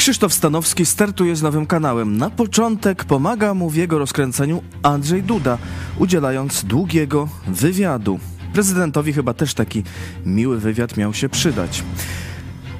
[0.00, 2.16] Krzysztof Stanowski startuje z nowym kanałem.
[2.16, 5.58] Na początek pomaga mu w jego rozkręceniu Andrzej Duda,
[5.98, 8.20] udzielając długiego wywiadu.
[8.52, 9.82] Prezydentowi chyba też taki
[10.26, 11.82] miły wywiad miał się przydać.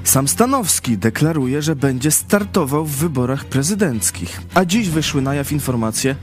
[0.03, 4.41] Sam Stanowski deklaruje, że będzie startował w wyborach prezydenckich.
[4.53, 6.15] A dziś wyszły na jaw informacje,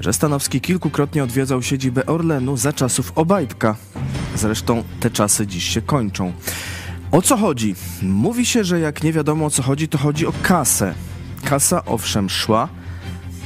[0.00, 3.76] że Stanowski kilkukrotnie odwiedzał siedzibę Orlenu za czasów Obajtka.
[4.36, 6.32] Zresztą te czasy dziś się kończą.
[7.14, 7.74] O co chodzi?
[8.02, 10.94] Mówi się, że jak nie wiadomo o co chodzi, to chodzi o kasę.
[11.44, 12.68] Kasa owszem szła,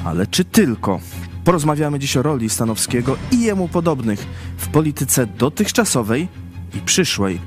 [0.05, 1.01] ale czy tylko?
[1.45, 6.29] Porozmawiamy dziś o roli Stanowskiego i jemu podobnych w polityce dotychczasowej
[6.75, 7.41] i przyszłej.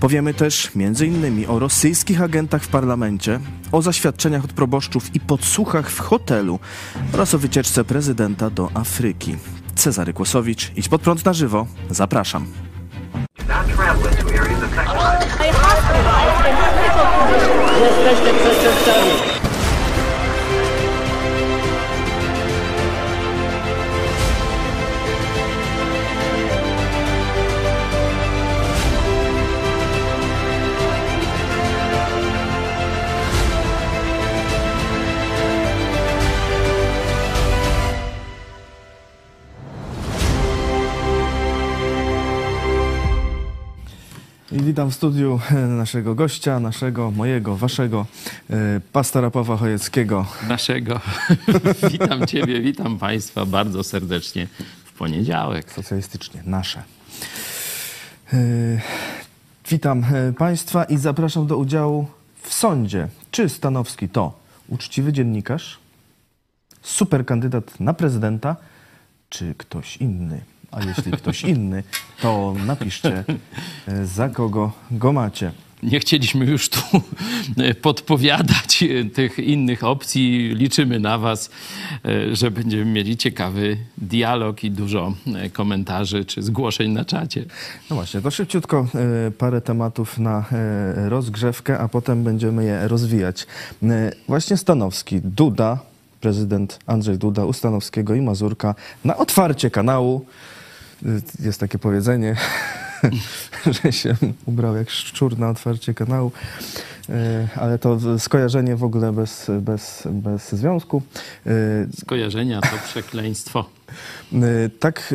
[0.00, 1.44] Powiemy też m.in.
[1.48, 3.40] o rosyjskich agentach w parlamencie,
[3.72, 6.58] o zaświadczeniach od proboszczów i podsłuchach w hotelu
[7.12, 9.36] oraz o wycieczce prezydenta do Afryki.
[9.74, 11.66] Cezary Kłosowicz, idź pod prąd na żywo.
[11.90, 12.46] Zapraszam.
[17.80, 19.31] Jesteście przestępcami.
[44.52, 45.40] I witam w studiu
[45.78, 48.06] naszego gościa, naszego, mojego, waszego,
[48.50, 50.26] e, pastora Pawła Chojeckiego.
[50.48, 51.00] naszego.
[51.92, 54.46] witam Ciebie, witam Państwa bardzo serdecznie
[54.84, 55.72] w poniedziałek.
[55.72, 56.82] Socjalistycznie, nasze.
[58.32, 58.36] E,
[59.70, 62.06] Witam e, Państwa i zapraszam do udziału
[62.42, 63.08] w sądzie.
[63.30, 65.78] Czy Stanowski to uczciwy dziennikarz,
[66.82, 68.56] super kandydat na prezydenta,
[69.28, 70.40] czy ktoś inny?
[70.72, 71.82] A jeśli ktoś inny,
[72.20, 73.24] to napiszcie,
[73.88, 75.52] e, za kogo go macie.
[75.82, 76.80] Nie chcieliśmy już tu
[77.82, 80.54] podpowiadać tych innych opcji.
[80.54, 81.50] Liczymy na Was,
[82.04, 87.44] e, że będziemy mieli ciekawy dialog i dużo e, komentarzy czy zgłoszeń na czacie.
[87.90, 88.86] No właśnie, to szybciutko
[89.26, 93.46] e, parę tematów na e, rozgrzewkę, a potem będziemy je rozwijać.
[93.82, 95.78] E, Właśnie Stanowski, Duda,
[96.20, 98.74] prezydent Andrzej Duda, u Stanowskiego i Mazurka
[99.04, 100.26] na otwarcie kanału.
[101.06, 102.36] E, Jest takie powiedzenie,
[103.84, 106.32] że się ubrał jak szczur na otwarcie kanału,
[107.08, 111.02] E, ale to skojarzenie w ogóle bez, bez, bez związku.
[111.46, 111.50] E,
[112.00, 113.64] Skojarzenia to przekleństwo.
[114.32, 115.12] Y, tak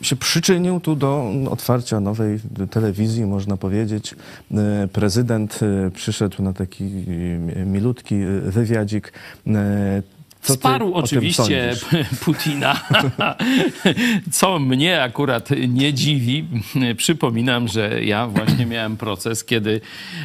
[0.00, 4.14] y, się przyczynił tu do otwarcia nowej telewizji, można powiedzieć.
[4.84, 9.12] Y, Prezydent y, przyszedł na taki y, milutki y, wywiadzik.
[10.44, 11.76] Co tym oczywiście?
[12.24, 12.80] Putina,
[14.32, 16.44] co mnie akurat nie dziwi.
[16.96, 19.80] Przypominam, że ja właśnie miałem proces, kiedy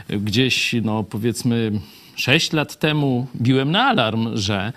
[0.10, 1.72] gdzieś, no powiedzmy,
[2.16, 4.74] sześć lat temu biłem na alarm, że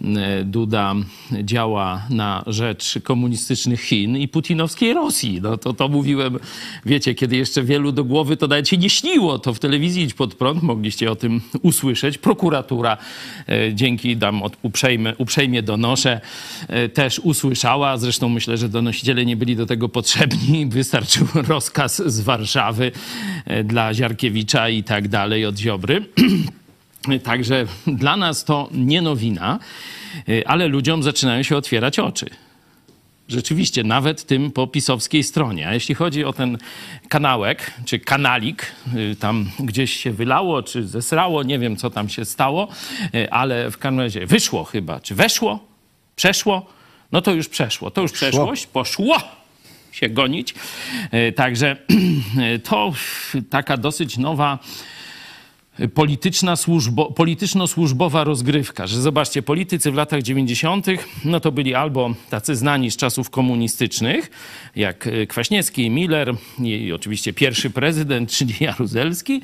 [0.00, 0.94] e, Duda
[1.42, 5.40] działa na rzecz komunistycznych Chin i putinowskiej Rosji.
[5.42, 6.38] No to, to mówiłem,
[6.86, 10.14] wiecie, kiedy jeszcze wielu do głowy to nawet się nie śniło, to w telewizji Idź
[10.14, 12.18] Pod Prąd mogliście o tym usłyszeć.
[12.18, 12.96] Prokuratura,
[13.48, 16.20] e, dzięki dam od, uprzejmie, uprzejmie donoszę,
[16.68, 17.96] e, też usłyszała.
[17.96, 20.66] Zresztą myślę, że donosiciele nie byli do tego potrzebni.
[20.76, 22.92] Wystarczył rozkaz z Warszawy
[23.64, 26.04] dla Ziarkiewicza i tak dalej od Ziobry.
[27.24, 29.58] Także dla nas to nie nowina,
[30.28, 32.26] y, ale ludziom zaczynają się otwierać oczy.
[33.28, 35.68] Rzeczywiście, nawet tym po pisowskiej stronie.
[35.68, 36.58] A jeśli chodzi o ten
[37.08, 42.24] kanałek, czy kanalik, y, tam gdzieś się wylało, czy zesrało, nie wiem co tam się
[42.24, 42.68] stało,
[43.14, 45.66] y, ale w każdym razie wyszło chyba, czy weszło,
[46.16, 46.66] przeszło,
[47.12, 47.90] no to już przeszło.
[47.90, 49.16] To już przeszłość, poszło
[49.92, 50.54] się gonić.
[51.36, 51.76] Także
[52.68, 52.92] to
[53.50, 54.58] taka dosyć nowa
[55.94, 60.86] polityczna służbo, polityczno-służbowa rozgrywka, że zobaczcie, politycy w latach 90.
[61.24, 64.30] no to byli albo tacy znani z czasów komunistycznych,
[64.76, 69.40] jak e, Kwaśniewski, Miller i oczywiście pierwszy prezydent, czyli Jaruzelski,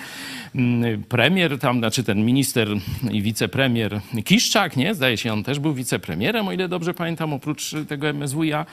[0.55, 2.69] mm, premier tam, znaczy ten minister
[3.11, 4.95] i wicepremier Kiszczak, nie?
[4.95, 8.67] Zdaje się, on też był wicepremierem, o ile dobrze pamiętam, oprócz tego MSWiA.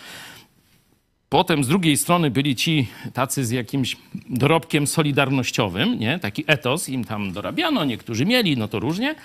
[1.30, 3.98] Potem z drugiej strony byli ci tacy z jakimś
[4.30, 6.20] dorobkiem solidarnościowym, nie?
[6.20, 9.16] taki etos im tam dorabiano, niektórzy mieli, no to różnie.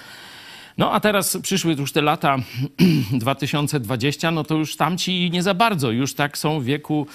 [0.78, 2.36] No a teraz przyszły już te lata
[3.12, 7.06] 2020, no to już tamci nie za bardzo, już tak są w wieku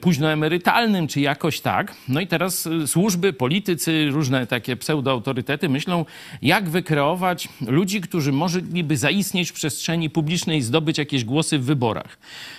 [0.00, 1.94] późnoemerytalnym, czy jakoś tak.
[2.08, 6.04] No i teraz e, służby, politycy, różne takie pseudoautorytety myślą,
[6.42, 12.18] jak wykreować ludzi, którzy mogliby zaistnieć w przestrzeni publicznej i zdobyć jakieś głosy w wyborach.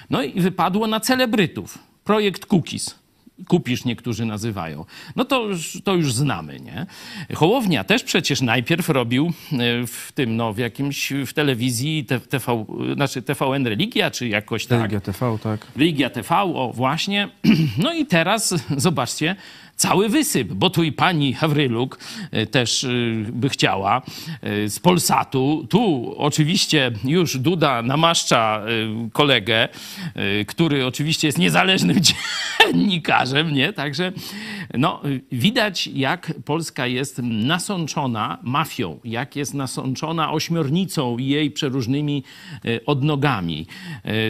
[0.09, 1.77] No i wypadło na celebrytów.
[2.03, 3.02] Projekt Cookies.
[3.47, 4.85] Kupisz, niektórzy nazywają.
[5.15, 6.85] No to już, to już znamy, nie?
[7.33, 13.21] Hołownia też przecież najpierw robił e, w tym, no w jakimś, w telewizji TV, znaczy
[13.21, 14.79] TVN Religia, czy jakoś tak.
[14.79, 15.67] Religia TV, tak.
[15.75, 17.29] Religia TV, o właśnie.
[17.77, 19.35] No i teraz zobaczcie,
[19.75, 21.99] cały wysyp, bo tu i pani Hawryluk
[22.31, 22.89] e, też e,
[23.31, 24.01] by chciała
[24.41, 25.67] e, z Polsatu.
[25.69, 28.63] Tu oczywiście już Duda namaszcza
[29.13, 29.69] kolegę,
[30.47, 31.97] który oczywiście jest niezależnym
[32.63, 33.73] dziennikarzem, nie?
[33.73, 34.11] Także
[34.73, 42.23] no, widać, jak Polska jest nasączona mafią, jak jest nasączona ośmiornicą i jej przeróżnymi
[42.85, 43.67] odnogami.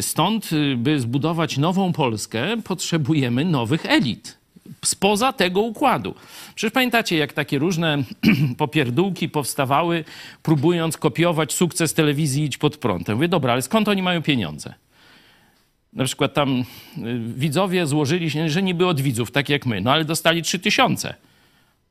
[0.01, 4.43] Stąd, by zbudować nową Polskę, potrzebujemy nowych elit
[4.85, 6.15] spoza tego układu.
[6.55, 7.97] Przecież pamiętacie, jak takie różne
[8.57, 10.03] popierdółki powstawały,
[10.43, 13.07] próbując kopiować sukces telewizji Idź Pod Prąd.
[13.07, 14.73] Ja mówię, dobra, ale skąd oni mają pieniądze?
[15.93, 16.63] Na przykład tam y,
[17.35, 21.15] widzowie złożyli się, że niby od widzów, tak jak my, no ale dostali trzy tysiące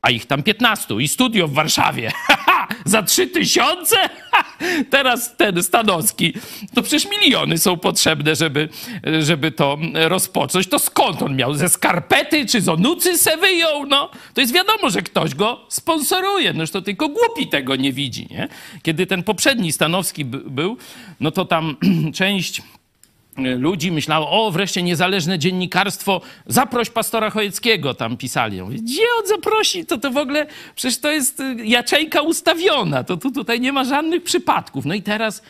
[0.03, 2.11] a ich tam 15 i studio w Warszawie.
[2.85, 3.95] Za 3 tysiące?
[4.89, 6.33] Teraz ten Stanowski.
[6.73, 8.69] To przecież miliony są potrzebne, żeby,
[9.19, 10.67] żeby to rozpocząć.
[10.67, 11.53] To skąd on miał?
[11.53, 13.85] Ze skarpety czy z onucy se wyjął?
[13.85, 16.53] No, to jest wiadomo, że ktoś go sponsoruje.
[16.53, 18.47] No, to tylko głupi tego nie widzi, nie?
[18.83, 20.77] Kiedy ten poprzedni Stanowski był,
[21.19, 21.75] no to tam
[22.13, 22.61] część
[23.37, 28.61] ludzi myślało, o wreszcie niezależne dziennikarstwo, zaproś pastora Chojeckiego, tam pisali.
[28.61, 29.85] mówię, gdzie on zaprosi?
[29.85, 30.45] To to w ogóle,
[30.75, 34.85] przecież to jest y, jaczejka ustawiona, to tu, tutaj nie ma żadnych przypadków.
[34.85, 35.43] No i teraz,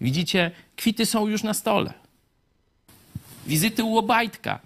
[0.00, 1.92] widzicie, kwity są już na stole.
[3.46, 4.58] Wizyty u Obajtka,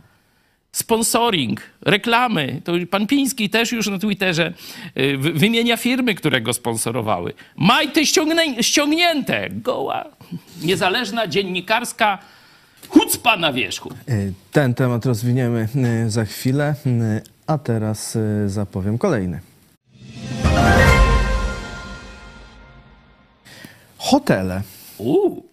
[0.72, 2.60] sponsoring, reklamy.
[2.64, 4.52] To pan Piński też już na Twitterze
[4.98, 7.32] y, wymienia firmy, które go sponsorowały.
[7.56, 8.02] Majty
[8.60, 10.04] ściągnięte, goła,
[10.62, 12.18] niezależna dziennikarska
[12.88, 13.90] Hucpa na wierzchu.
[14.08, 19.40] E, ten temat rozwiniemy e, za chwilę, e, a teraz zapowiem kolejny.
[23.98, 24.62] Hotele.
[24.98, 25.44] Uuu.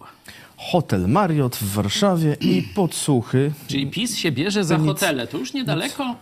[0.58, 3.52] Hotel Marriott w Warszawie i podsłuchy.
[3.68, 5.28] Czyli PiS się bierze za hotele.
[5.28, 6.16] To już niedaleko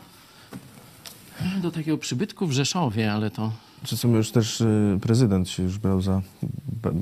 [1.61, 3.51] do takiego przybytku w Rzeszowie, ale to...
[3.83, 4.63] Czy są już też
[5.01, 6.21] prezydent się już brał za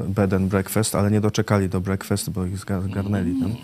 [0.07, 3.56] bed and breakfast, ale nie doczekali do breakfast, bo ich zgarnęli tam.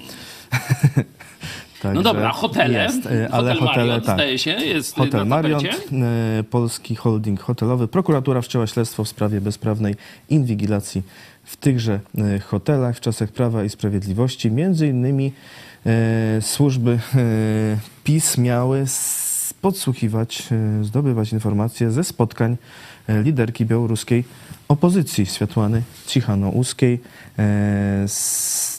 [1.93, 2.83] no dobra, hotele.
[2.83, 4.15] Jest, y, ale Hotel hotele, Mariot, tak.
[4.15, 7.87] zdaje się, jest Hotel Mariot, y, polski holding hotelowy.
[7.87, 9.95] Prokuratura wszczęła śledztwo w sprawie bezprawnej
[10.29, 11.03] inwigilacji
[11.43, 14.51] w tychże y, hotelach w czasach Prawa i Sprawiedliwości.
[14.51, 15.33] Między innymi
[16.41, 16.99] służby
[18.03, 18.85] PiS miały
[19.61, 20.43] podsłuchiwać,
[20.81, 22.57] zdobywać informacje ze spotkań
[23.09, 24.23] liderki białoruskiej
[24.67, 26.99] opozycji Światłany Cichano-Uskiej,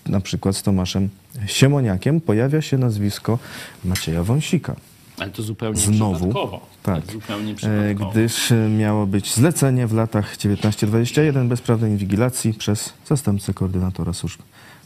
[0.07, 1.09] na przykład z Tomaszem
[1.47, 3.39] Siemoniakiem pojawia się nazwisko
[3.85, 4.77] Macieja Wąsika.
[5.19, 6.61] Ale to zupełnie Znowu, przypadkowo.
[6.83, 8.11] Tak, zupełnie e, przypadkowo.
[8.11, 14.41] gdyż e, miało być zlecenie w latach 19-21 bezprawnej inwigilacji przez zastępcę koordynatora służb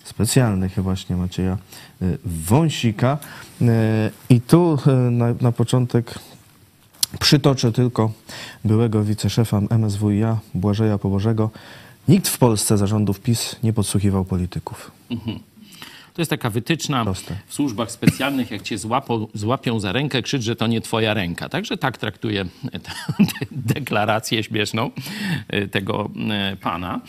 [0.04, 1.52] specjalnych właśnie Macieja
[2.02, 3.18] e, Wąsika.
[4.30, 4.78] I tu
[5.10, 6.14] na, na początek
[7.20, 8.12] przytoczę tylko
[8.64, 11.50] byłego wiceszefa MSWiA Błażeja Pobożego.
[12.08, 14.90] Nikt w Polsce zarządów PiS nie podsłuchiwał polityków.
[15.10, 15.38] Mhm.
[16.14, 17.36] To jest taka wytyczna Proste.
[17.46, 21.48] w służbach specjalnych, jak cię złapą, złapią za rękę, krzycz, że to nie twoja ręka.
[21.48, 22.44] Także tak traktuję
[22.84, 22.92] tę
[23.50, 24.90] deklarację śmieszną
[25.48, 27.00] e, tego e, pana.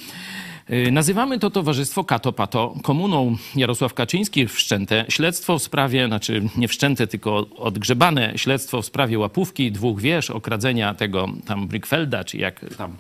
[0.71, 3.35] Y, nazywamy to towarzystwo Kato Pato komuną.
[3.55, 9.71] Jarosław Kaczyński wszczęte śledztwo w sprawie, znaczy nie wszczęte, tylko odgrzebane śledztwo w sprawie łapówki
[9.71, 12.97] dwóch wież, okradzenia tego tam Brickfelda, czy jak tam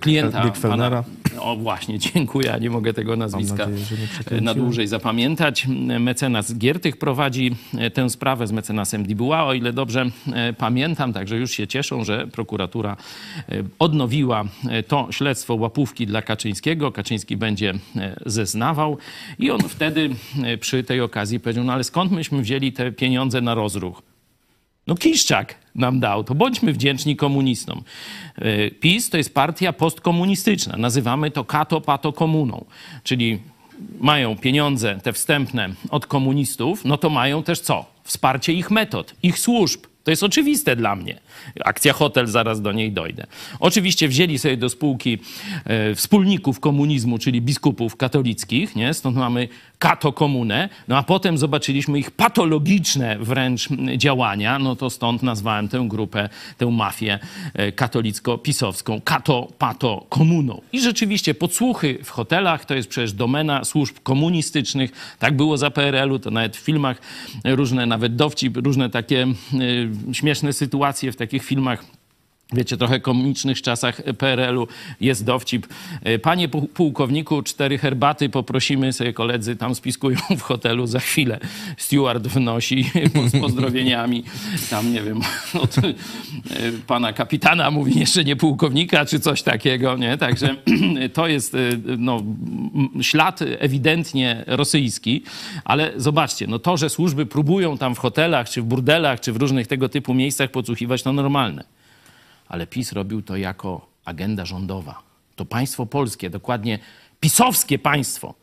[0.00, 0.52] klienta.
[0.62, 1.04] Pana,
[1.38, 5.66] o właśnie, dziękuję, nie mogę tego nazwiska nadzieję, na dłużej zapamiętać.
[6.00, 11.36] Mecenas Giertych prowadzi e, tę sprawę z mecenasem Dibuła, o ile dobrze e, pamiętam, także
[11.36, 12.96] już się cieszą, że prokuratura
[13.48, 14.44] e, odnowiła
[14.88, 16.92] to śledztwo łapówki dla Kaczyńskiego.
[16.92, 18.98] Kaczyński będzie e, zeznawał
[19.38, 20.10] i on wtedy
[20.44, 24.13] e, przy tej okazji powiedział, no ale skąd myśmy wzięli te pieniądze na rozruch?
[24.86, 27.82] No Kiszczak nam dał, to bądźmy wdzięczni komunistom.
[28.36, 32.64] E, PiS to jest partia postkomunistyczna, nazywamy to kato pato komuną,
[33.02, 33.38] czyli
[34.00, 37.86] mają pieniądze te wstępne od komunistów, no to mają też co?
[38.04, 39.80] Wsparcie ich metod, ich służb.
[40.04, 41.20] To jest oczywiste dla mnie.
[41.64, 43.26] Akcja Hotel, zaraz do niej dojdę.
[43.60, 45.18] Oczywiście wzięli sobie do spółki
[45.64, 48.94] e, wspólników komunizmu, czyli biskupów katolickich, nie?
[48.94, 49.48] stąd mamy
[49.84, 55.84] kato komunę, no a potem zobaczyliśmy ich patologiczne wręcz działania, no to stąd nazwałem tę
[55.88, 57.18] grupę, tę mafię
[57.54, 60.60] e, katolicko-pisowską kato pato komuną.
[60.72, 65.16] I rzeczywiście podsłuchy w hotelach to jest przecież domena służb komunistycznych.
[65.18, 67.00] Tak było za PRL-u, to nawet w filmach
[67.44, 71.84] różne, nawet dowcip, różne takie e, śmieszne sytuacje w takich filmach
[72.52, 74.68] wiecie, trochę komicznych czasach PRL-u
[75.00, 75.66] jest dowcip.
[76.02, 81.40] E, Panie pu- pułkowniku, cztery herbaty poprosimy sobie koledzy, tam spiskują w hotelu za chwilę.
[81.76, 82.90] Steward wnosi
[83.32, 84.24] z pozdrowieniami.
[84.70, 85.20] Tam, nie wiem,
[85.62, 85.82] od e,
[86.86, 90.18] pana kapitana mówi jeszcze nie pułkownika, czy coś takiego, nie?
[90.18, 90.56] Także
[91.12, 91.58] to jest e,
[91.98, 92.22] no,
[93.00, 95.22] ślad ewidentnie rosyjski,
[95.64, 99.36] ale zobaczcie, no to, że służby próbują tam w hotelach, czy w burdelach, czy w
[99.36, 101.64] różnych tego typu miejscach podsłuchiwać, to normalne
[102.48, 105.02] ale PiS robił to jako agenda rządowa.
[105.36, 106.78] To państwo polskie, dokładnie
[107.20, 108.34] pisowskie państwo,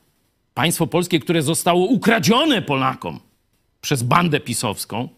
[0.54, 3.20] państwo polskie, które zostało ukradzione Polakom
[3.82, 5.10] przez bandę pisowską,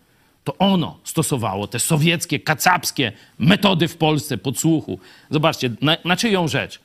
[0.43, 4.99] to ono stosowało te sowieckie, kacapskie metody w Polsce podsłuchu.
[5.29, 6.79] Zobaczcie, na, na czyją rzecz?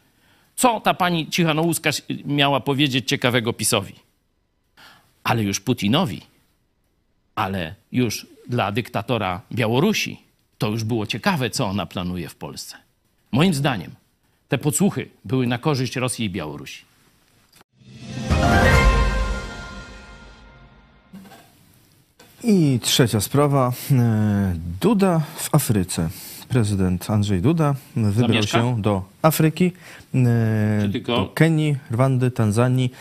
[0.56, 1.90] Co ta pani Cichanouska
[2.24, 3.94] miała powiedzieć ciekawego PiSowi?
[5.24, 6.22] Ale już Putinowi,
[7.34, 10.27] ale już dla dyktatora Białorusi,
[10.58, 12.76] to już było ciekawe, co ona planuje w Polsce.
[13.32, 13.90] Moim zdaniem
[14.48, 16.84] te podsłuchy były na korzyść Rosji i Białorusi.
[22.44, 23.72] I trzecia sprawa.
[23.90, 26.08] e, Duda w Afryce.
[26.48, 28.58] Prezydent Andrzej Duda wybrał Zamieszka?
[28.58, 29.72] się do Afryki,
[30.14, 32.92] e, tylko- do Kenii, Rwandy, Tanzanii.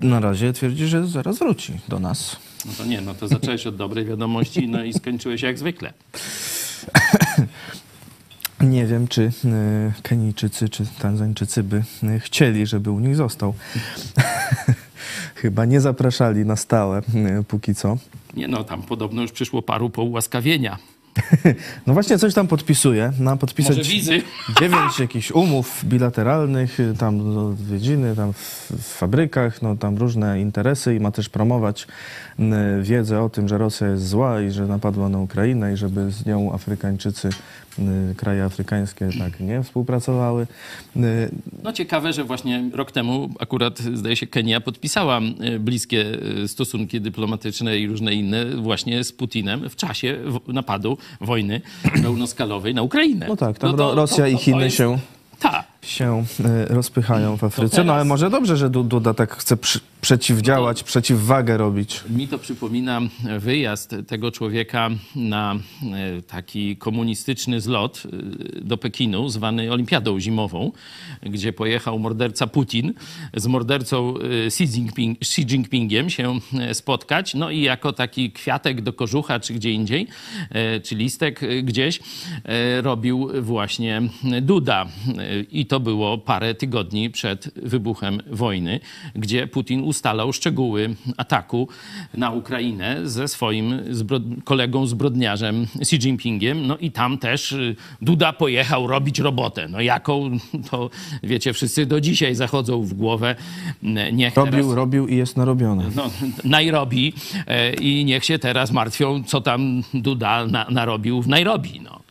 [0.00, 2.36] Na razie twierdzi, że zaraz wróci do nas.
[2.66, 5.92] No to nie, no to zacząłeś od dobrej wiadomości, no i skończyłeś jak zwykle.
[8.60, 13.54] Nie wiem, czy e, Kenijczycy czy Tanzańczycy by e, chcieli, żeby u nich został.
[15.34, 17.96] Chyba nie zapraszali na stałe e, póki co.
[18.36, 20.78] Nie no, tam podobno już przyszło paru po ułaskawienia.
[21.86, 23.12] No właśnie coś tam podpisuje.
[23.18, 24.22] Na podpisać Może wizy?
[24.60, 30.94] dziewięć jakichś umów bilateralnych, y, tam odwiedziny, tam w, w fabrykach, no tam różne interesy
[30.94, 31.86] i ma też promować
[32.38, 32.42] y,
[32.82, 36.26] wiedzę o tym, że Rosja jest zła i że napadła na Ukrainę i żeby z
[36.26, 37.28] nią Afrykańczycy,
[37.78, 40.46] y, kraje afrykańskie tak nie współpracowały.
[41.62, 45.20] No ciekawe, że właśnie rok temu akurat zdaje się Kenia podpisała
[45.60, 46.04] bliskie
[46.46, 51.60] stosunki dyplomatyczne i różne inne właśnie z Putinem w czasie napadu wojny
[52.02, 53.26] pełnoskalowej na Ukrainę.
[53.28, 54.98] No tak, tam Ro- Rosja i Chiny się-
[55.40, 55.71] Tak.
[55.82, 57.84] Się y, rozpychają w Afryce.
[57.84, 62.00] No ale może dobrze, że Du- Duda tak chce przy, przeciwdziałać, przeciwwagę robić.
[62.10, 63.00] Mi to przypomina
[63.38, 70.72] wyjazd tego człowieka na e, taki komunistyczny zlot e, do Pekinu, zwany Olimpiadą Zimową,
[71.22, 72.94] gdzie pojechał morderca Putin
[73.36, 77.34] z mordercą e, Xi, Jinping, Xi Jinpingiem się e, spotkać.
[77.34, 80.06] No i jako taki kwiatek do kożucha czy gdzie indziej,
[80.50, 82.00] e, czy listek e, gdzieś,
[82.44, 84.02] e, robił właśnie
[84.42, 84.86] Duda.
[85.18, 88.80] E, I to było parę tygodni przed wybuchem wojny,
[89.14, 91.68] gdzie Putin ustalał szczegóły ataku
[92.14, 96.66] na Ukrainę ze swoim zbro- kolegą zbrodniarzem Xi Jinpingiem.
[96.66, 99.68] No i tam też y, Duda pojechał robić robotę.
[99.68, 100.30] No jaką,
[100.70, 100.90] to
[101.22, 103.34] wiecie, wszyscy do dzisiaj zachodzą w głowę.
[104.12, 105.84] Niech Robił, teraz robił i jest narobione.
[105.96, 106.10] no,
[106.44, 107.12] Nairobi
[107.46, 111.80] e, i niech się teraz martwią, co tam Duda na, narobił w Nairobi.
[111.80, 112.01] No.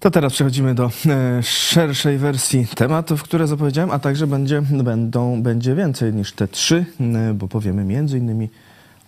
[0.00, 5.74] To teraz przechodzimy do e, szerszej wersji tematów, które zapowiedziałem, a także będzie, będą, będzie
[5.74, 7.84] więcej niż te trzy, e, bo powiemy
[8.16, 8.48] innymi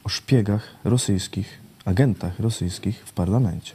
[0.04, 3.72] o szpiegach rosyjskich, agentach rosyjskich w parlamencie.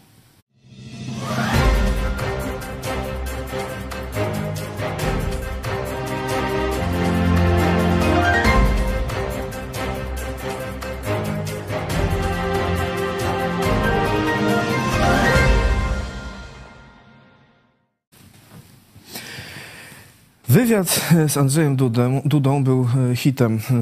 [20.50, 20.88] Wywiad
[21.28, 23.74] z Andrzejem Dudą, Dudą był e, hitem e,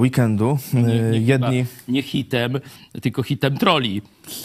[0.00, 0.58] weekendu.
[0.74, 2.60] E, Nie, nie, Jedni nie hitem,
[3.02, 4.02] tylko hitem troli.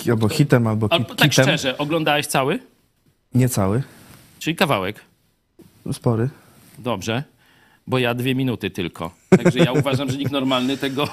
[0.09, 2.59] albo hitem, albo Albo tak szczerze, oglądałeś cały?
[3.35, 3.83] Niecały,
[4.39, 4.99] Czyli kawałek.
[5.93, 6.29] spory.
[6.79, 7.23] Dobrze,
[7.87, 9.11] bo ja dwie minuty tylko.
[9.37, 11.07] Także ja uważam, że nikt normalny tego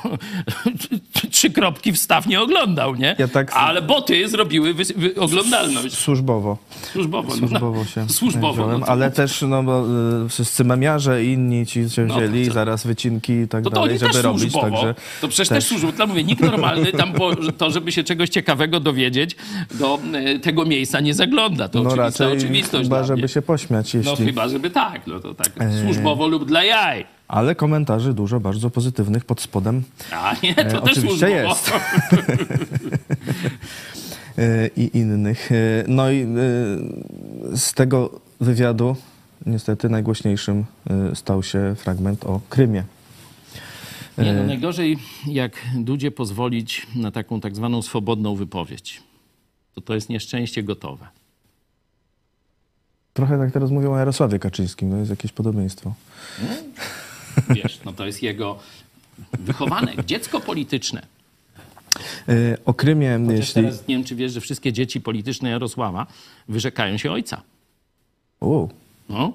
[1.31, 3.17] trzy kropki wstaw nie oglądał, nie?
[3.19, 5.95] Ja tak- Ale boty zrobiły wy, wy, oglądalność.
[5.99, 6.59] Służbowo.
[6.93, 7.29] Służbowo.
[7.29, 8.53] no, Służbowo się Służbowo.
[8.53, 9.85] wziąłem, No to, ale też no, bo,
[10.27, 13.71] y, wszyscy memiarze i inni ci się No, wzięli, to- zaraz wycinki i tak no
[13.71, 14.41] to dalej, oni żeby też robić.
[14.43, 14.71] służbowo.
[14.71, 15.67] Także To przecież też, też.
[15.67, 15.93] służbowo.
[15.97, 19.37] Dla mówię, nikt normalny tam po, to, żeby się czegoś ciekawego dowiedzieć,
[19.75, 21.69] do e, tego miejsca nie zagląda.
[21.69, 24.27] To no oczywista oczywistość chyba, żeby się pośmiać, No jeśli...
[24.27, 25.07] chyba, żeby tak.
[25.07, 25.51] No to tak.
[25.61, 25.81] Eee.
[25.85, 27.05] Służbowo lub dla jaj.
[27.31, 29.83] Ale komentarzy dużo bardzo pozytywnych pod spodem
[30.13, 31.73] A nie, to E, też oczywiście jest.
[34.39, 35.53] y, i innych.
[35.53, 36.27] Y, No i y,
[37.57, 38.97] z tego wywiadu
[39.47, 40.65] niestety najgłośniejszym
[41.15, 42.85] stał się fragment o Krymie.
[44.19, 49.03] Nie, no najgorzej, jak Dudzie pozwolić na taką tak zwaną swobodną wypowiedź.
[49.75, 51.07] To to jest nieszczęście gotowe.
[53.13, 55.95] Trochę tak teraz mówią o Jarosławie Kaczyńskim, to jest jakieś podobieństwo.
[57.55, 58.59] Wiesz, no to jest jego
[59.39, 61.03] wychowanek, dziecko polityczne.
[62.29, 62.33] E,
[62.65, 63.63] O Krymie, Chociaż jeśli...
[63.63, 66.07] teraz nie wiem, czy wiesz, że wszystkie dzieci polityczne Jarosława
[66.49, 67.43] wyrzekają się ojca.
[68.41, 68.69] U,
[69.09, 69.29] No.
[69.29, 69.33] to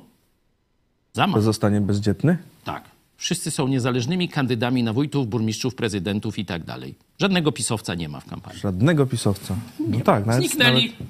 [1.13, 1.41] Zamach.
[1.41, 2.37] zostanie bezdzietny?
[2.63, 2.83] Tak.
[3.17, 6.95] Wszyscy są niezależnymi kandydami na wójtów, burmistrzów, prezydentów i tak dalej.
[7.19, 8.59] Żadnego pisowca nie ma w kampanii.
[8.59, 9.55] Żadnego pisowca.
[9.79, 11.07] No tak, nawet, Zniknęli, nawet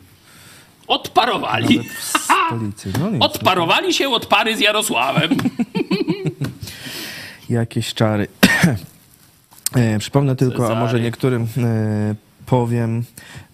[0.87, 1.79] odparowali.
[1.83, 2.03] w
[2.49, 2.91] stolicy.
[2.99, 5.29] No nic, Odparowali się od pary z Jarosławem.
[7.49, 8.27] jakieś czary.
[9.75, 11.03] E, Przypomnę tylko, a może Cezary.
[11.03, 13.03] niektórym e, powiem,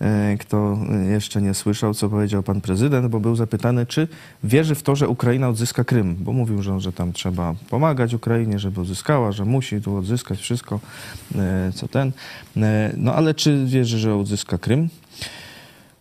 [0.01, 0.77] e, kto
[1.09, 4.07] jeszcze nie słyszał, co powiedział pan prezydent, bo był zapytany, czy
[4.43, 8.59] wierzy w to, że Ukraina odzyska Krym, bo mówił, że, że tam trzeba pomagać Ukrainie,
[8.59, 10.79] żeby odzyskała, że musi tu odzyskać wszystko,
[11.75, 12.11] co ten.
[12.97, 14.89] No ale czy wierzy, że odzyska Krym?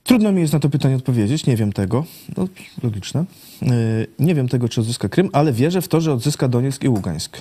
[0.04, 2.04] Trudno mi jest na to pytanie odpowiedzieć, nie wiem tego.
[2.36, 2.48] No,
[2.82, 3.24] logiczne.
[4.18, 7.40] Nie wiem tego, czy odzyska Krym, ale wierzę w to, że odzyska Donieck i Ługańsk.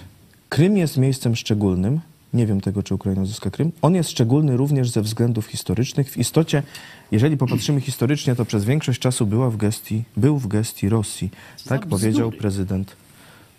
[0.50, 2.00] Krym jest miejscem szczególnym.
[2.34, 3.72] Nie wiem tego, czy Ukraina odzyska Krym.
[3.82, 6.12] On jest szczególny również ze względów historycznych.
[6.12, 6.64] W istocie,
[7.12, 11.30] jeżeli popatrzymy historycznie, to przez większość czasu była w gestii, był w gestii Rosji.
[11.68, 12.96] Tak powiedział prezydent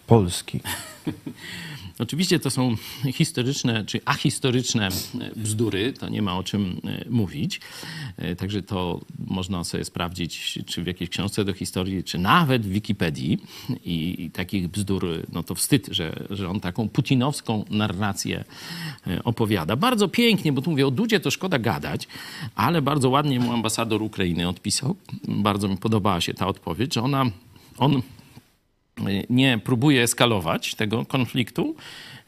[0.07, 0.61] Polski.
[2.01, 2.77] Oczywiście to są
[3.13, 4.89] historyczne czy ahistoryczne
[5.37, 7.61] bzdury, to nie ma o czym e, mówić.
[8.17, 12.69] E, Także to można sobie sprawdzić, czy w jakiejś książce do historii, czy nawet w
[12.69, 13.39] Wikipedii.
[13.85, 18.45] I, i takich bzdur, no to wstyd, że, że on taką putinowską narrację
[19.07, 19.77] e, opowiada.
[19.77, 22.09] Bardzo pięknie, bo tu mówię o Dudzie, to szkoda gadać,
[22.55, 24.97] ale bardzo ładnie mu ambasador Ukrainy odpisał.
[25.29, 27.25] Bardzo mi podobała się ta odpowiedź, że ona,
[27.79, 28.03] on
[29.31, 31.75] nie próbuje eskalować tego konfliktu,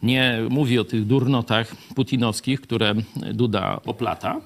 [0.03, 2.95] nie mówi o tych durnotach putinowskich, które
[3.35, 4.41] Duda oplata,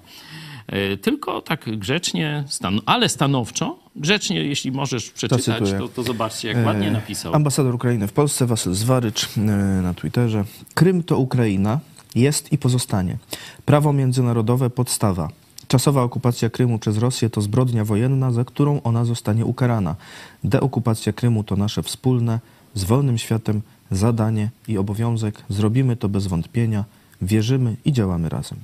[0.67, 6.67] e, tylko tak grzecznie, stan ale stanowczo, grzecznie, jeśli możesz przeczytać, to, to zobaczcie, jak
[6.67, 7.35] ładnie E, napisał.
[7.35, 9.41] Ambasador Ukrainy w Polsce, Wasyl Zwarycz e,
[9.83, 10.45] na Twitterze.
[10.75, 11.81] Krym to Ukraina,
[12.15, 13.17] jest i pozostanie.
[13.65, 15.29] Prawo międzynarodowe podstawa.
[15.69, 19.97] Czasowa okupacja Krymu przez Rosję to zbrodnia wojenna, za którą ona zostanie ukarana.
[20.45, 22.41] Deokupacja Krymu to nasze wspólne,
[22.75, 25.43] z wolnym światem zadanie i obowiązek.
[25.49, 26.85] Zrobimy to bez wątpienia.
[27.23, 28.59] Wierzymy i działamy razem.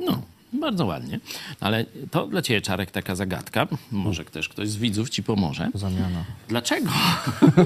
[0.00, 1.20] No, bardzo ładnie.
[1.60, 3.66] Ale to dla ciebie, Czarek, taka zagadka.
[3.92, 5.70] Może też ktoś z widzów ci pomoże.
[5.74, 6.24] Zamiana.
[6.48, 6.90] Dlaczego?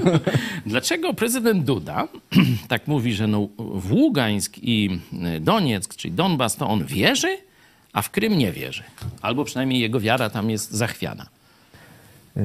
[0.65, 2.07] Dlaczego prezydent Duda
[2.67, 4.99] tak mówi, że no w Ługańsk i
[5.41, 7.37] Donieck, czyli Donbas, to on wierzy,
[7.93, 8.83] a w Krym nie wierzy?
[9.21, 11.25] Albo przynajmniej jego wiara tam jest zachwiana.
[12.35, 12.43] Yy,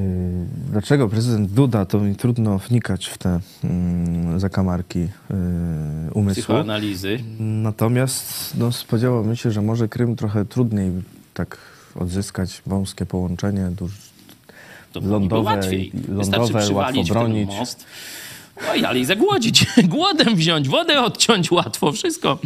[0.71, 5.07] Dlaczego prezydent Duda, to mi trudno wnikać w te mm, zakamarki yy,
[6.13, 6.43] umysłu.
[6.43, 7.19] Psychoanalizy.
[7.39, 10.91] Natomiast no, spodziewałbym się, że może Krym trochę trudniej
[11.33, 11.57] tak
[11.95, 13.91] odzyskać wąskie połączenie, duż,
[14.93, 15.61] To lądowe,
[16.07, 17.49] lądowe łatwo bronić.
[17.49, 17.85] most.
[18.71, 22.39] Oj, ale i zagłodzić, głodem wziąć, wodę odciąć łatwo, wszystko.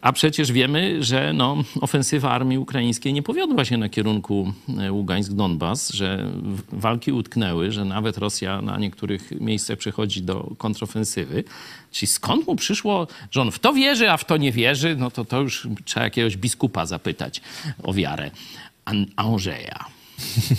[0.00, 5.92] A przecież wiemy, że no, ofensywa armii ukraińskiej nie powiodła się na kierunku e, Ługańsk-Donbas,
[5.94, 6.30] że
[6.72, 11.44] walki utknęły, że nawet Rosja na niektórych miejscach przechodzi do kontrofensywy.
[11.90, 15.10] Czyli skąd mu przyszło, że on w to wierzy, a w to nie wierzy, no
[15.10, 17.40] to to już trzeba jakiegoś biskupa zapytać
[17.82, 18.30] o wiarę.
[18.84, 19.84] An- Andrzeja.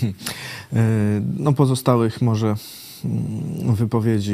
[0.02, 0.12] Yy,
[1.38, 2.56] No pozostałych może
[3.74, 4.34] wypowiedzi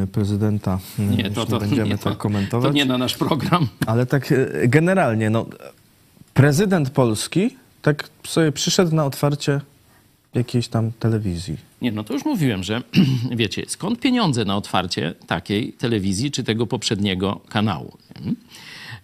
[0.00, 2.68] yy, prezydenta yy, Nie, to, to, będziemy nie, tak to, komentować.
[2.68, 3.68] to nie na nasz program.
[3.86, 5.46] Ale tak yy, generalnie, no,
[6.34, 9.60] prezydent Polski tak sobie przyszedł na otwarcie
[10.34, 11.56] jakiejś tam telewizji.
[11.82, 12.82] Nie, no to już mówiłem, że
[13.36, 17.98] wiecie, skąd pieniądze na otwarcie takiej telewizji czy tego poprzedniego kanału?
[18.24, 18.32] nie?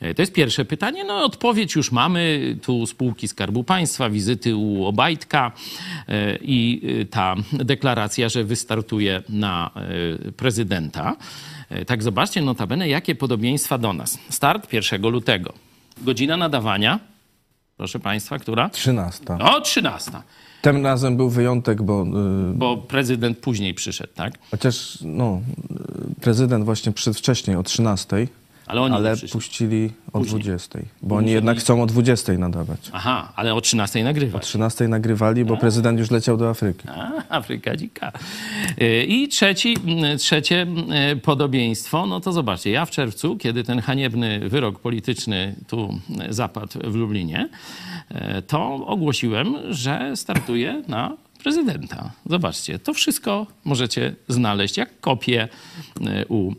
[0.03, 1.05] E, To jest pierwsze pytanie.
[1.05, 2.57] No odpowiedź już mamy.
[2.63, 5.53] Tu spółki Skarbu Państwa, wizyty u Obajtka
[6.09, 9.71] e, i e, ta deklaracja, że wystartuje na
[10.37, 11.17] prezydenta.
[11.87, 14.19] Tak zobaczcie, notabene, jakie podobieństwa do nas.
[14.31, 15.53] Start 1 lutego.
[16.01, 17.01] Godzina nadawania,
[17.77, 18.69] proszę Państwa, która?
[18.69, 19.25] 13.
[19.41, 20.11] O, 13.
[20.63, 24.39] Tym razem był wyjątek, bo yy, Bo prezydent później przyszedł, tak?
[24.51, 28.27] chociaż no, yy, prezydent właśnie przyszedł wcześniej o 13,
[28.73, 30.41] Ale oni ale puścili o Później.
[30.41, 32.91] 20, bo oni jednak chcą o 20 nadawać.
[32.93, 34.43] Aha, ale o 13 O nagrywać.
[34.43, 36.89] 13 nagrywali, bo prezydent już leciał do Afryki.
[36.89, 38.13] A, Afryka dzika.
[38.83, 43.81] Y, I trzeci, mm, trzecie mm, podobieństwo, no to zobaczcie, ja w czerwcu, kiedy ten
[43.81, 47.49] haniebny wyrok polityczny tu zapadł w Lublinie,
[48.47, 52.11] to ogłosiłem, że startuję na prezydenta.
[52.27, 55.49] Zobaczcie, to wszystko możecie znaleźć jak kopię
[56.07, 56.55] e, u e,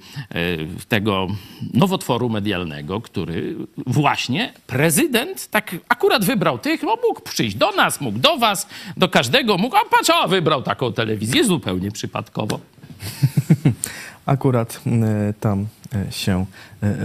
[0.87, 1.27] tego
[1.73, 8.19] nowotworu medialnego, który właśnie prezydent tak akurat wybrał tych, no mógł przyjść do nas, mógł
[8.19, 8.67] do was,
[8.97, 12.59] do każdego mógł, a patrz, a wybrał taką telewizję zupełnie przypadkowo.
[14.25, 15.67] Akurat e, tam
[16.11, 16.45] się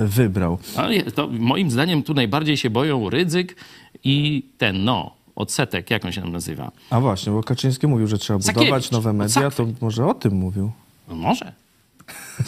[0.05, 0.59] wybrał.
[0.77, 3.57] Ale to moim zdaniem tu najbardziej się boją Rydzyk
[4.05, 6.71] i ten, no, odsetek, jak on się tam nazywa?
[6.91, 8.59] A właśnie, bo Kaczyński mówił, że trzeba Sakiewicz.
[8.67, 10.71] budować nowe media, to może o tym mówił.
[11.09, 11.53] No może.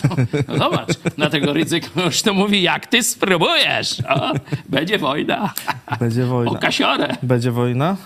[0.09, 0.17] No,
[0.49, 4.33] no zobacz, dlatego Rydzyk już to mówi, jak ty spróbujesz, o,
[4.69, 5.55] będzie wojna.
[6.01, 6.59] Będzie O wojna.
[6.59, 7.17] kasiorę.
[7.23, 7.97] Będzie wojna?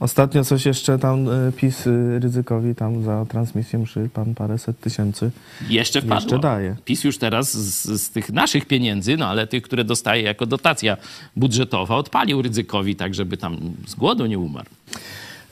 [0.00, 5.30] Ostatnio coś jeszcze tam e, PiS e, ryzykowi tam za transmisję mszy pan paręset tysięcy.
[5.68, 6.16] Jeszcze wpadło.
[6.16, 6.76] Jeszcze daje.
[6.84, 10.96] PiS już teraz z, z tych naszych pieniędzy, no ale tych, które dostaje jako dotacja
[11.36, 14.68] budżetowa, odpalił Rydzykowi tak, żeby tam z głodu nie umarł.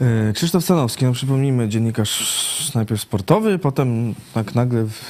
[0.01, 5.01] E, Krzysztof Stanowski, no przypomnijmy, dziennikarz najpierw sportowy, potem tak nagle w,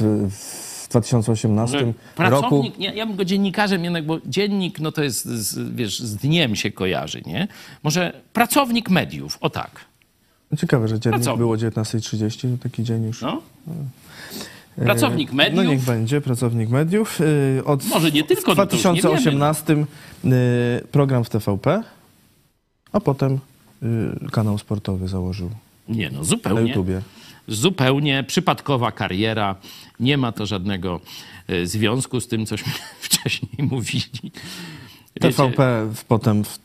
[0.00, 0.55] w,
[0.86, 5.24] w 2018 roku Pracownik, nie, ja bym go dziennikarzem jednak, bo dziennik, no to jest,
[5.24, 7.48] z, wiesz, z dniem się kojarzy, nie?
[7.82, 9.70] Może pracownik mediów, o tak.
[10.58, 11.38] Ciekawe, że dziennik Pracownik.
[11.38, 13.22] było 19.30, to taki dzień już.
[13.22, 13.42] No.
[14.76, 15.66] Pracownik No mediów.
[15.66, 17.18] niech będzie, pracownik mediów.
[17.58, 19.86] E, Od, Może nie tylko, w no to już nie 2018 e,
[20.92, 21.82] program w TVP,
[22.92, 23.38] a potem
[23.82, 25.50] e, kanał sportowy założył
[25.88, 26.68] Nie no, na zupełnie.
[26.68, 27.00] YouTubie.
[27.48, 29.54] Zupełnie przypadkowa kariera.
[30.00, 31.00] Nie ma to żadnego
[31.48, 34.04] e, związku z tym, cośmy wcześniej mówili.
[35.22, 36.58] Wiecie, TVP w, potem w,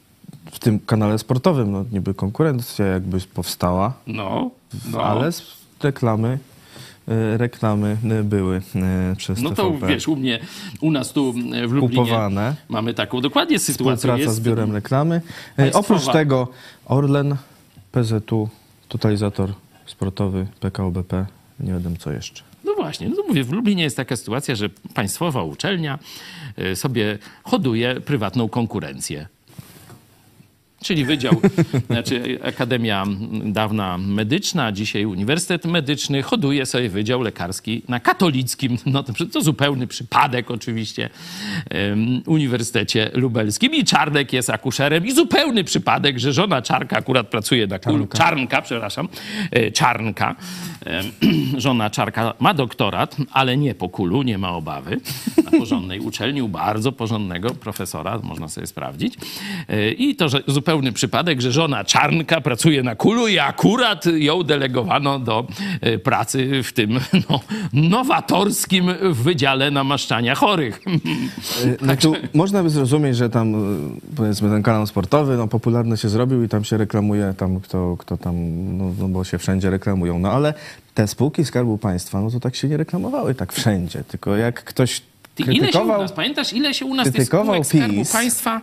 [0.52, 4.52] w tym kanale sportowym, no niby konkurencja jakby powstała, No,
[4.91, 5.04] no.
[5.04, 5.44] ale s-
[5.84, 6.39] reklamy,
[7.08, 8.62] e, reklamy e, były
[9.17, 10.39] przez No to TVP wiesz, u mnie,
[10.82, 12.56] u nas tu w Lublinie kupowane.
[12.70, 13.96] mamy taką dokładnie sytuację.
[13.98, 15.22] Współpraca Jest, z biurem reklamy.
[15.58, 15.80] Państwowa.
[15.88, 16.48] Oprócz tego
[16.86, 17.36] Orlen,
[17.91, 18.50] PZU,
[18.89, 19.54] totalizator
[19.91, 21.25] sportowy, PKO BP,
[21.60, 22.43] nie wiem co jeszcze.
[22.63, 25.99] No właśnie, no mówię, w Lublinie jest taka sytuacja, że państwowa uczelnia
[26.58, 29.27] e, sobie hoduje prywatną konkurencję.
[30.84, 31.34] Czyli wydział,
[31.89, 33.06] znaczy Akademia
[33.46, 39.88] dawna medyczna, dzisiaj Uniwersytet Medyczny, hoduje sobie Wydział Lekarski na katolickim, no to, to zupełny
[39.88, 41.10] przypadek oczywiście,
[41.70, 43.74] em, Uniwersytecie Lubelskim.
[43.74, 48.08] I Czarnek jest akuszerem i zupełny przypadek, że żona Czarka akurat pracuje na kulu.
[48.08, 48.17] Czarnka.
[48.17, 49.08] Czarnka, przepraszam,
[49.52, 50.36] e, Czarnka.
[51.58, 55.00] Żona Czarka ma doktorat, ale nie po kulu, nie ma obawy.
[55.44, 59.13] Na porządnej uczelni, u bardzo porządnego profesora, można sobie sprawdzić.
[59.67, 64.43] E, I to że zupełny przypadek, że żona Czarnka pracuje na kulu i akurat ją
[64.43, 65.47] delegowano do
[65.81, 67.39] e, pracy w tym no,
[67.73, 70.79] nowatorskim wydziale namaszczania chorych.
[71.81, 73.57] E, No można by zrozumieć, że tam e,
[74.15, 78.17] powiedzmy ten kanał sportowy no, popularny się zrobił i tam się reklamuje tam kto, kto
[78.17, 78.36] tam,
[78.77, 80.19] no, no bo się wszędzie reklamują.
[80.19, 80.53] No ale
[80.93, 85.01] te spółki Skarbu Państwa, no to tak się nie reklamowały tak wszędzie, tylko jak ktoś
[85.36, 88.12] Ty, ile się u nas, pamiętasz, ile się u nas tych spółek Skarbu PiS?
[88.12, 88.62] Państwa...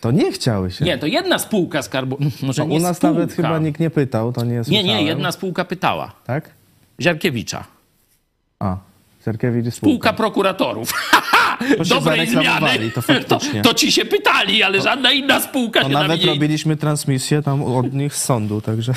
[0.00, 0.84] to nie chciały się.
[0.84, 2.18] Nie, to jedna spółka Skarbu...
[2.42, 3.14] Może no, nie u nas spółka.
[3.14, 4.86] nawet chyba nikt nie pytał, to nie Nie, słyszałem.
[4.86, 6.12] nie, jedna spółka pytała.
[6.26, 6.50] Tak?
[7.00, 7.64] Ziarkiewicza.
[8.58, 8.76] A,
[9.24, 10.12] Cerkiewicz i Spółka spółka.
[10.12, 10.92] prokuratorów.
[11.88, 12.90] Dobrej zmiany.
[12.94, 13.02] to.
[13.28, 17.62] To, to ci się pytali, ale żadna inna spółka To się nawet robiliśmy transmisję tam
[17.62, 18.92] od nich z sądu, także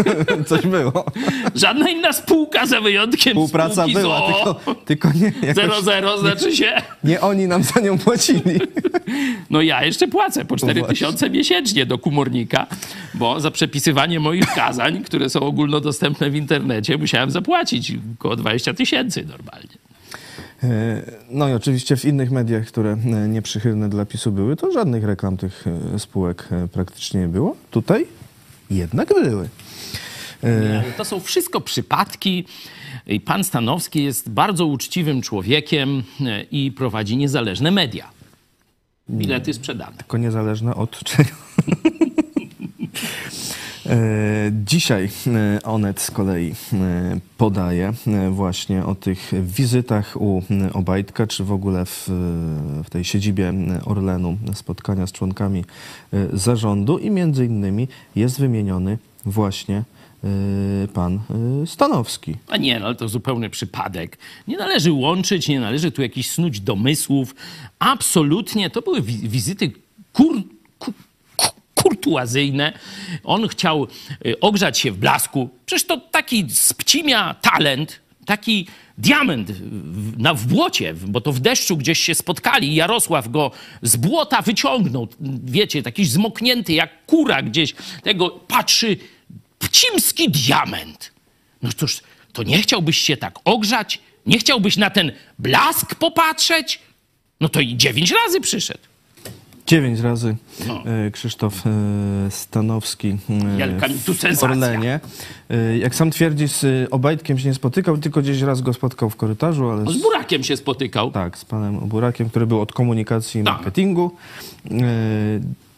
[0.48, 1.04] coś było.
[1.54, 6.72] Żadna inna spółka za wyjątkiem Współpraca była, tylko, tylko nie, jakoś, 00 znaczy się...
[7.04, 8.60] nie oni nam za nią płacili.
[9.50, 10.94] No ja jeszcze płacę po 4 właśnie.
[10.94, 12.66] tysiące miesięcznie do komornika,
[13.14, 19.24] bo za przepisywanie moich kazań, które są ogólnodostępne w internecie, musiałem zapłacić około 20 tysięcy
[19.28, 19.84] normalnie.
[20.64, 25.04] E, No i oczywiście w innych mediach, które e, nieprzychylne dla PiSu były, to żadnych
[25.04, 27.56] reklam tych e, spółek praktycznie nie było.
[27.70, 28.06] Tutaj
[28.70, 29.48] jednak były.
[30.42, 32.44] Nie, To są wszystko przypadki.
[33.24, 36.02] Pan Stanowski jest bardzo uczciwym człowiekiem
[36.50, 38.10] i prowadzi niezależne media.
[39.10, 39.96] Bilety sprzedane.
[39.96, 41.30] Tylko niezależne od czego.
[43.86, 47.92] E, Dzisiaj e, Onet z kolei e, podaje
[48.30, 50.42] właśnie o tych wizytach u
[50.72, 52.04] Obajtka, czy w ogóle w,
[52.84, 53.52] w tej siedzibie
[53.84, 55.64] Orlenu spotkania z członkami
[56.32, 59.82] zarządu i między innymi jest wymieniony właśnie
[60.94, 61.20] pan
[61.66, 62.36] Stanowski.
[62.48, 64.18] A nie, no ale to zupełny przypadek.
[64.48, 67.34] Nie należy łączyć, nie należy tu jakichś snuć domysłów.
[67.78, 69.72] Absolutnie, to były wi- wizyty
[70.12, 70.36] kur,
[70.78, 70.92] ku, ku,
[71.84, 72.72] kurtuazyjne.
[73.24, 73.86] On chciał
[74.26, 75.48] y, ogrzać się w blasku.
[75.66, 78.66] Przecież to taki spcimia talent, taki
[78.98, 83.50] diament w, na, w błocie, bo to w deszczu gdzieś się spotkali Jarosław go
[83.82, 85.08] z błota wyciągnął.
[85.44, 87.74] Wiecie, taki zmoknięty jak kura gdzieś.
[88.02, 88.96] Tego patrzy
[89.74, 91.12] Jakcimski diament.
[91.62, 92.00] No cóż,
[92.32, 94.00] to nie chciałbyś się tak ogrzać?
[94.26, 96.78] Nie chciałbyś na ten blask popatrzeć?
[97.40, 98.80] No to i dziewięć razy przyszedł.
[99.66, 100.36] Dziewięć razy
[100.68, 100.82] No.
[101.06, 101.70] e, Krzysztof e,
[102.30, 103.16] Stanowski
[103.58, 104.42] e, w.
[104.42, 105.00] Orlenie.
[105.80, 109.70] Jak sam twierdzi, z Obajtkiem się nie spotykał, tylko gdzieś raz go spotkał w korytarzu,
[109.70, 111.10] ale z, z burakiem się spotykał.
[111.10, 113.54] tak, z panem Burakiem, który był od komunikacji i Tak.
[113.54, 114.10] marketingu.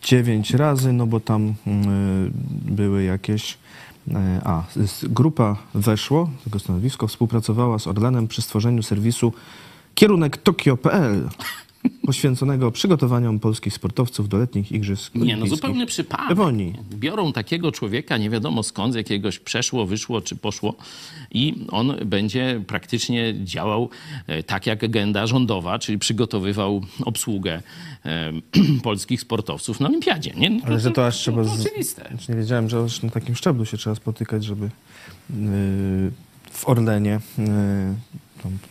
[0.03, 2.33] Dziewięć razy, no bo tam mm,
[2.69, 3.59] były jakieś...
[4.45, 4.63] A,
[5.03, 9.33] grupa weszło, tego stanowisko, współpracowała z Orlenem przy stworzeniu serwisu
[9.95, 11.29] kierunek Tokio.pl
[12.07, 16.29] poświęconego przygotowaniom polskich sportowców do letnich igrzysk Nie, no zupełny przypadek.
[16.31, 16.75] Japonii.
[16.95, 20.75] Biorą takiego człowieka, nie wiadomo skąd, z jakiegoś przeszło, wyszło czy poszło
[21.33, 23.91] i on będzie praktycznie działał
[24.27, 27.63] e, tak jak agenda rządowa, czyli przygotowywał obsługę
[28.05, 28.33] e,
[28.83, 30.31] polskich sportowców na olimpiadzie.
[30.37, 30.51] Nie?
[30.51, 31.43] No, Ale że to aż trzeba...
[31.45, 32.09] To z- oczywiste.
[32.11, 35.41] Znaczy nie wiedziałem, że aż na takim szczeblu się trzeba spotykać, żeby yy,
[36.51, 37.45] w Orlenie yy,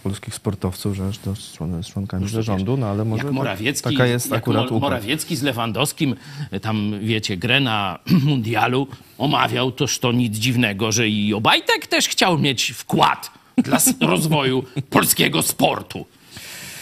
[0.04, 4.06] polskich sportowców, że aż do człon- z członkami zarządu, no ale może jak Morawiecki, taka
[4.06, 4.80] jest jak akurat Mo-.
[4.80, 6.16] Morawiecki z Lewandowskim,
[6.52, 12.08] e, tam wiecie, grę na mundialu omawiał, toż to nic dziwnego, że i Obajtek też
[12.08, 13.78] chciał mieć wkład dla
[14.10, 16.06] rozwoju polskiego sportu.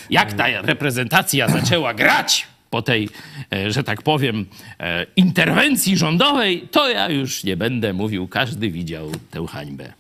[0.10, 3.10] Jak ta reprezentacja zaczęła grać po tej,
[3.54, 4.46] e, że tak powiem,
[4.80, 9.94] e, interwencji rządowej, to ja już nie będę mówił, każdy widział tę hańbę.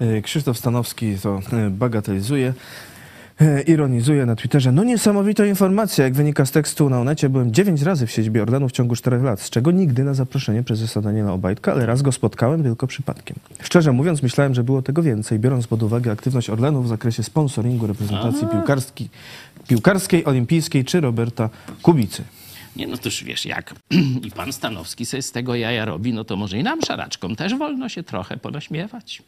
[0.00, 2.54] Yy, Krzysztof Stanowski to yy, bagatelizuje.
[3.40, 4.72] yy, Ironizuje na Twitterze.
[4.72, 6.04] No niesamowita informacja.
[6.04, 9.22] Jak wynika z tekstu na Onecie, byłem dziewięć razy w siedzibie Orlenu w ciągu czterech
[9.22, 13.36] lat, z czego nigdy na zaproszenie prezesa Daniela Obajtka, ale raz go spotkałem tylko przypadkiem.
[13.62, 17.86] Szczerze mówiąc, myślałem, że było tego więcej, biorąc pod uwagę aktywność Orlenu w zakresie sponsoringu
[17.86, 19.08] reprezentacji piłkarski,
[19.68, 21.50] piłkarskiej, olimpijskiej czy Roberta
[21.82, 22.22] Kubicy.
[22.78, 23.74] Nie, no toż wiesz, jak
[24.26, 27.54] i pan Stanowski sobie z tego jaja robi, no to może i nam szaraczkom też
[27.54, 29.22] wolno się trochę ponaśmiewać.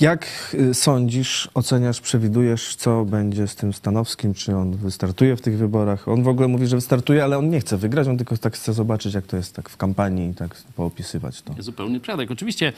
[0.00, 4.34] Jak y, sądzisz, oceniasz, przewidujesz, co będzie z tym Stanowskim?
[4.34, 6.08] Czy on wystartuje w tych wyborach?
[6.08, 8.72] On w ogóle mówi, że wystartuje, ale on nie chce wygrać, on tylko tak chce
[8.72, 11.54] zobaczyć, jak to jest tak w kampanii i tak poopisywać to.
[11.58, 12.30] Zupełny przypadek.
[12.30, 12.72] Oczywiście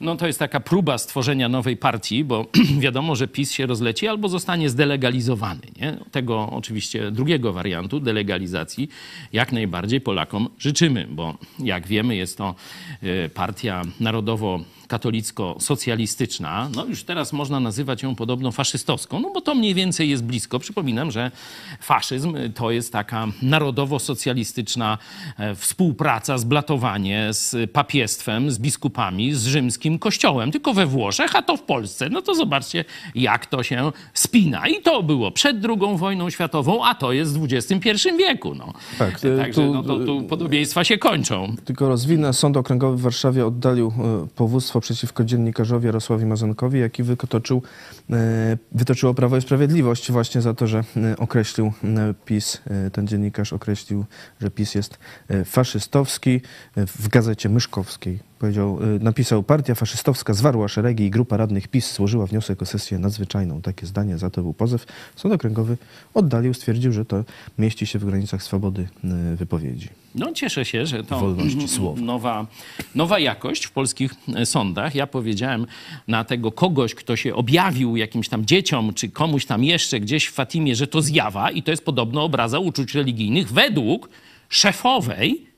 [0.00, 2.46] no, to jest taka próba stworzenia nowej partii, bo
[2.78, 5.62] wiadomo, że PiS się rozleci albo zostanie zdelegalizowany.
[5.80, 5.96] Nie?
[6.10, 8.88] Tego oczywiście drugiego wariantu delegalizacji
[9.32, 12.54] jak najbardziej Polakom życzymy, bo jak wiemy jest to
[13.02, 19.54] e, partia narodowo katolicko-socjalistyczna, no już teraz można nazywać ją podobno faszystowską, no bo to
[19.54, 20.58] mniej więcej jest blisko.
[20.58, 21.30] Przypominam, że
[21.80, 24.98] faszyzm to jest taka narodowo-socjalistyczna
[25.38, 31.56] e, współpraca, zblatowanie z papiestwem, z biskupami, z rzymskim kościołem, tylko we Włoszech, a to
[31.56, 32.08] w Polsce.
[32.08, 34.68] No to zobaczcie, jak to się spina.
[34.68, 38.54] I to było przed II wojną światową, a to jest w XXI wieku.
[38.54, 38.72] No.
[38.98, 41.56] Tak, e, Także tu- no, to, tu podobieństwa się kończą.
[41.64, 42.32] Tylko rozwinę.
[42.32, 44.26] Sąd Okręgowy w Warszawie oddalił e,
[44.80, 47.62] przeciwko dziennikarzowi Jarosławowi Mazankowi, jaki wytoczył,
[48.10, 52.62] e, wytoczyło Prawo i Sprawiedliwość właśnie za to, że e, określił e, PiS,
[52.92, 54.04] ten dziennikarz określił,
[54.40, 54.98] że PiS jest
[55.44, 56.40] faszystowski
[56.76, 58.29] w gazecie Myszkowskiej.
[58.40, 62.98] Powiedział, e, napisał, partia faszystowska zwarła szeregi i grupa radnych PiS złożyła wniosek o sesję
[62.98, 63.62] nadzwyczajną.
[63.62, 64.86] Takie zdanie, za to był pozew.
[65.16, 65.76] Sąd Okręgowy
[66.14, 67.24] oddalił, stwierdził, że to
[67.58, 69.88] mieści się w granicach swobody e, wypowiedzi.
[70.14, 71.36] No cieszę się, że to
[71.96, 72.46] nowa,
[72.94, 74.94] nowa jakość w polskich e, sądach.
[74.94, 75.66] Ja powiedziałem
[76.08, 80.32] na tego kogoś, kto się objawił jakimś tam dzieciom, czy komuś tam jeszcze gdzieś w
[80.32, 84.08] Fatimie, że to zjawa i to jest podobno obraza uczuć religijnych według
[84.48, 85.49] szefowej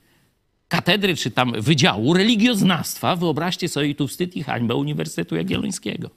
[0.72, 3.16] katedry, czy tam wydziału religioznawstwa.
[3.16, 6.10] Wyobraźcie sobie, tu wstyd i hańba Uniwersytetu Jagiellońskiego.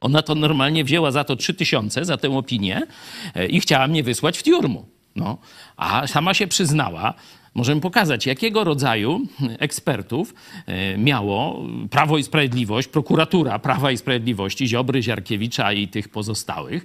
[0.00, 2.82] Ona to normalnie wzięła za to 3000, za tę opinię
[3.34, 4.86] e, i chciała mnie wysłać w tiurmu.
[5.16, 5.38] No.
[5.76, 7.14] A sama się przyznała,
[7.56, 9.20] możemy pokazać, jakiego rodzaju
[9.58, 10.34] ekspertów
[10.66, 16.84] e, miało Prawo i Sprawiedliwość, prokuratura Prawa i Sprawiedliwości, Ziobry, Ziarkiewicza i tych pozostałych,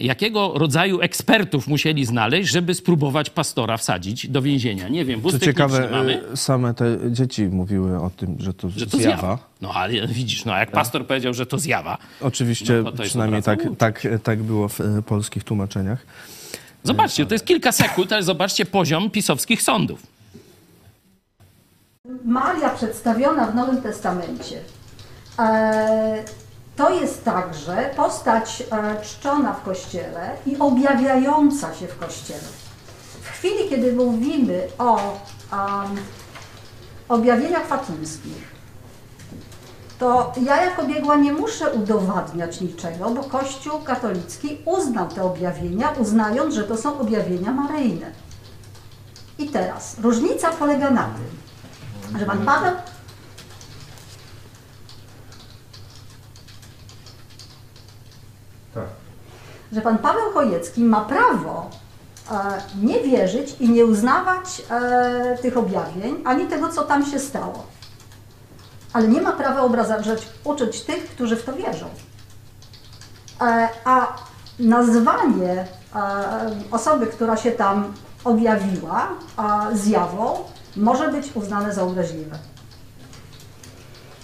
[0.00, 4.88] jakiego rodzaju ekspertów musieli znaleźć, żeby spróbować pastora wsadzić do więzienia.
[4.88, 8.96] Nie wiem, Co ciekawe, y, same te dzieci mówiły o tym, że to, Że to
[8.96, 9.16] zjawa.
[9.16, 9.38] zjawa.
[9.60, 11.98] No ale widzisz, no jak pastor powiedział, że to zjawa.
[12.20, 16.06] Oczywiście No, to przynajmniej tak, tak, tak było w y, polskich tłumaczeniach.
[16.84, 20.02] Zobaczcie, to jest kilka sekund, ale zobaczcie poziom pisowskich sądów.
[22.24, 24.60] Maria przedstawiona w Nowym Testamencie
[25.38, 26.24] e,
[26.76, 32.48] to jest także postać e, czczona w Kościele i objawiająca się w Kościele.
[33.22, 35.20] W chwili, kiedy mówimy o
[35.52, 35.96] um,
[37.08, 38.53] objawieniach fatimskich,
[39.98, 46.54] to ja jako biegła nie muszę udowadniać niczego, bo Kościół katolicki uznał te objawienia, uznając,
[46.54, 48.06] że to są objawienia maryjne.
[49.38, 52.74] I teraz różnica polega na tym, że pan Paweł
[58.74, 58.84] Tak.
[59.72, 61.70] że pan Paweł Chojecki ma prawo
[62.30, 62.34] e,
[62.82, 67.66] nie wierzyć i nie uznawać e, tych objawień, ani tego, co tam się stało.
[68.94, 71.86] Ale nie ma prawa obrażać, uczyć tych, którzy w to wierzą.
[73.40, 74.16] E, a
[74.58, 75.66] nazwanie e,
[76.70, 77.92] osoby, która się tam
[78.24, 79.08] objawiła
[79.72, 80.36] e, zjawą,
[80.76, 82.38] może być uznane za obraźliwe.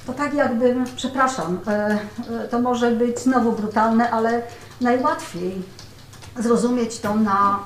[0.07, 1.61] To tak jakbym, przepraszam,
[2.51, 4.43] to może być znowu brutalne, ale
[4.81, 5.63] najłatwiej
[6.39, 7.59] zrozumieć to na,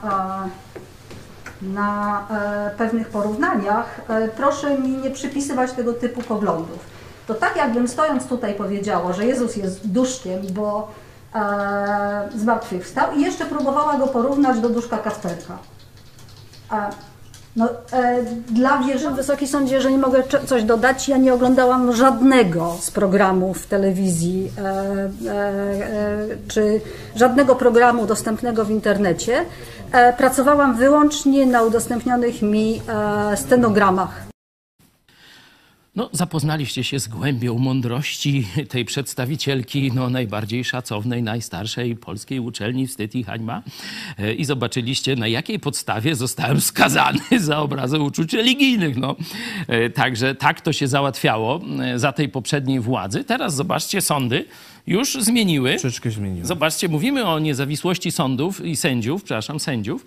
[1.63, 4.01] na e, pewnych porównaniach.
[4.09, 6.79] E, Proszę mi nie przypisywać tego typu poglądów.
[7.27, 10.89] To tak jakbym stojąc tutaj powiedziała, że Jezus jest duszkiem, bo
[11.35, 15.59] e, zmartwychwstał i jeszcze próbowała go porównać do duszka Kasperka.
[16.73, 16.91] E,
[17.57, 19.11] no, e, dla wierzy...
[19.11, 25.33] Wysoki Sądzie, jeżeli mogę coś dodać, ja nie oglądałam żadnego z programów telewizji, e, e,
[25.33, 26.81] e, czy
[27.17, 29.45] żadnego programu dostępnego w internecie.
[29.93, 32.83] E, pracowałam wyłącznie na udostępnionych mi
[33.33, 34.24] e, stenogramach.
[35.97, 43.15] No, zapoznaliście się z głębią mądrości tej przedstawicielki no, najbardziej szacownej, najstarszej polskiej uczelni Wstyd
[43.15, 43.63] i Hańba
[44.19, 48.97] E, i zobaczyliście, na jakiej podstawie zostałem skazany za obrazę uczuć religijnych.
[48.97, 49.17] No.
[49.69, 53.25] E, Także tak to się załatwiało e, za tej poprzedniej władzy.
[53.25, 54.45] Teraz zobaczcie, sądy
[54.87, 55.71] już zmieniły.
[55.71, 56.47] Troszeczkę zmieniło.
[56.47, 60.07] Zobaczcie, mówimy o niezawisłości sądów i sędziów, przepraszam, sędziów,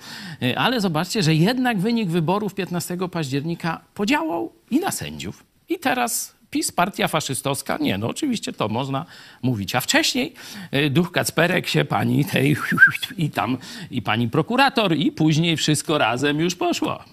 [0.55, 5.46] ale zobaczcie, że jednak wynik wyborów 15 października podziałał i na sędziów.
[5.69, 9.05] I teraz PiS, partia faszystowska, nie, no oczywiście to można
[9.41, 9.75] mówić.
[9.75, 10.33] A wcześniej
[10.73, 12.55] y, duch Kacperek się pani tej
[13.17, 13.57] i tam,
[13.91, 17.03] i pani prokurator, i później wszystko razem już poszło.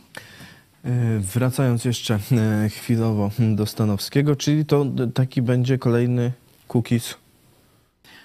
[0.85, 6.33] E, Wracając jeszcze e, chwilowo do Stanowskiego, czyli to taki będzie kolejny
[6.69, 7.15] cookies.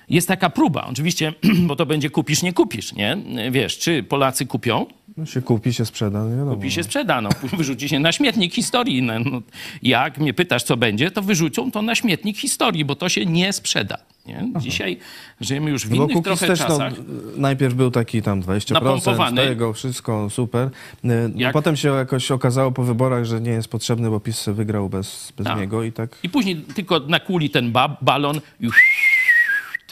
[0.10, 1.34] Jest taka próba, oczywiście,
[1.68, 3.18] bo to będzie kupisz, nie kupisz, nie?
[3.52, 4.86] Wiesz, czy Polacy kupią,
[5.20, 6.56] No się kupi, się sprzeda, no wiadomo.
[6.56, 9.02] Kupi się sprzeda, no, wyrzuci się na śmietnik historii.
[9.02, 9.42] No, no,
[9.84, 13.54] jak mnie pytasz, co będzie, to wyrzucą to na śmietnik historii, bo to się nie
[13.54, 13.98] sprzeda.
[14.26, 14.50] Nie?
[14.60, 14.98] Dzisiaj
[15.42, 16.94] żyjemy już w No bo innych cookies trochę też no, czasach.
[17.38, 19.46] najpierw był taki tam 20% Napompowany.
[19.48, 20.64] tego, wszystko super.
[20.68, 20.70] E,
[21.04, 24.90] No, Jak- Potem się jakoś okazało po wyborach, że nie jest potrzebny, bo PiS wygrał
[24.90, 25.60] bez, bez Tak.
[25.60, 26.18] niego i tak...
[26.24, 28.42] I później tylko nakuli ten ba balon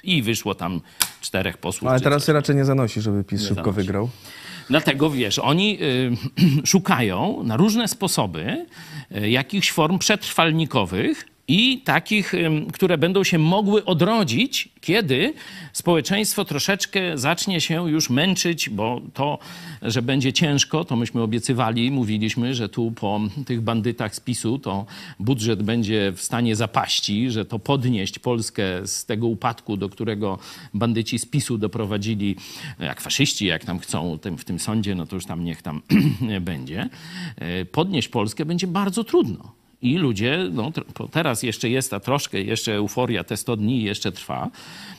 [0.03, 0.81] i, wyszło tam
[1.21, 1.91] czterech posłów.
[1.91, 3.75] Ale teraz się raczej nie zanosi, żeby PiS Nie szybko zanosi.
[3.81, 4.09] wygrał.
[4.69, 6.11] Dlatego wiesz, oni y,
[6.71, 8.65] szukają na różne sposoby
[9.17, 12.33] y, jakichś form przetrwalnikowych i takich,
[12.73, 15.33] które będą się mogły odrodzić, kiedy
[15.73, 19.39] społeczeństwo troszeczkę zacznie się już męczyć, bo to,
[19.81, 24.85] że będzie ciężko, to myśmy obiecywali, mówiliśmy, że tu po tych bandytach z PiSu to
[25.19, 30.39] budżet będzie w stanie zapaści, że to podnieść Polskę z tego upadku, do którego
[30.73, 32.35] bandyci z PiSu doprowadzili,
[32.79, 35.81] jak faszyści, jak tam chcą w tym sądzie, no to już tam niech tam
[36.41, 36.89] będzie.
[37.35, 39.57] E, Podnieść Polskę będzie bardzo trudno.
[39.81, 40.71] I ludzie, no
[41.11, 44.49] teraz jeszcze jest ta troszkę, jeszcze euforia, te 100 dni jeszcze trwa,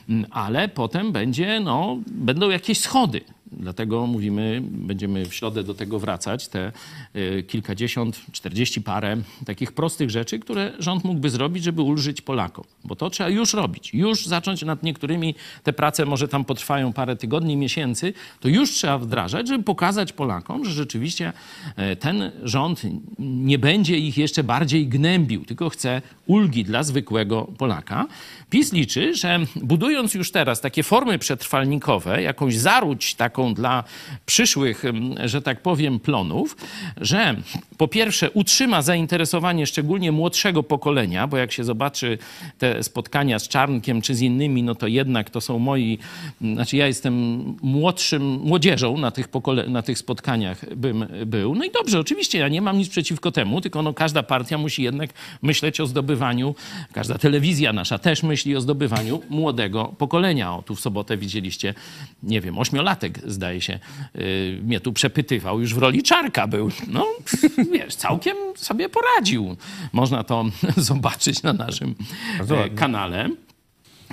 [0.08, 3.20] mm, ale potem będzie, no, będą jakieś schody.
[3.52, 6.72] Dlatego mówimy, będziemy w środę do tego wracać, te
[7.16, 12.64] y, kilkadziesiąt, czterdzieści parę takich prostych rzeczy, które rząd mógłby zrobić, żeby ulżyć Polakom.
[12.84, 17.16] Bo to trzeba już robić, już zacząć nad niektórymi, te prace może tam potrwają parę
[17.16, 21.32] tygodni, miesięcy, to już trzeba wdrażać, żeby pokazać Polakom, że rzeczywiście
[21.76, 22.82] e, ten rząd
[23.18, 28.06] nie będzie ich jeszcze bardziej gnębił, tylko chce ulgi dla zwykłego Polaka.
[28.50, 33.84] PiS liczy, że budując już teraz takie formy przetrwalnikowe, jakąś zaruć taką dla
[34.26, 34.82] przyszłych,
[35.24, 36.56] że tak powiem, plonów,
[36.96, 37.36] że
[37.76, 42.18] po pierwsze utrzyma zainteresowanie szczególnie młodszego pokolenia, bo jak się zobaczy
[42.58, 45.98] te spotkania z Czarnkiem czy z innymi, no to jednak to są moi,
[46.40, 51.54] znaczy ja jestem młodszym, młodzieżą na tych, pokole- na tych spotkaniach bym był.
[51.54, 54.82] No i dobrze, oczywiście ja nie mam nic przeciwko temu, tylko no każda partia musi
[54.82, 55.10] jednak
[55.42, 56.54] myśleć o zdobywaniu,
[56.92, 60.54] każda telewizja nasza też myśli o zdobywaniu młodego pokolenia.
[60.54, 61.74] O, tu w sobotę widzieliście,
[62.22, 63.78] nie wiem, ośmiolatek zdaje się,
[64.14, 66.70] yy, mnie tu przepytywał, już w roli czarka był.
[66.88, 67.06] No,
[67.72, 69.56] wiesz, całkiem sobie poradził.
[69.92, 70.44] Można to
[70.76, 71.94] zobaczyć na naszym
[72.38, 72.70] ładnie.
[72.76, 73.30] kanale.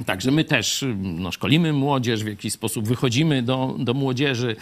[0.05, 4.55] Także my też y, no, szkolimy młodzież, w jakiś sposób wychodzimy do, do młodzieży.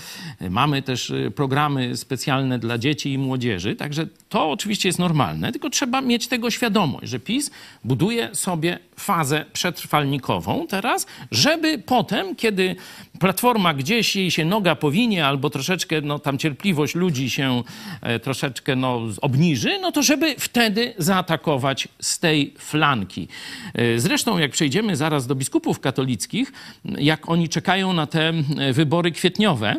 [0.50, 3.76] Mamy też y, programy specjalne dla dzieci i młodzieży.
[3.76, 7.52] Także to oczywiście jest normalne, tylko trzeba mieć tego świadomość, że PiS
[7.84, 12.76] buduje sobie fazę przetrwalnikową teraz, żeby potem, kiedy
[13.20, 17.64] Platforma gdzieś jej się noga powinie albo troszeczkę no, tam cierpliwość ludzi się
[18.02, 23.28] e, troszeczkę no, obniży, no to żeby wtedy zaatakować z tej flanki.
[23.74, 26.52] E, zresztą jak przejdziemy zaraz do biskupów katolickich,
[26.86, 29.76] jak oni czekają na te e, wybory kwietniowe,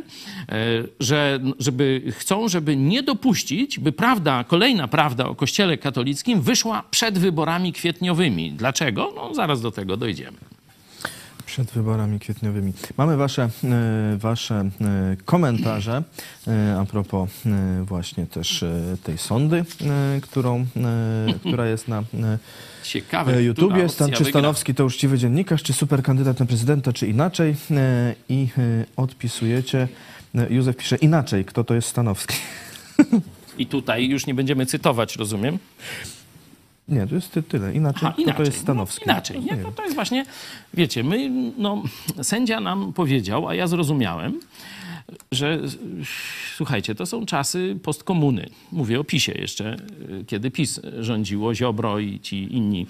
[1.00, 7.18] że, żeby chcą, żeby nie dopuścić, by prawda, kolejna prawda o Kościele katolickim wyszła przed
[7.18, 8.52] wyborami kwietniowymi.
[8.52, 9.03] Dlaczego?
[9.14, 10.38] No zaraz do tego dojdziemy.
[11.46, 12.72] Przed wyborami kwietniowymi.
[12.96, 16.02] Mamy wasze, e, wasze e, komentarze
[16.48, 17.30] e, a propos
[17.82, 18.64] właśnie też
[19.02, 20.66] tej e, którą,
[21.40, 22.02] która jest na
[22.82, 23.88] Ciekawe, YouTubie.
[23.88, 24.24] Stan, czy.
[24.24, 27.56] Stanowski to uczciwy dziennikarz, czy super kandydat na prezydenta, czy inaczej?
[28.28, 28.48] I
[28.96, 29.88] odpisujecie.
[30.50, 31.44] Józef pisze inaczej.
[31.44, 32.34] Kto to jest Stanowski?
[33.58, 35.58] I tutaj już nie będziemy cytować, rozumiem?
[36.88, 37.74] Nie, to jest ty, tyle.
[37.74, 38.08] Inaczej.
[38.08, 39.04] Aha, Kto to jest Stanowski?
[39.06, 39.56] No, inaczej, nie?
[39.56, 40.24] To, to jest właśnie,
[40.74, 41.82] wiecie, my, no,
[42.22, 44.40] sędzia nam powiedział, a ja zrozumiałem,
[45.32, 45.60] że
[46.56, 48.50] słuchajcie, to są czasy postkomuny.
[48.72, 49.76] Mówię o PiSie jeszcze,
[50.26, 52.86] kiedy PiS rządziło, Ziobro i ci inni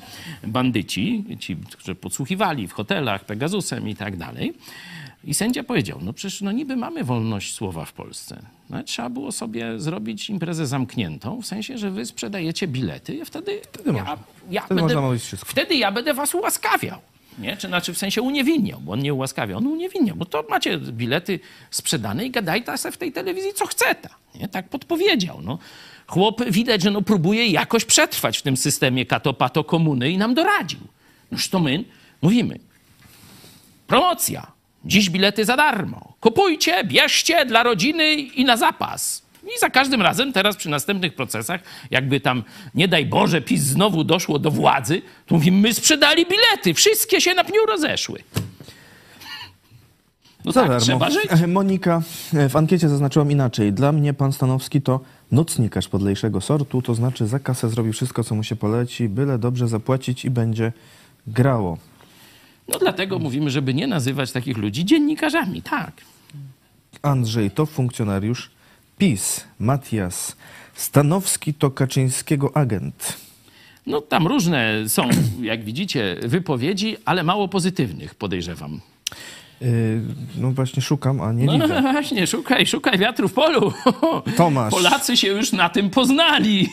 [0.46, 4.54] bandyci, ci, którzy podsłuchiwali w hotelach, Pegasusem i tak dalej.
[5.26, 8.42] I sędzia powiedział, no przecież no niby mamy wolność słowa w Polsce.
[8.70, 13.24] No, ale trzeba było sobie zrobić imprezę zamkniętą, w sensie, że wy sprzedajecie bilety i
[13.24, 14.16] wtedy, ja, można.
[14.50, 15.50] ja Wtedy będę, można mówić wszystko.
[15.50, 16.98] wtedy ja będę was ułaskawiał.
[17.38, 17.56] Nie?
[17.56, 21.40] Czy znaczy w sensie uniewinniał, bo on nie ułaskawiał, on uniewinniał, bo to macie bilety
[21.70, 24.08] sprzedane i gadaj ta se w tej telewizji co chce ta.
[24.34, 24.48] Nie?
[24.48, 25.40] Tak podpowiedział.
[25.42, 25.58] No.
[26.06, 30.80] Chłop widać, że no próbuje jakoś przetrwać w tym systemie katopato komuny i nam doradził.
[31.30, 31.84] Noż to my
[32.22, 32.58] mówimy.
[33.86, 34.53] Promocja.
[34.84, 36.14] Dziś bilety za darmo.
[36.20, 39.24] Kupujcie, bierzcie dla rodziny i na zapas.
[39.56, 41.60] I za każdym razem teraz przy następnych procesach,
[41.90, 42.42] jakby tam,
[42.74, 47.34] nie daj Boże, PiS znowu doszło do władzy, to mówimy, my sprzedali bilety, wszystkie się
[47.34, 48.18] na pniu rozeszły.
[50.44, 50.84] No Za tak, darmo.
[50.84, 51.26] trzeba żyć.
[51.30, 52.02] E, Monika,
[52.34, 53.72] e, w ankiecie zaznaczyłam inaczej.
[53.72, 55.00] Dla mnie pan Stanowski to
[55.32, 59.68] nocnikarz podlejszego sortu, to znaczy za kasę zrobi wszystko, co mu się poleci, byle dobrze
[59.68, 60.72] zapłacić i będzie
[61.26, 61.78] grało.
[62.68, 65.92] No dlatego mówimy, żeby nie nazywać takich ludzi dziennikarzami, tak.
[67.02, 68.50] Andrzej to funkcjonariusz
[68.98, 69.44] PiS.
[69.58, 70.36] Matias
[70.74, 73.16] Stanowski to Kaczyńskiego agent.
[73.86, 75.08] No tam różne są,
[75.40, 78.80] jak widzicie, wypowiedzi, ale mało pozytywnych, podejrzewam.
[79.60, 80.00] Yy,
[80.36, 81.82] no właśnie szukam, a nie No widzę.
[81.92, 83.72] właśnie, szukaj, szukaj wiatru w polu.
[84.36, 84.70] Tomasz.
[84.74, 86.68] Polacy się już na tym poznali.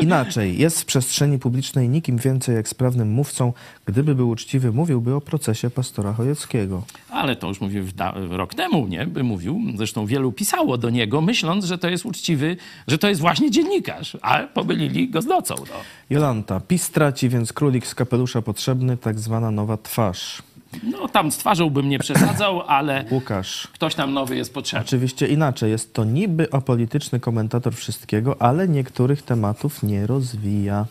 [0.00, 3.52] Inaczej, jest w przestrzeni publicznej nikim więcej jak sprawnym mówcą.
[3.86, 6.82] Gdyby był uczciwy, mówiłby o procesie pastora Chojeckiego.
[7.10, 7.84] Ale to już mówił
[8.30, 9.06] rok temu, nie?
[9.06, 9.60] By mówił.
[9.76, 12.56] Zresztą wielu pisało do niego, myśląc, że to jest uczciwy,
[12.86, 14.16] że to jest właśnie dziennikarz.
[14.22, 15.54] A pomylili go z nocą.
[15.58, 15.76] No.
[16.10, 20.42] Jolanta, PiS straci, więc królik z kapelusza potrzebny, tak zwana nowa twarz.
[20.82, 23.68] No tam z twarzą bym nie przesadzał, ale Łukasz.
[23.72, 24.86] ktoś tam nowy jest potrzebny.
[24.86, 30.86] Oczywiście inaczej, jest to niby apolityczny komentator wszystkiego, ale niektórych tematów nie rozwija.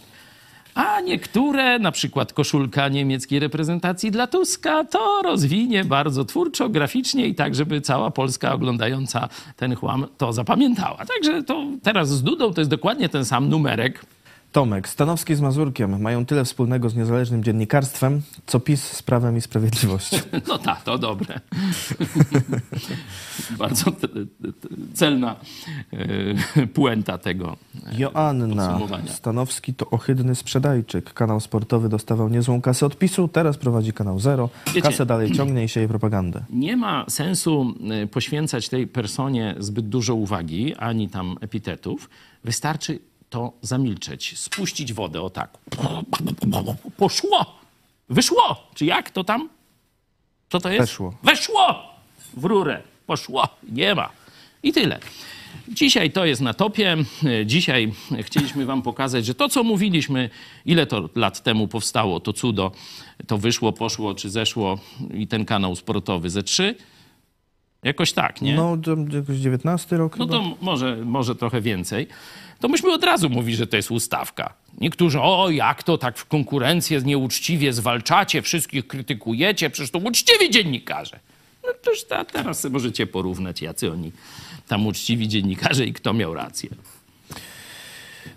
[0.75, 7.36] A niektóre, na przykład koszulka niemieckiej reprezentacji dla Tuska, to rozwinie bardzo twórczo, graficznie i
[7.36, 10.97] tak, żeby cała Polska oglądająca ten chłam to zapamiętała.
[11.05, 14.05] Także to teraz z Dudą to jest dokładnie ten sam numerek.
[14.51, 19.41] Tomek, Stanowski z Mazurkiem mają tyle wspólnego z niezależnym dziennikarstwem, co PiS z Prawem i
[19.41, 20.17] Sprawiedliwością.
[20.47, 21.39] No tak, to dobre.
[23.57, 25.35] Bardzo te- te- te- celna
[25.93, 27.57] e, puenta tego.
[27.97, 29.11] Joanna, Podsumowania.
[29.11, 31.13] Stanowski to ohydny sprzedajczyk.
[31.13, 34.49] Kanał sportowy dostawał niezłą kasę od PiSu, teraz prowadzi kanał Zero.
[34.67, 36.43] Wiecie- Kasę dalej ciągnie i sieje propagandę.
[36.49, 37.73] Nie ma sensu
[38.03, 42.09] e, poświęcać tej personie zbyt dużo uwagi, ani tam epitetów.
[42.43, 42.99] Wystarczy
[43.30, 45.57] to zamilczeć, spuścić wodę o tak.
[46.97, 47.55] Poszło!
[48.09, 48.69] Wyszło!
[48.75, 49.49] Czy jak to tam?
[50.49, 50.82] Co to jest?
[50.82, 51.13] Weszło.
[51.23, 51.75] Weszło!
[52.34, 52.82] W rurę.
[53.07, 53.47] Poszło.
[53.71, 54.09] Nie ma.
[54.63, 54.99] I tyle.
[55.69, 56.97] Dzisiaj to jest na topie.
[57.45, 60.30] Dzisiaj chcieliśmy wam pokazać, że to, co mówiliśmy,
[60.65, 62.71] ile to lat temu powstało, to cudo,
[63.28, 64.80] to wyszło, poszło czy zeszło
[65.13, 66.75] i ten kanał sportowy ze trzy.
[67.88, 68.55] Jakoś tak, nie?
[68.55, 70.38] No, to jakoś 19 rok No chyba.
[70.38, 72.07] to może, może trochę więcej.
[72.59, 74.53] To myśmy od razu mówili, że to jest ustawka.
[74.81, 81.19] Niektórzy, o jak to tak w konkurencję nieuczciwie zwalczacie, wszystkich krytykujecie, przecież to uczciwi dziennikarze.
[81.63, 84.11] No toż ta, teraz sobie możecie porównać, jacy oni
[84.67, 86.69] tam uczciwi dziennikarze i kto miał rację.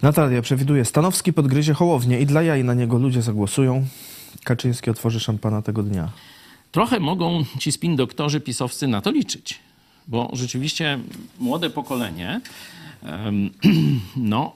[0.03, 3.87] Natalia przewiduje, Stanowski podgryzie Hołownię i dla jaj na niego ludzie zagłosują.
[4.45, 6.09] Kaczyński otworzy szampana tego dnia.
[6.73, 9.59] Trochę mogą ci spin doktorzy pisowscy na to liczyć.
[10.09, 10.99] bo rzeczywiście
[11.39, 12.41] młode pokolenie
[14.17, 14.55] no,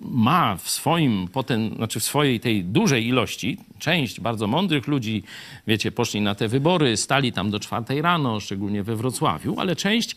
[0.00, 5.22] ma w swoim potem, znaczy w swojej tej dużej ilości, część bardzo mądrych ludzi,
[5.66, 10.16] wiecie, poszli na te wybory, stali tam do czwartej rano, szczególnie we Wrocławiu, ale część,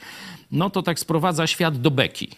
[0.52, 2.30] no to tak sprowadza świat do beki.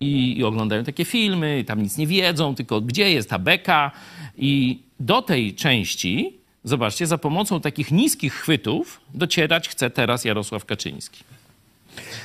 [0.00, 3.90] I, i oglądają takie filmy, tam nic nie wiedzą, tylko gdzie jest ta beka.
[4.38, 11.24] I do tej części, zobaczcie, za pomocą takich niskich chwytów docierać chce teraz Jarosław Kaczyński.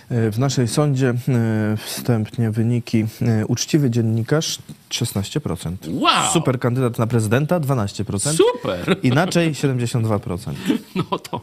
[0.10, 4.60] E, W naszej sądzie e, wstępnie wyniki e, uczciwy dziennikarz
[4.90, 5.76] 16%.
[5.90, 6.34] Wow!
[6.34, 8.34] Super kandydat na prezydenta 12%.
[8.34, 8.96] Super!
[9.04, 10.54] Inaczej 72%.
[10.96, 11.42] No to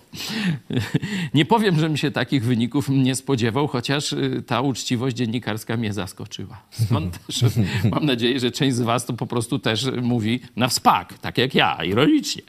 [1.35, 6.63] nie powiem, żebym się takich wyników nie spodziewał, chociaż y, ta uczciwość dziennikarska mnie zaskoczyła.
[6.71, 7.45] Stąd też
[7.91, 11.55] mam nadzieję, że część z was to po prostu też mówi na wspak, tak jak
[11.55, 12.43] ja, ironicznie.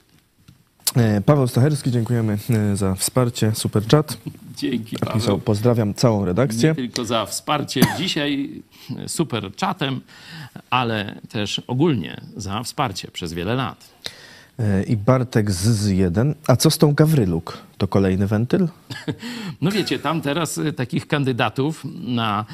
[0.97, 3.51] E, Paweł Stacherski, dziękujemy e, za wsparcie.
[3.55, 4.17] Super chat.
[4.57, 5.37] Dzięki, Pisał, Paweł.
[5.39, 6.75] pozdrawiam całą Nie redakcję.
[6.75, 8.61] tylko za wsparcie dzisiaj
[9.05, 10.01] y, super czatem,
[10.69, 13.85] ale też ogólnie za wsparcie przez wiele lat.
[14.59, 16.35] E, I Bartek z 1.
[16.47, 17.57] A co z tą Gawryluk?
[17.77, 18.67] To kolejny wentyl?
[19.61, 22.45] No wiecie, tam teraz y, takich kandydatów na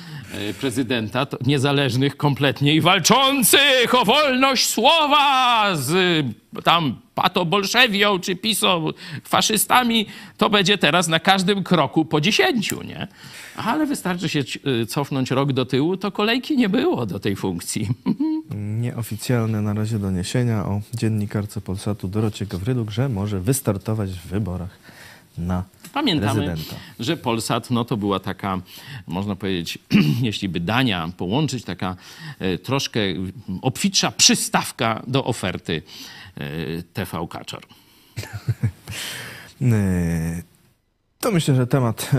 [0.50, 8.94] y, prezydenta, niezależnych kompletnie i walczących o wolność słowa z y, tam patobolszewią czy piso
[9.24, 10.06] faszystami,
[10.38, 13.08] to będzie teraz na każdym kroku po dziesięciu, nie?
[13.56, 14.44] Ale wystarczy się
[14.88, 17.88] cofnąć rok do tyłu, to kolejki nie było do tej funkcji.
[18.82, 24.81] Nieoficjalne na razie doniesienia o dziennikarce Polsatu Dorocie Gawryluk, że może wystartować w wyborach
[25.38, 25.64] na
[25.94, 26.76] Pamiętamy, prezydenta.
[27.00, 28.62] że Polsat no, to była taka,
[29.08, 29.78] można powiedzieć,
[30.22, 31.96] jeśli by dania połączyć, taka
[32.40, 33.00] e, troszkę
[33.62, 35.82] obfitsza przystawka do oferty
[36.38, 36.44] e,
[36.94, 37.62] TV Kaczor.
[39.62, 40.42] E,
[41.20, 42.12] To myślę, że temat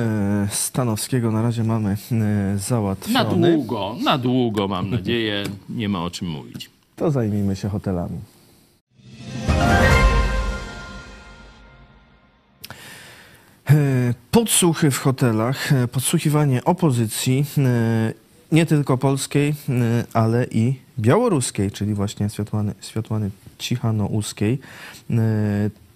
[0.51, 3.51] Stanowskiego na razie mamy e, Na załatwiony.
[3.53, 6.71] długo, na długo mam nadzieję, nie ma o czym mówić.
[6.97, 8.19] To zajmijmy się hotelami.
[14.31, 18.13] Podsłuchy w hotelach, e, podsłuchiwanie opozycji, e,
[18.53, 24.59] nie tylko polskiej, e, ale i białoruskiej, czyli właśnie Światłany, Światłany Cichanołuskiej.
[25.11, 25.15] E,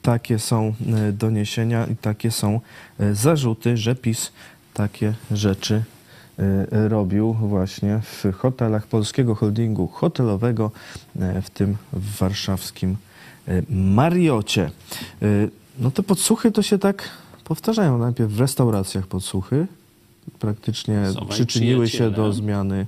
[0.03, 0.75] Takie są
[1.09, 2.61] e, doniesienia i takie są
[3.01, 4.33] e, zarzuty, że PiS
[4.75, 5.83] takie rzeczy
[6.39, 10.71] e, robił właśnie w hotelach polskiego holdingu hotelowego,
[11.21, 12.97] e, w tym w warszawskim
[13.49, 14.71] e, Mariocie.
[15.23, 15.27] E,
[15.79, 17.09] No te podsłuchy to się tak
[17.47, 17.99] powtarzają.
[17.99, 19.67] Najpierw w restauracjach podsłuchy
[20.39, 22.87] praktycznie Są przyczyniły się do zmiany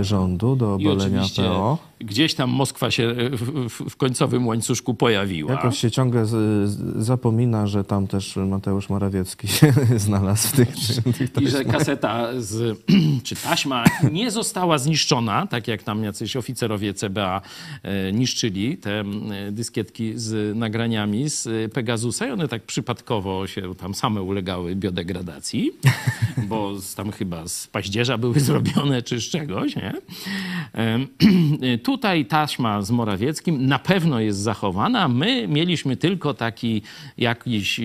[0.00, 1.78] rządu, do obalenia PO.
[2.00, 5.52] gdzieś tam Moskwa się w, w, w końcowym łańcuszku pojawiła.
[5.52, 6.70] Jakoś się ciągle z,
[7.04, 10.68] zapomina, że tam też Mateusz Morawiecki się znalazł w tych,
[11.32, 12.78] tych I że kaseta z,
[13.24, 17.40] czy taśma nie została zniszczona, tak jak tam jacyś oficerowie CBA
[17.82, 19.04] e, niszczyli te
[19.52, 25.72] dyskietki z nagraniami z Pegasusa i one tak przypadkowo się tam same ulegały biodegradacji,
[26.48, 29.92] bo tam chyba z paździerza były zrobione czy z czegoś, nie?
[31.82, 35.08] Tutaj taśma z Morawieckim na pewno jest zachowana.
[35.08, 36.82] My mieliśmy tylko taki
[37.18, 37.80] jakiś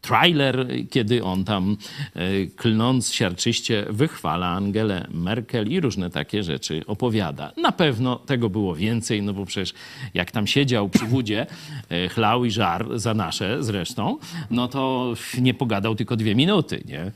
[0.00, 1.76] trailer, kiedy on tam
[2.14, 7.52] e, klnąc siarczyście wychwala Angelę Merkel i różne takie rzeczy opowiada.
[7.56, 9.74] Na pewno tego było więcej, no bo przecież
[10.14, 11.46] jak tam siedział przy wódzie,
[11.88, 14.18] e, chlał i żar za nasze zresztą,
[14.50, 17.12] no to nie pogadał tylko dwie minuty, nie?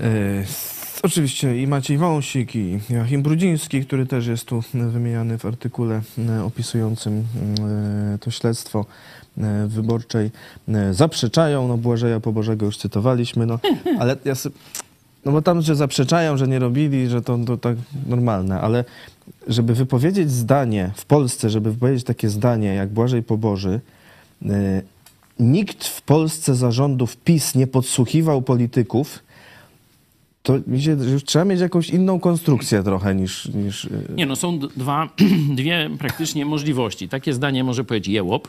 [0.00, 6.00] E, Oczywiście i Maciej Wąsik, i Joachim Brudziński, który też jest tu wymieniany w artykule
[6.28, 7.24] e, opisującym
[8.14, 8.86] e, to śledztwo
[9.38, 10.30] e, wyborczej,
[10.90, 13.58] zaprzeczają, no Błażeja Pobożego już cytowaliśmy, no
[14.00, 14.56] ale ja sobie,
[15.24, 17.76] no bo tam, że zaprzeczają, że nie robili, że to, to tak
[18.06, 18.84] normalne, ale
[19.46, 23.80] żeby wypowiedzieć zdanie w Polsce, żeby wypowiedzieć takie zdanie jak Błażej Poboży,
[25.40, 29.27] nikt w Polsce zarządów PiS nie podsłuchiwał polityków,
[30.42, 33.48] to mi się, trzeba mieć jakąś inną konstrukcję trochę niż...
[33.48, 35.08] niż y, Nie no, są dwa,
[35.56, 37.08] dwie praktycznie możliwości.
[37.08, 38.48] Takie zdanie może powiedzieć jełop,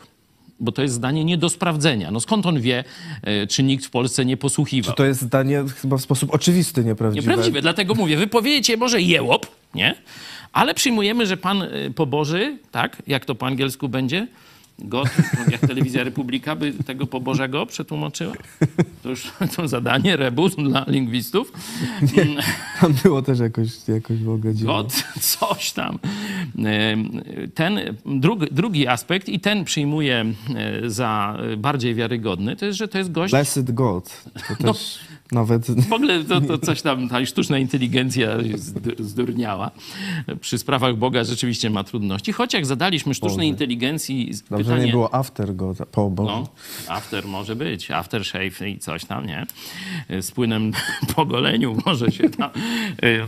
[0.60, 2.10] bo to jest zdanie nie do sprawdzenia.
[2.10, 2.84] No skąd on wie,
[3.22, 4.94] e, czy nikt w Polsce nie posłuchiwał?
[4.94, 7.26] to jest zdanie chyba w sposób oczywisty nieprawdziwe.
[7.26, 9.94] Nieprawdziwe, dlatego mówię, wypowiedzieć może jełop, nie?
[10.52, 13.02] Ale przyjmujemy, że pan y, poboży, tak?
[13.06, 14.26] Jak to po angielsku będzie?
[14.80, 15.08] God,
[15.50, 18.34] jak telewizja Republika by tego pobożego przetłumaczyła?
[19.02, 21.52] To już to zadanie, rebus dla lingwistów.
[22.80, 24.72] Tam było też jakoś, jakoś w ogóle dziwne.
[24.72, 25.98] God, coś tam.
[27.54, 30.24] Ten drugi, drugi aspekt i ten przyjmuję
[30.56, 34.24] e, za bardziej wiarygodny, to jest, że to jest gość Blessed God.
[34.48, 34.98] To no, też...
[35.32, 38.28] Nawet W ogóle to, to coś tam, ta sztuczna inteligencja
[38.98, 39.70] zdurniała.
[40.40, 42.32] Przy sprawach Boga rzeczywiście ma trudności.
[42.32, 44.86] Choć jak zadaliśmy sztucznej inteligencji dobrze pytanie...
[44.86, 46.28] nie było after go po Bogu.
[46.28, 46.48] No,
[46.88, 49.46] after może być, aftershave i coś tam, nie?
[50.20, 50.72] Z płynem
[51.16, 52.50] po goleniu może się tam...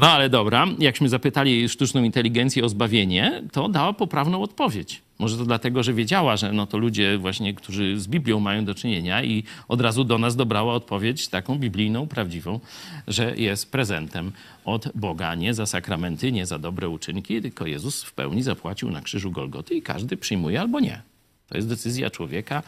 [0.00, 5.02] No ale dobra, jakśmy zapytali sztuczną inteligencję o zbawienie, to dała poprawną odpowiedź.
[5.18, 8.74] Może to dlatego, że wiedziała, że no to ludzie właśnie, którzy z Biblią mają do
[8.74, 12.60] czynienia i od razu do nas dobrała odpowiedź taką biblijną, prawdziwą,
[13.08, 14.32] że jest prezentem
[14.64, 19.00] od Boga, nie za sakramenty, nie za dobre uczynki, tylko Jezus w pełni zapłacił na
[19.00, 21.02] krzyżu Golgoty i każdy przyjmuje albo nie.
[21.48, 22.62] To jest decyzja człowieka,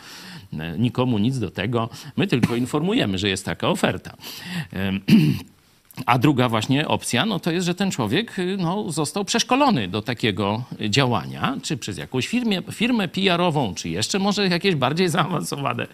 [0.53, 1.89] e, nikomu nic do tego.
[2.17, 4.17] My tylko informujemy, że jest taka oferta.
[6.07, 10.03] A druga właśnie opcja, no to jest, że ten człowiek y, no, został przeszkolony do
[10.03, 15.87] takiego działania, czy przez jakąś firmę, firmę PR-ową, czy jeszcze może jakieś bardziej zaawansowane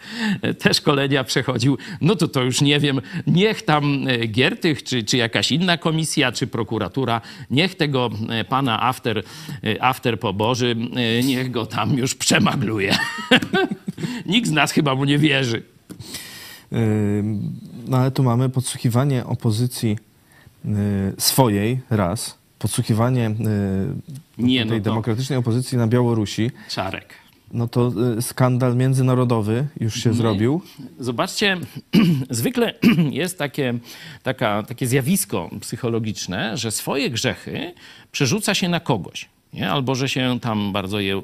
[0.42, 1.78] e, te szkolenia przechodził.
[2.00, 6.32] No to to już nie wiem, niech tam e, Giertych, czy, czy jakaś inna komisja,
[6.32, 7.20] czy prokuratura,
[7.50, 9.22] niech tego e, pana after,
[9.80, 10.76] after poboży,
[11.24, 12.98] niech go tam już przemagluje.
[14.26, 15.62] Nikt z nas chyba mu nie wierzy.
[17.88, 19.98] No ale tu mamy podsłuchiwanie opozycji
[20.64, 20.68] y,
[21.18, 23.34] swojej raz, podsłuchiwanie y,
[24.38, 26.50] Nie, tej no demokratycznej opozycji na Białorusi.
[26.68, 27.06] czarek.
[27.52, 30.62] No to y, skandal międzynarodowy już się zrobił.
[30.98, 31.56] Zobaczcie,
[32.30, 32.74] zwykle
[33.10, 33.74] jest takie,
[34.22, 37.74] taka, takie zjawisko psychologiczne, że swoje grzechy
[38.12, 39.28] przerzuca się na kogoś.
[39.52, 39.70] Nie?
[39.70, 41.20] Albo że się tam bardzo je y,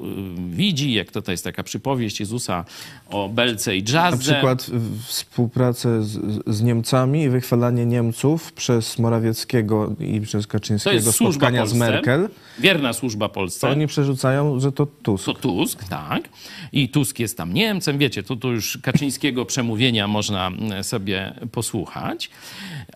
[0.49, 2.65] widzi, jak to, to jest taka przypowieść Jezusa
[3.09, 4.33] o belce i Na dżazdze.
[4.33, 10.47] przykład y, współpracę z, z Niemcami i wychwalanie Niemców przez Morawieckiego i przez To jest
[10.51, 12.29] Kaczyńskiego służba spotkania z Polsce, Merkel.
[12.59, 13.69] Wierna służba To Polsce.
[13.69, 15.25] oni przerzucają, że to Tusk.
[15.25, 16.29] To Tusk, tak.
[16.71, 17.97] I Tusk jest tam Niemcem.
[17.97, 22.29] Wiecie, to, to już Kaczyńskiego przemówienia można mm, sobie posłuchać.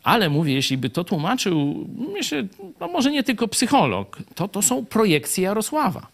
[0.04, 2.48] Ale mówię, jeśli by to tłumaczył, myślę,
[2.80, 6.08] no może nie tylko psycholog, to to są projekcje Jarosława.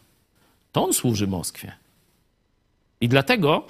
[0.72, 1.72] To on służy Moskwie.
[3.02, 3.68] I dlatego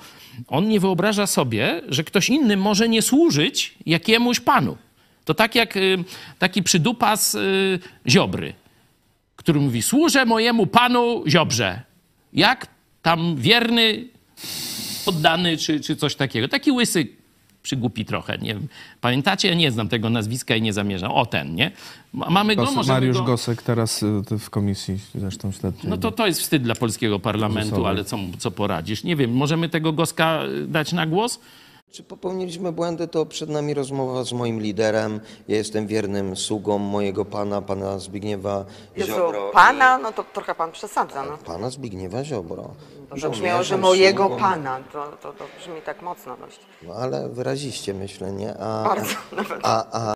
[0.48, 4.78] on nie wyobraża sobie, że ktoś inny może nie służyć jakiemuś panu.
[5.26, 6.04] To tak jak y,
[6.40, 8.54] taki przydupas y, Ziobry
[9.48, 11.82] który mówi: Służę mojemu panu Ziobrze.
[12.34, 12.68] Jak
[13.02, 14.08] tam wierny,
[15.06, 16.48] poddany, czy, czy coś takiego.
[16.48, 17.08] Taki łysy,
[17.68, 18.38] przygłupi trochę.
[18.38, 18.68] Nie wiem.
[19.02, 19.56] Pamiętacie?
[19.56, 21.12] Nie znam tego nazwiska i nie zamierzam.
[21.12, 21.72] O ten, nie?
[22.14, 23.24] Ma- Mamy go, Mariusz go...
[23.24, 25.90] Gosek teraz y, w komisji zresztą śledczej.
[25.90, 29.04] No to to jest wstyd dla polskiego parlamentu, ale co, co poradzisz?
[29.04, 31.40] Nie wiem, możemy tego Goska y, dać na głos?
[31.92, 35.20] Czy popełniliśmy błędy, to przed nami rozmowa z moim liderem.
[35.48, 38.66] Ja jestem wiernym sługą mojego pana, pana Zbigniewa
[38.98, 39.50] Jezu, Ziobro.
[39.54, 41.26] pana, no to trochę pan przesadza.
[41.26, 41.38] No.
[41.38, 42.74] Pana Zbigniewa Ziobro.
[43.10, 44.40] To zabrzmiało, że mojego sługą.
[44.42, 44.80] pana.
[44.94, 46.60] To, to, to brzmi tak mocno dość.
[46.88, 48.58] No ale wyraziście, myślę, nie?
[48.58, 49.60] A, Bardzo nawet.
[49.64, 50.14] a, a,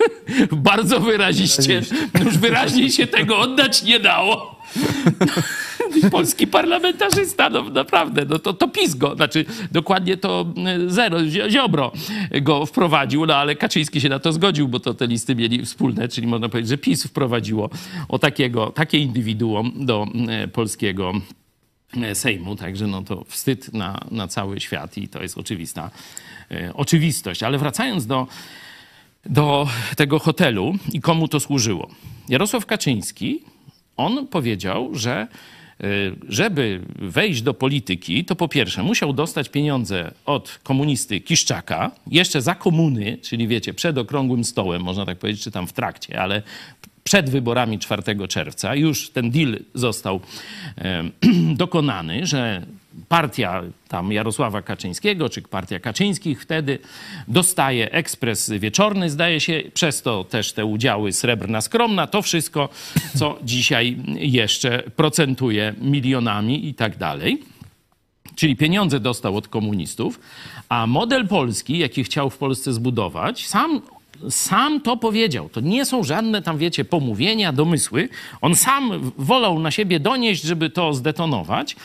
[0.52, 1.82] Bardzo wyraziście.
[2.24, 4.56] Już wyraźniej się tego oddać nie dało.
[6.10, 10.46] Polski parlamentarzysta, no naprawdę, no to, to PiS go, znaczy dokładnie to
[10.86, 11.92] y, zero, Zio- Ziobro
[12.42, 16.08] go wprowadził, no ale Kaczyński się na to zgodził, bo to te listy mieli wspólne,
[16.08, 17.70] czyli można powiedzieć, że PiS wprowadziło
[18.08, 20.06] o takiego, takie indywiduum do
[20.44, 21.12] y, polskiego
[22.14, 25.90] Sejmu, także no to wstyd na, na cały świat i to jest oczywista
[26.52, 27.42] y, oczywistość.
[27.42, 28.26] Ale wracając do
[29.28, 31.90] do tego hotelu i komu to służyło.
[32.28, 33.42] Jarosław Kaczyński,
[33.96, 35.28] on powiedział, że
[35.84, 35.86] y,
[36.28, 42.54] żeby wejść do polityki, to po pierwsze musiał dostać pieniądze od komunisty Kiszczaka, jeszcze za
[42.54, 46.42] komuny, czyli wiecie, przed okrągłym stołem, można tak powiedzieć, czy tam w trakcie, ale
[47.06, 50.20] przed wyborami 4 czerwca już ten deal został
[51.64, 52.62] dokonany, że
[53.08, 56.78] partia tam Jarosława Kaczyńskiego, czy partia Kaczyńskich wtedy
[57.28, 62.68] dostaje ekspres wieczorny, zdaje się, przez to też te udziały srebrna skromna, to wszystko,
[63.16, 67.42] co dzisiaj jeszcze procentuje milionami i tak dalej.
[68.34, 70.20] Czyli pieniądze dostał od komunistów,
[70.68, 73.80] a model polski, jaki chciał w Polsce zbudować, sam,
[74.30, 75.48] sam to powiedział.
[75.48, 78.08] To nie są żadne tam, wiecie, pomówienia, domysły.
[78.40, 81.76] On sam wolał na siebie donieść, żeby to zdetonować.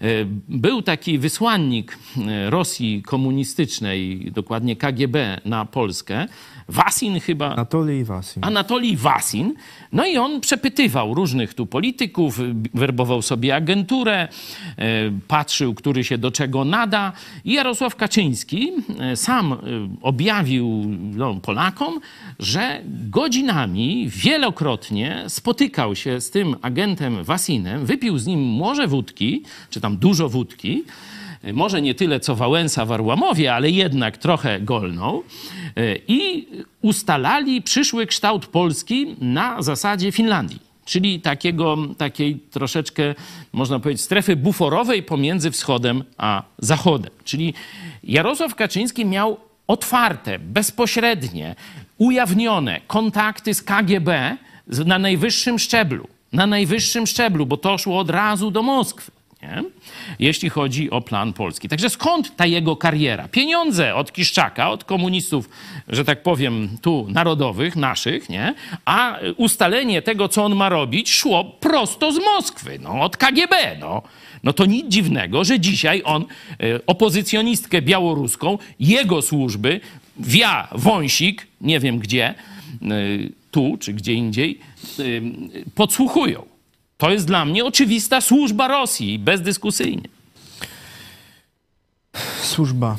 [0.00, 0.06] E,
[0.48, 6.26] Był taki wysłannik e, Rosji komunistycznej, dokładnie KGB na Polskę,
[6.68, 8.44] Wasin chyba, Anatolij Wasin.
[8.44, 9.54] Anatolij Wasin.
[9.92, 12.40] No i on przepytywał różnych tu polityków,
[12.74, 14.28] werbował sobie agenturę,
[14.76, 17.12] e, patrzył, który się do czego nada.
[17.44, 19.56] I Jarosław Kaczyński e, sam e,
[20.02, 22.00] objawił no, Polakom,
[22.38, 29.80] że godzinami, wielokrotnie spotykał się z tym agentem Wasinem, wypił z nim może wódki, czy
[29.80, 30.84] tam dużo wódki,
[31.52, 35.22] może nie tyle co Wałęsa w Arłamowie, ale jednak trochę golną
[35.78, 36.48] y, i
[36.82, 40.68] ustalali przyszły kształt Polski na zasadzie Finlandii.
[40.84, 43.14] Czyli takiego, takiej troszeczkę,
[43.52, 47.10] można powiedzieć, strefy buforowej pomiędzy wschodem a zachodem.
[47.24, 47.54] Czyli
[48.04, 49.36] Jarosław Kaczyński miał
[49.66, 51.54] otwarte, bezpośrednie,
[51.98, 54.36] ujawnione kontakty z KGB
[54.66, 56.08] na najwyższym szczeblu.
[56.32, 59.17] Na najwyższym szczeblu, bo to szło od razu do Moskwy.
[59.42, 59.62] Nie?
[60.18, 61.68] Jeśli chodzi o plan Polski.
[61.68, 63.28] Także skąd ta jego kariera?
[63.28, 65.48] Pieniądze od Kiszczaka, od komunistów,
[65.88, 68.54] że tak powiem, tu narodowych, naszych, nie?
[68.84, 73.76] a ustalenie tego, co on ma robić, szło prosto z Moskwy, no, od KGB.
[73.80, 74.02] No.
[74.44, 76.26] no to nic dziwnego, że dzisiaj on e,
[76.86, 79.80] opozycjonistkę białoruską, jego służby,
[80.16, 82.34] wia wąsik, nie wiem gdzie, e,
[83.50, 84.58] tu czy gdzie indziej,
[85.74, 86.47] podsłuchują.
[86.98, 90.08] To jest dla mnie oczywista służba Rosji, bezdyskusyjnie.
[92.42, 92.96] Służba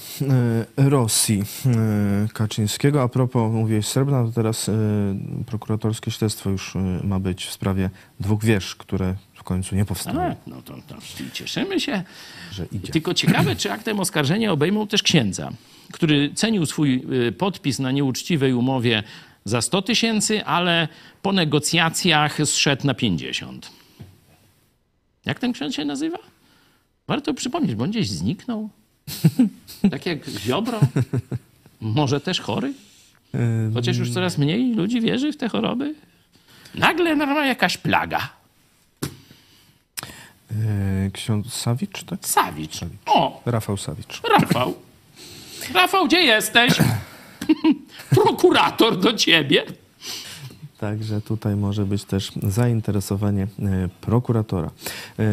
[0.77, 3.01] e, Rosji e, Kaczyńskiego.
[3.01, 4.73] A propos, mówiłeś Srebrna, to teraz e,
[5.45, 6.73] prokuratorskie śledztwo już
[7.03, 7.89] ma być w sprawie
[8.19, 10.17] dwóch wież, które w końcu nie powstały.
[10.17, 10.95] Tak, no to, to
[11.33, 12.03] cieszymy się.
[12.51, 12.93] Że idzie.
[12.93, 15.51] Tylko ciekawe, czy aktem oskarżenia obejmą też księdza,
[15.91, 19.03] który cenił swój y, podpis na nieuczciwej umowie
[19.45, 20.87] za 100 tysięcy, ale
[21.21, 23.78] po negocjacjach zszedł na 50.
[25.25, 26.17] Jak ten ksiądz się nazywa?
[27.07, 28.69] Warto przypomnieć, bo on gdzieś zniknął.
[29.91, 30.79] Tak jak Ziobro.
[31.81, 32.73] Może też chory?
[33.73, 35.95] Chociaż już coraz mniej ludzi wierzy w te choroby.
[36.75, 38.29] Nagle normalnie jakaś plaga.
[40.51, 42.19] E, Ksiądz Sawicz, tak?
[42.27, 42.79] Sawicz.
[43.05, 44.21] O, Rafał Sawicz.
[44.39, 44.75] Rafał.
[45.73, 46.73] Rafał, gdzie jesteś?
[48.15, 49.65] Prokurator do ciebie.
[50.79, 54.69] Także tutaj może być też zainteresowanie e, prokuratora.
[55.19, 55.23] E,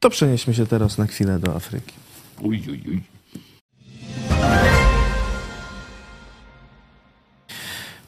[0.00, 1.94] To przenieśmy się teraz na chwilę do Afryki.
[2.40, 3.02] Uj, uj, uj.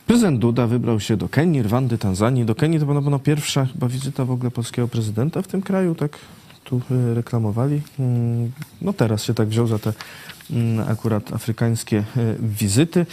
[0.06, 2.44] Prezydent Duda wybrał się do Kenii, Rwandy, Tanzanii.
[2.44, 5.62] Do Kenii to była na pewno pierwsza chyba wizyta w ogóle polskiego prezydenta w tym
[5.62, 6.18] kraju, tak
[6.64, 7.82] tu y, reklamowali.
[7.98, 8.52] Mm,
[8.82, 9.92] No teraz się tak wziął za te
[10.50, 12.04] mm, akurat afrykańskie
[12.40, 13.06] wizyty.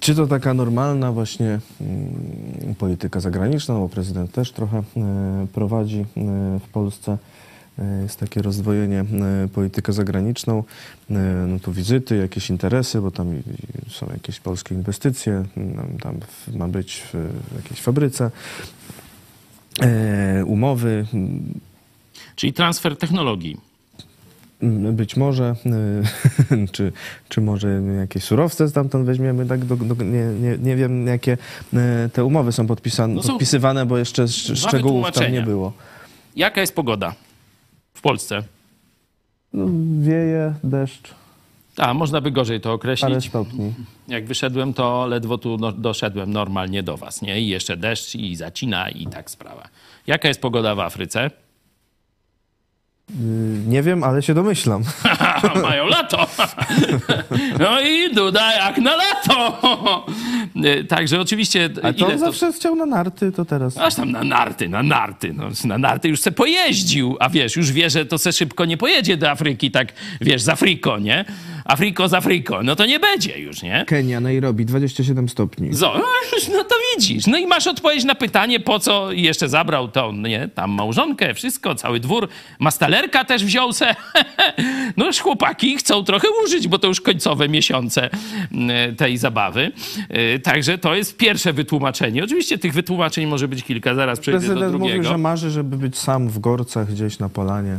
[0.00, 4.82] Czy to taka normalna właśnie mm, polityka zagraniczna, bo prezydent też trochę y,
[5.46, 6.04] prowadzi y,
[6.60, 7.18] w Polsce
[7.78, 9.04] y, jest takie rozdwojenie
[9.54, 10.64] politykę zagraniczną,
[11.48, 13.42] no to wizyty, jakieś interesy, bo tam
[13.88, 15.44] są jakieś polskie inwestycje,
[16.02, 16.14] tam
[16.58, 18.30] ma być w jakiejś fabryce,
[19.80, 21.06] e, umowy,
[22.36, 23.69] Czyli transfer technologii.
[24.62, 25.54] M, być może,
[26.52, 26.92] y, czy,
[27.28, 27.68] czy może
[28.00, 31.32] jakieś surowce stamtąd weźmiemy, tak, do, do, nie, nie, nie wiem jakie
[31.74, 31.76] y,
[32.12, 35.72] te umowy są podpisane, No są podpisywane, bo jeszcze szczegółów tam nie było.
[36.36, 37.14] Jaka jest pogoda
[37.94, 38.42] w Polsce?
[39.52, 39.66] No,
[40.00, 41.14] wieje, deszcz,
[41.76, 43.28] A, można by gorzej to parę określić.
[43.28, 43.74] stopni.
[44.08, 47.40] Jak wyszedłem, to ledwo tu no, doszedłem normalnie do was, nie?
[47.40, 49.68] I jeszcze deszcz i zacina i tak sprawa.
[50.06, 51.30] Jaka jest pogoda w Afryce?
[53.66, 54.82] Nie wiem, ale się domyślam.
[55.62, 56.26] Mają lato.
[57.58, 60.06] No i Duda jak na lato.
[60.88, 61.70] Także oczywiście...
[61.82, 63.78] A to ile zawsze chciał na narty, to teraz...
[63.78, 65.32] Aż tam na narty, na narty.
[65.36, 68.76] No, na narty już se pojeździł, a wiesz, już wie, że to se szybko nie
[68.76, 71.24] pojedzie do Afryki, tak wiesz, z Afriko, nie?
[71.64, 72.62] Afriko z Afriko.
[72.62, 73.84] No to nie będzie już, nie?
[73.86, 75.74] Kenia, Nairobi, 27 stopni.
[75.74, 76.00] Zo,
[76.52, 77.26] no to widzisz.
[77.26, 81.74] No i masz odpowiedź na pytanie, po co jeszcze zabrał tą, nie, tam małżonkę, wszystko,
[81.74, 82.28] cały dwór.
[82.58, 83.94] Mastalerka też wziął se.
[84.96, 88.10] No już chłopaki chcą trochę użyć, bo to już końcowe miesiące
[88.52, 89.72] mm, tej zabawy.
[90.40, 92.24] Także to jest pierwsze wytłumaczenie.
[92.24, 94.96] Oczywiście tych wytłumaczeń może być kilka, zaraz przejdę do Prezydent drugiego.
[94.96, 97.78] mówił, że marzy, żeby być sam w Gorcach gdzieś na polanie.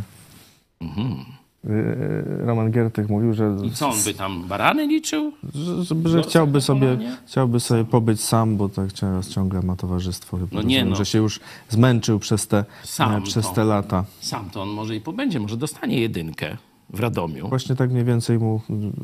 [1.66, 5.32] Y, Roman Giertych mówił, że, I co, on by tam barany liczył?
[5.56, 6.98] że, że, chciałby, sobie,
[7.28, 8.90] chciałby sobie pobyć sam, bo tak
[9.30, 10.38] ciągle ma towarzystwo.
[10.38, 10.96] Chyba No nie rozumiem, no.
[10.96, 11.40] Że się już
[11.70, 13.54] zmęczył przez te, Sam e, przez to.
[13.54, 14.06] te lata.
[14.20, 16.58] Sam to on może i pobędzie, może dostanie jedynkę
[16.94, 17.50] w Radomiu.
[17.50, 18.62] Właśnie tak mniej więcej mu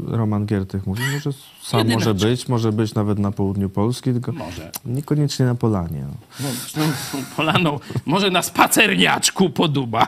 [0.08, 1.32] Roman Giertych mówił, że
[1.62, 2.08] sam Jedynaczek.
[2.08, 4.72] może być, może być nawet na południu Polski, tylko Może.
[4.86, 6.04] niekoniecznie na polanie.
[6.40, 6.48] No.
[6.78, 6.84] No,
[7.36, 10.08] Polaną, może na spacerniaczku poduba.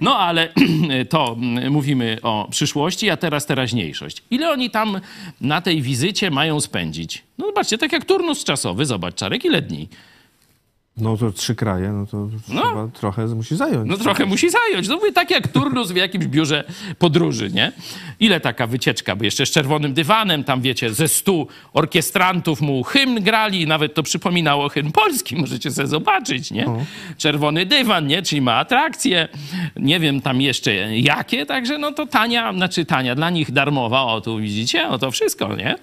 [0.00, 0.48] No ale
[1.08, 1.36] to
[1.70, 4.22] mówimy o przyszłości, a teraz teraźniejszość.
[4.30, 5.00] Ile oni tam
[5.40, 7.24] na tej wizycie mają spędzić?
[7.38, 9.88] No zobaczcie, tak jak turnus czasowy, zobacz Czarek, ile dni?
[10.96, 12.88] No to trzy kraje, no to No.
[13.00, 13.90] trochę musi zająć.
[13.90, 14.88] No trochę musi zająć.
[14.88, 16.64] No mówię, tak jak turnus w jakimś biurze
[16.98, 17.72] podróży, nie?
[18.20, 23.22] Ile taka wycieczka, bo jeszcze z czerwonym dywanem, tam wiecie, ze stu orkiestrantów mu hymn
[23.22, 26.66] grali, nawet to przypominało hymn polski, możecie sobie zobaczyć, nie?
[27.18, 28.22] Czerwony dywan, nie?
[28.22, 29.28] Czyli ma atrakcje,
[29.76, 34.20] nie wiem tam jeszcze jakie, także no to tania, znaczy tania, dla nich darmowa, o
[34.20, 35.76] tu widzicie, o to wszystko, nie?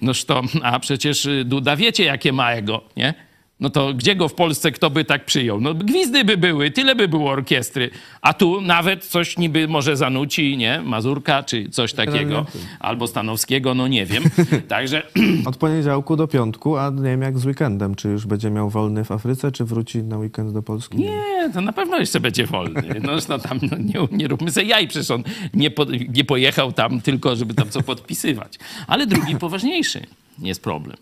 [0.00, 3.27] Noż to, a przecież Duda wiecie jakie ma ego, nie?
[3.60, 5.60] No to gdzie go w Polsce kto by tak przyjął?
[5.60, 7.90] No gwizdy by były, tyle by było orkiestry.
[8.22, 10.82] A tu nawet coś niby może zanuci, nie?
[10.84, 12.46] Mazurka czy coś takiego.
[12.80, 14.24] Albo Stanowskiego, no nie wiem.
[14.68, 15.02] Także
[15.46, 17.94] Od poniedziałku do piątku, a nie wiem jak z weekendem.
[17.94, 20.98] Czy już będzie miał wolny w Afryce, czy wróci na weekend do Polski?
[20.98, 23.00] nie, to na pewno jeszcze będzie wolny.
[23.02, 25.22] No, no tam no, nie, nie róbmy sobie jaj, przecież on
[25.54, 28.58] nie, po, nie pojechał tam tylko, żeby tam co podpisywać.
[28.86, 30.06] Ale drugi poważniejszy
[30.38, 30.96] jest problem.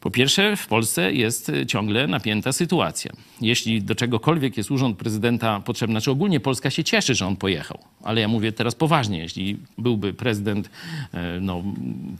[0.00, 3.12] Po pierwsze, w Polsce jest y, ciągle napięta sytuacja.
[3.40, 7.78] Jeśli do czegokolwiek jest urząd prezydenta potrzebny, znaczy ogólnie Polska się cieszy, że on pojechał,
[8.02, 10.70] ale ja mówię teraz poważnie, jeśli byłby prezydent
[11.14, 11.62] e, no,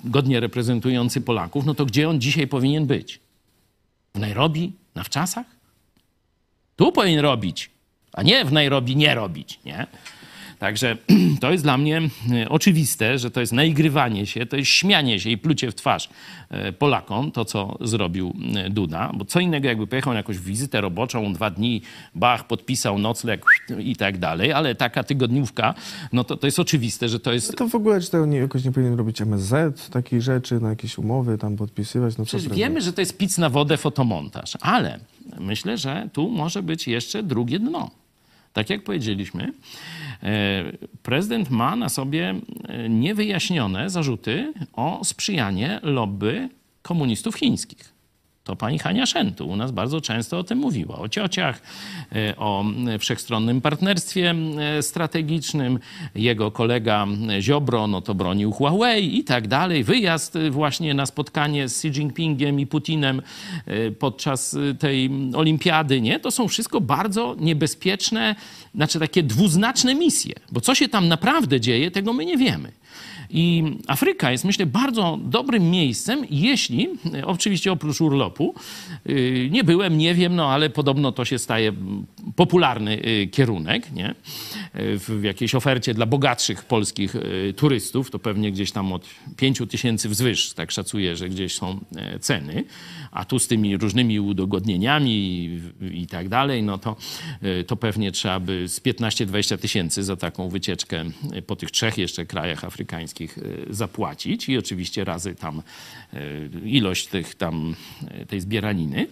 [0.04, 3.20] godnie reprezentujący Polaków, no to gdzie on dzisiaj powinien być?
[4.14, 4.72] W Nairobi?
[4.94, 5.46] Na wczasach?
[6.76, 7.70] Tu powinien robić,
[8.12, 9.86] a nie w Nairobi nie robić, nie?
[10.58, 10.96] Także
[11.40, 12.02] to jest dla mnie
[12.32, 16.08] e, oczywiste, że to jest naigrywanie się, to jest śmianie się i plucie w twarz
[16.50, 20.80] e, Polakom, to co zrobił e, Duda, bo co innego jakby pojechał na jakąś wizytę
[20.80, 21.82] roboczą, dwa dni,
[22.14, 23.46] bach, podpisał nocleg
[23.78, 25.74] i tak dalej, ale taka tygodniówka,
[26.12, 28.64] no to, to jest oczywiste, że to jest To w ogóle czy to nie, jakoś
[28.64, 32.18] nie powinien robić MSZ, takich rzeczy, na jakieś umowy tam podpisywać?
[32.18, 34.98] No co Przecież wiemy, że to jest pic na wodę, fotomontaż, ale
[35.40, 37.90] myślę, że tu może być jeszcze drugie dno.
[38.52, 39.52] Tak jak powiedzieliśmy,
[41.02, 42.34] prezydent ma na sobie
[42.68, 46.48] e, niewyjaśnione zarzuty o sprzyjanie lobby
[46.82, 47.97] komunistów chińskich.
[48.48, 50.98] To pani Hania Szentu u nas bardzo często o tym mówiła.
[50.98, 51.62] O ciociach,
[52.12, 52.64] e, o
[52.98, 55.78] wszechstronnym partnerstwie e, strategicznym.
[56.14, 59.84] Jego kolega e, Ziobro no to bronił Huawei i tak dalej.
[59.84, 63.22] Wyjazd właśnie na spotkanie z Xi Jinpingiem i Putinem
[63.98, 66.20] podczas tej olimpiady, nie?
[66.20, 68.34] To są wszystko bardzo niebezpieczne,
[68.74, 70.34] znaczy takie dwuznaczne misje.
[70.52, 72.72] Bo co się tam naprawdę dzieje, tego my nie wiemy.
[73.30, 76.88] I Afryka jest, myślę, bardzo dobrym miejscem, jeśli,
[77.24, 78.54] oczywiście oprócz urlopu,
[79.08, 81.72] y, nie byłem, nie wiem, no ale podobno to się staje
[82.36, 84.10] popularny y, kierunek, nie?
[84.10, 87.16] Y, W jakiejś ofercie dla bogatszych polskich
[87.56, 89.06] turystów, to pewnie gdzieś tam od
[89.36, 92.64] 5 tysięcy wzwyż, tak szacuję, że gdzieś są e, ceny,
[93.10, 95.10] a tu z tymi różnymi udogodnieniami
[95.80, 96.96] i, tak dalej, no to,
[97.66, 101.04] to pewnie trzeba by z 15-20 tysięcy za taką wycieczkę
[101.46, 105.62] po tych trzech jeszcze krajach afrykańskich y, zapłacić i oczywiście razy tam
[106.14, 107.74] y, ilość tych tam,
[108.22, 109.06] y, tej zbieraniny.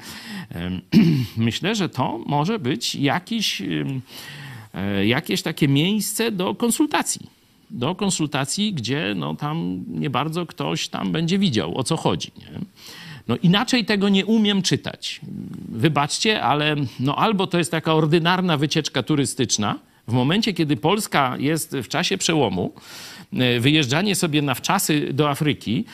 [1.37, 3.63] Myślę, że to może być jakiś,
[4.75, 7.27] e, jakieś takie miejsce do konsultacji.
[7.71, 12.31] Do konsultacji, gdzie no, tam nie bardzo ktoś tam będzie widział, o co chodzi.
[12.39, 12.61] Nie?
[13.29, 15.21] No inaczej tego nie umiem czytać.
[15.69, 19.79] Wybaczcie, ale no albo to jest taka ordynarna wycieczka turystyczna,
[20.09, 22.73] w momencie, kiedy Polska jest w czasie przełomu,
[23.33, 25.85] e, wyjeżdżanie sobie na wczasy do Afryki,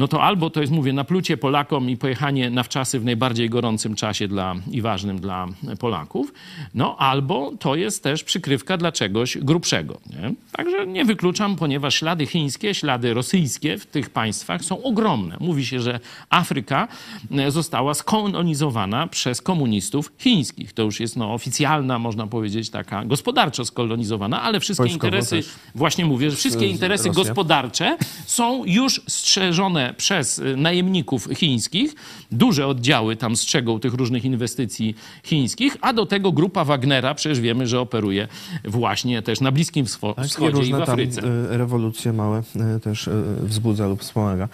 [0.00, 3.94] no to albo to jest, mówię, naplucie Polakom i pojechanie na wczasy w najbardziej gorącym
[3.94, 5.46] czasie dla, i ważnym dla
[5.78, 6.32] Polaków,
[6.74, 10.00] no albo to jest też przykrywka dla czegoś grubszego.
[10.10, 10.34] Nie?
[10.52, 15.36] Także nie wykluczam, ponieważ ślady chińskie, ślady rosyjskie w tych państwach są ogromne.
[15.40, 16.88] Mówi się, że Afryka
[17.30, 20.72] e, została skolonizowana przez komunistów chińskich.
[20.72, 25.48] To już jest no, oficjalna, można powiedzieć, taka gospodarczo skolonizowana, ale wszystkie Wojskowo interesy, też.
[25.74, 27.24] właśnie mówię, że wszystkie interesy Rosja.
[27.24, 27.96] gospodarcze
[28.26, 31.94] są już strzeżone przez y, najemników chińskich.
[32.32, 37.66] Duże oddziały tam strzegą tych różnych inwestycji chińskich, a do tego grupa Wagnera, przecież wiemy,
[37.66, 38.28] że operuje
[38.64, 41.22] właśnie też na Bliskim Wscho- Tak, i Wschodzie i w różne tam Afryce.
[41.22, 42.42] e, rewolucje małe
[42.76, 43.10] e, też
[43.42, 44.48] wzbudza lub wspomaga.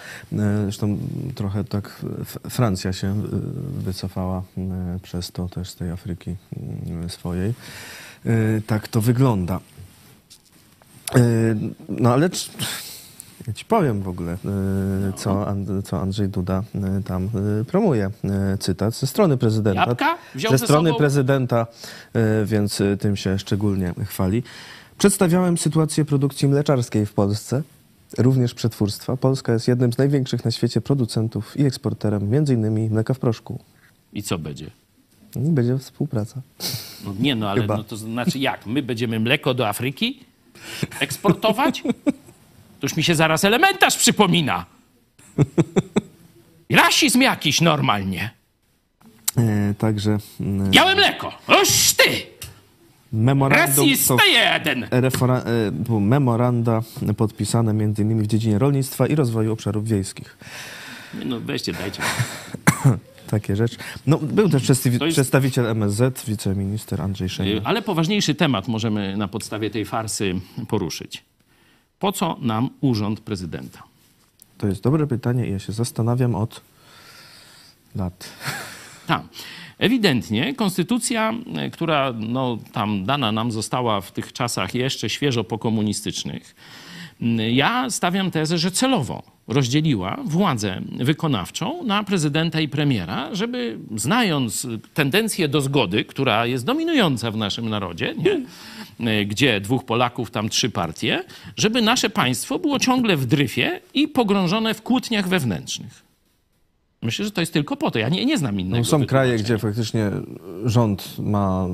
[0.65, 0.99] Zresztą
[1.35, 2.05] trochę tak
[2.51, 3.23] Francja się
[3.79, 4.43] wycofała
[5.03, 6.35] przez to też z tej Afryki
[7.09, 7.55] swojej.
[8.67, 9.61] Tak to wygląda.
[11.89, 12.31] No ale
[13.47, 17.31] ja ci powiem w ogóle, e, co, And- co Andrzej Duda e, tam
[17.61, 18.11] e, promuje.
[18.61, 19.81] Cytat ze strony prezydenta.
[19.81, 20.99] Jabłka wziął ze ze strony sobą?
[20.99, 21.67] prezydenta,
[22.45, 24.43] więc tym się szczególnie chwali.
[24.99, 27.63] Przedstawiałem sytuację produkcji mleczarskiej w Polsce,
[28.19, 29.17] również przetwórstwa.
[29.17, 32.91] Polska jest jednym z największych na świecie producentów i eksporterem m.in.
[32.91, 33.59] mleka w proszku.
[34.13, 34.71] I co będzie?
[35.37, 36.41] I będzie współpraca.
[37.05, 37.77] No nie, no ale Chyba.
[37.77, 38.67] no to znaczy jak?
[38.67, 40.21] My będziemy mleko do Afryki
[41.01, 41.83] eksportować?
[42.81, 44.67] To już mi się zaraz elementarz przypomina.
[46.71, 48.31] Rasizm jakiś normalnie.
[49.39, 51.33] E, Także mm, Białe mleko!
[51.47, 52.05] Oż ty!
[53.13, 54.85] memorandum Rasista jeden!
[54.85, 55.43] refera-
[55.97, 56.83] e, memoranda
[57.17, 60.39] podpisane między innymi w dziedzinie rolnictwa i rozwoju obszarów wiejskich.
[61.25, 62.03] No weźcie, dajcie.
[63.31, 63.77] Takie rzeczy.
[64.07, 67.61] No, był też jest- przedstawiciel MSZ, wiceminister Andrzej Szejna.
[67.65, 70.35] Ale poważniejszy temat możemy na podstawie tej farsy
[70.69, 71.25] poruszyć.
[71.99, 73.83] Po co nam urząd prezydenta?
[74.59, 76.61] To jest dobre pytanie i ja się zastanawiam od
[77.95, 78.31] lat.
[79.07, 79.23] Tak.
[79.79, 86.55] Ewidentnie konstytucja, e, która no, tam dana nam została w tych czasach jeszcze świeżo pokomunistycznych,
[87.53, 95.49] ja stawiam tezę, że celowo rozdzieliła władzę wykonawczą na prezydenta i premiera, żeby znając tendencję
[95.49, 98.41] do zgody, która jest dominująca w naszym narodzie, nie?
[99.11, 101.25] E, gdzie dwóch Polaków, tam trzy partie,
[101.57, 106.06] żeby nasze państwo było ciągle w dryfie i pogrążone w kłótniach wewnętrznych.
[107.03, 107.99] Myślę, że to jest tylko po to.
[107.99, 108.79] Ja nie, nie znam innego.
[108.79, 110.11] No, są kraje, gdzie faktycznie
[110.65, 111.67] rząd ma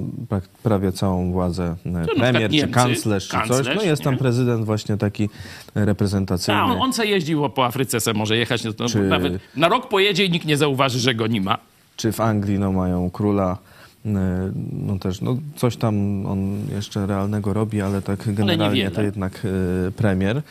[0.62, 1.76] prawie całą władzę.
[1.86, 3.66] e, przykład Premier czy Niemcy, kanclerz, czy coś.
[3.76, 4.18] No jest tam nie?
[4.18, 5.28] prezydent właśnie taki
[5.74, 6.60] reprezentacyjny.
[6.60, 8.64] A, on, on se jeździł po Afryce, se może jechać.
[8.64, 11.58] No, to Czy- Nawet na rok pojedzie i nikt nie zauważy, że go nie ma.
[11.96, 13.58] Czy w Anglii no, mają króla.
[14.06, 18.90] E, No też, no coś tam on jeszcze realnego robi, ale tak generalnie niewiele.
[18.90, 19.42] to jednak
[19.88, 20.36] e, premier.
[20.36, 20.42] E,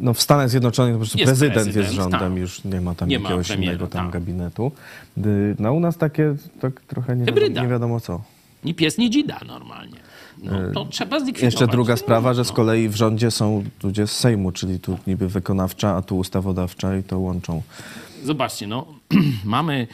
[0.00, 2.38] No w Stanach Zjednoczonych po prostu Jest prezydent, prezydent, jest rządem, tak.
[2.38, 4.12] już nie ma tam Nie ma jakiegoś premiera, innego tam tak.
[4.12, 4.72] gabinetu.
[5.58, 8.20] No u nas takie tak trochę nie wiadomo, nie wiadomo co.
[8.64, 9.96] Ni pies, ni dzida normalnie.
[10.42, 11.52] No, to trzeba zlikwidować.
[11.54, 12.44] Jeszcze druga No, sprawa, że no.
[12.44, 16.96] z kolei w rządzie są ludzie z Sejmu, czyli tu niby wykonawcza, a tu ustawodawcza
[16.96, 17.62] i to łączą.
[18.24, 18.86] Zobaczcie, no,
[19.44, 19.86] mamy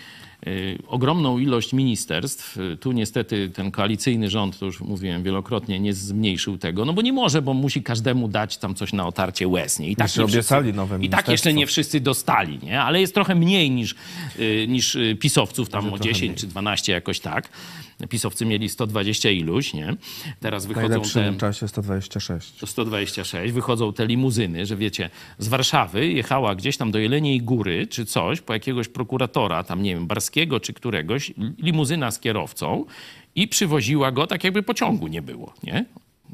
[0.89, 2.57] ogromną ilość ministerstw.
[2.57, 7.03] Y, Tu niestety ten koalicyjny rząd, to już mówiłem wielokrotnie, nie zmniejszył tego, no bo
[7.03, 9.79] nie może, bo musi każdemu dać tam coś na otarcie łez.
[9.79, 9.89] Nie?
[9.91, 10.55] I tak, Jeszcze nie wszyscy,
[11.01, 12.83] I tak jeszcze nie wszyscy dostali, nie?
[12.83, 13.95] ale jest trochę mniej niż,
[14.39, 17.49] y, niż y, pisowców, tam o 10 czy 12 jakoś tak.
[18.09, 19.97] Pisowcy mieli 120 iluś, nie?
[20.41, 21.41] Teraz W wychodzą najlepszym te...
[21.41, 22.53] czasie 126.
[22.53, 27.87] to 126, wychodzą te limuzyny, że wiecie, z Warszawy jechała gdzieś tam do Jeleniej Góry
[27.87, 32.85] czy coś, po jakiegoś prokuratora, tam nie wiem, Barskiego czy któregoś, limuzyna z kierowcą
[33.35, 35.85] i przywoziła go tak jakby pociągu nie było, nie?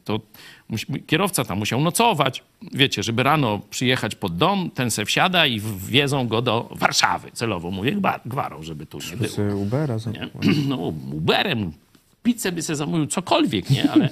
[0.04, 0.20] To
[1.06, 2.42] kierowca tam musiał nocować,
[2.72, 7.30] wiecie, żeby rano przyjechać pod dom, ten se wsiada i wiezą go do Warszawy.
[7.32, 10.28] Celowo mówię gwa- gwarą, żeby tu nie było Ubera nie?
[10.68, 10.76] no,
[11.12, 11.72] Uberem,
[12.22, 13.90] pizzę by sobie zamówił, cokolwiek, nie?
[13.92, 14.08] Ale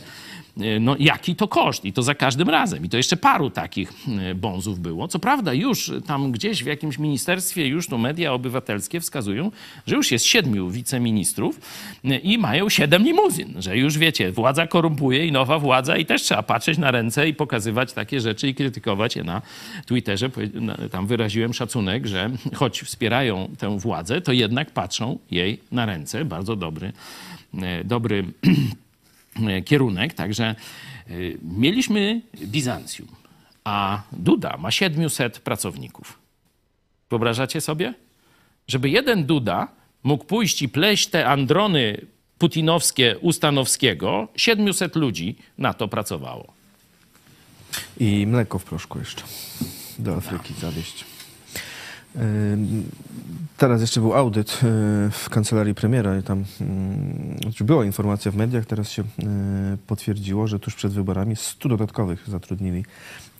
[0.80, 1.84] no, jaki to koszt?
[1.84, 2.84] I to za każdym razem.
[2.84, 5.09] I to jeszcze paru takich e, bonzów było.
[5.09, 9.50] Co prawda już tam gdzieś w jakimś ministerstwie, już to media obywatelskie wskazują,
[9.86, 11.61] że już jest siedmiu wiceministrów
[12.05, 13.62] e, i mają siedem limuzyn.
[13.62, 17.34] Że już wiecie, władza korumpuje i nowa władza i też trzeba patrzeć na ręce i
[17.34, 19.42] pokazywać takie rzeczy i krytykować je na
[19.86, 20.30] Twitterze.
[20.90, 26.24] Tam wyraziłem szacunek, że choć wspierają tę władzę, to jednak patrzą jej na ręce.
[26.24, 26.92] Bardzo dobry
[27.62, 28.50] e, dobry e,
[29.64, 30.14] kierunek.
[30.14, 30.55] Także e,
[31.43, 33.09] mieliśmy Bizancjum,
[33.64, 36.18] a Duda ma 700 pracowników.
[37.11, 37.95] Wyobrażacie sobie?
[38.68, 39.68] Żeby jeden Duda
[40.03, 42.07] mógł pójść i pleść te androny
[42.39, 46.53] putinowskie Ustanowskiego, 700 ludzi na to pracowało.
[48.01, 49.22] I mleko w proszku jeszcze
[49.99, 51.11] do Afryki zawieźć.
[53.56, 54.58] Teraz jeszcze był audyt y,
[55.10, 59.06] w kancelarii premiera i tam ym, znaczy była informacja w mediach, teraz się y,
[59.86, 62.84] potwierdziło, że tuż przed wyborami 100 dodatkowych zatrudnili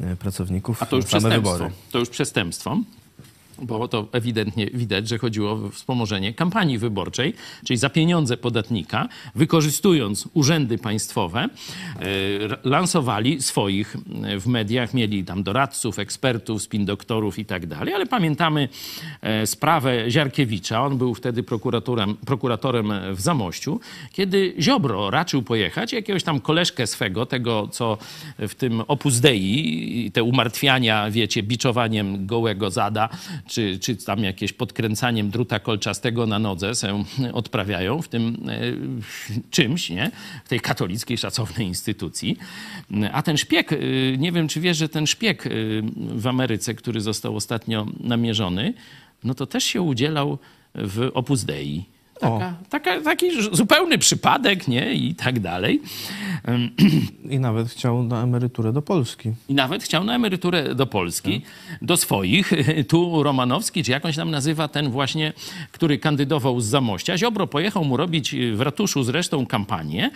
[0.01, 1.53] y, pracowników A to już same przestępstwo.
[1.59, 1.75] wybory.
[1.91, 2.79] To już przestępstwo.
[3.59, 7.35] Bo to ewidentnie widać, że chodziło o wspomożenie kampanii wyborczej,
[7.65, 11.49] czyli za pieniądze podatnika, wykorzystując urzędy państwowe, e,
[12.65, 18.07] lansowali swoich e, w mediach, mieli tam doradców, ekspertów, spin doktorów i tak dalej, ale
[18.07, 18.69] pamiętamy
[19.21, 23.81] e, sprawę Ziarkiewicza, on był wtedy prokuratorem, prokuratorem w Zamościu,
[24.13, 27.99] kiedy Ziobro raczył pojechać, jakiegoś tam koleżkę swego, tego co
[28.39, 33.09] w tym Opus Dei, te umartwiania, wiecie, biczowaniem gołego zada,
[33.47, 38.61] czy, czy tam jakieś podkręcaniem druta kolczastego na nodze się odprawiają w tym e,
[39.51, 40.11] czymś, nie?
[40.45, 42.37] W tej katolickiej, szacownej instytucji.
[43.13, 47.01] A ten szpieg, y, nie wiem, czy wiesz, że ten szpieg y, w Ameryce, który
[47.01, 48.75] został ostatnio namierzony,
[49.25, 50.39] no to też się udzielał
[50.75, 51.85] w Opus Dei.
[52.23, 54.95] Taka, taka, taki zupełny przypadek, nie?
[54.95, 55.83] I tak dalej.
[57.31, 59.33] I nawet chciał na emeryturę do Polski.
[59.49, 61.43] I nawet chciał na emeryturę do Polski,
[61.83, 62.53] do swoich.
[62.89, 65.33] Tu Romanowski, czy jak on się tam nazywa, ten właśnie,
[65.73, 67.19] który kandydował z Zamościa.
[67.19, 70.11] Ziobro pojechał mu robić w ratuszu zresztą kampanię.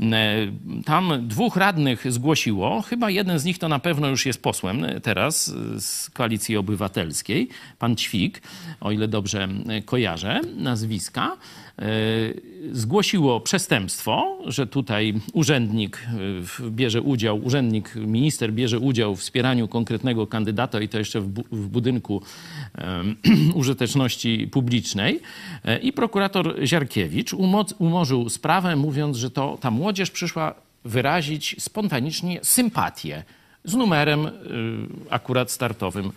[0.00, 0.36] E,
[0.84, 5.54] Tam dwóch radnych zgłosiło, chyba jeden z nich to na pewno już jest posłem teraz
[5.78, 8.42] z Koalicji Obywatelskiej, pan Ćwik,
[8.80, 9.48] o ile dobrze
[9.84, 11.36] kojarzę nazwiska.
[11.78, 11.86] E,
[12.72, 16.06] zgłosiło przestępstwo, że tutaj urzędnik
[16.62, 21.32] e, bierze udział, urzędnik, minister bierze udział w wspieraniu konkretnego kandydata i to jeszcze w,
[21.52, 22.22] w budynku
[23.54, 25.20] użyteczności publicznej.
[25.64, 30.54] E, I prokurator Ziarkiewicz umoc- umorzył sprawę, mówiąc, że to ta młodzież przyszła
[30.84, 33.24] wyrazić spontanicznie sympatię
[33.64, 34.30] z numerem y,
[35.10, 36.12] akurat startowym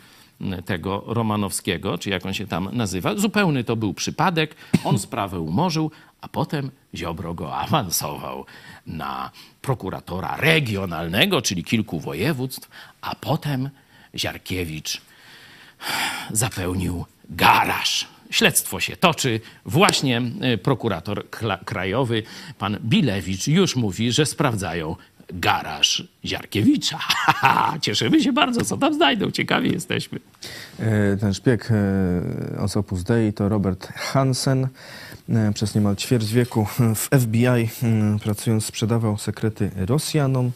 [0.65, 3.15] tego Romanowskiego, czy jak on się tam nazywa.
[3.15, 4.55] Zupełny to był przypadek.
[4.83, 5.91] On sprawę umorzył,
[6.21, 8.45] a potem Ziobro go awansował
[8.87, 9.31] na
[9.61, 12.69] prokuratora regionalnego, czyli kilku województw,
[13.01, 13.69] a potem
[14.15, 15.01] Ziarkiewicz
[16.31, 18.07] zapełnił garaż.
[18.29, 19.39] Śledztwo się toczy.
[19.65, 20.21] Właśnie
[20.53, 21.29] y, prokurator
[21.65, 22.23] krajowy,
[22.57, 24.95] pan Bilewicz, już mówi, że sprawdzają
[25.33, 26.99] garaż Ziarkiewicza.
[27.81, 29.31] Cieszymy się bardzo, co tam znajdą.
[29.31, 30.19] Ciekawi jesteśmy.
[30.79, 34.67] E, Ten szpieg e, z Opus Dei to Robert Hansen.
[35.29, 37.67] E, Przez niemal ćwierć wieku w FBI e,
[38.23, 40.51] pracując sprzedawał sekrety Rosjanom, e, e,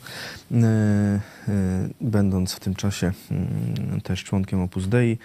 [2.01, 5.11] będąc w tym czasie mm, też członkiem Opus Dei.
[5.11, 5.17] E,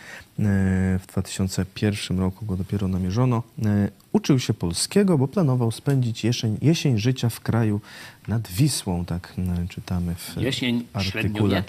[0.98, 3.42] W 2001 roku go dopiero namierzono.
[3.64, 7.80] E, Uczył się polskiego, bo planował spędzić jesień, jesień życia w kraju
[8.28, 11.62] nad Wisłą, tak e, czytamy w Jesień artykule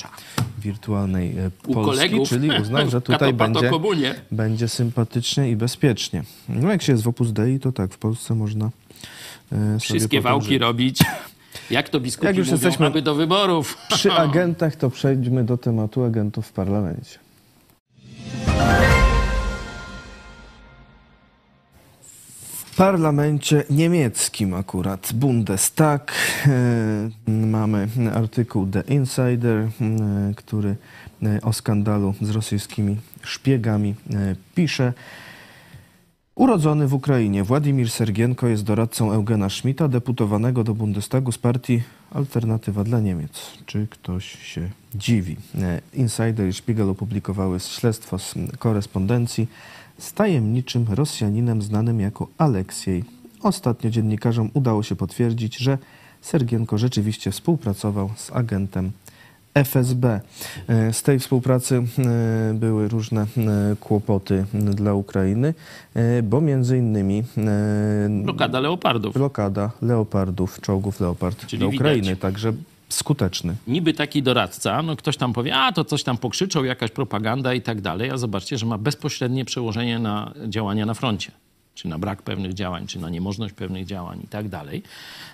[0.59, 3.71] wirtualnej e, U Polski, kolegów czyli uznał, że tutaj będzie,
[4.31, 6.23] będzie sympatycznie i bezpiecznie.
[6.49, 8.69] No jak się jest w Opus Dei, to tak, w Polsce można
[9.51, 10.61] e, Wszystkie wałki żyć.
[10.61, 10.99] robić.
[11.71, 13.77] Jak to biskupi Jak już mówią, jesteśmy aby do wyborów.
[13.95, 17.19] Przy agentach to przejdźmy do tematu agentów w parlamencie.
[22.55, 26.13] W parlamencie niemieckim akurat, Bundestag,
[27.27, 29.69] e, mamy artykuł The Insider, e,
[30.35, 30.75] który
[31.23, 33.95] e, o skandalu z rosyjskimi szpiegami
[34.55, 34.93] pisze.
[36.37, 41.81] Urodzony w Ukrainie, Władimir Sergienko jest doradcą Eugena Schmidta, deputowanego do Bundestagu z partii
[42.11, 43.31] Alternatywa dla Niemiec.
[43.65, 45.37] Czy ktoś się dziwi?
[45.61, 49.47] E, Insider i Spiegel opublikowały śledztwo z korespondencji
[49.97, 53.03] z tajemniczym Rosjaninem znanym jako Aleksiej.
[53.43, 55.77] Ostatnio dziennikarzom udało się potwierdzić, że
[56.21, 58.91] Sergienko rzeczywiście współpracował z agentem
[59.63, 60.19] FSB.
[60.67, 63.25] E, Z tej współpracy e, były różne e,
[63.79, 65.53] kłopoty dla Ukrainy,
[66.23, 67.23] bo między innymi
[68.23, 69.13] Blokada leopardów.
[69.13, 72.19] blokada leopardów, czołgów Leopard Czyli do Ukrainy, widać.
[72.19, 72.53] także
[72.89, 73.55] skuteczny.
[73.67, 77.61] Niby taki doradca, no ktoś tam powie, a to coś tam pokrzyczał, jakaś propaganda i
[77.61, 81.31] tak dalej, a zobaczcie, że ma bezpośrednie przełożenie na działania na froncie.
[81.77, 84.83] Czy na brak pewnych działań, czy na niemożność pewnych działań i tak dalej.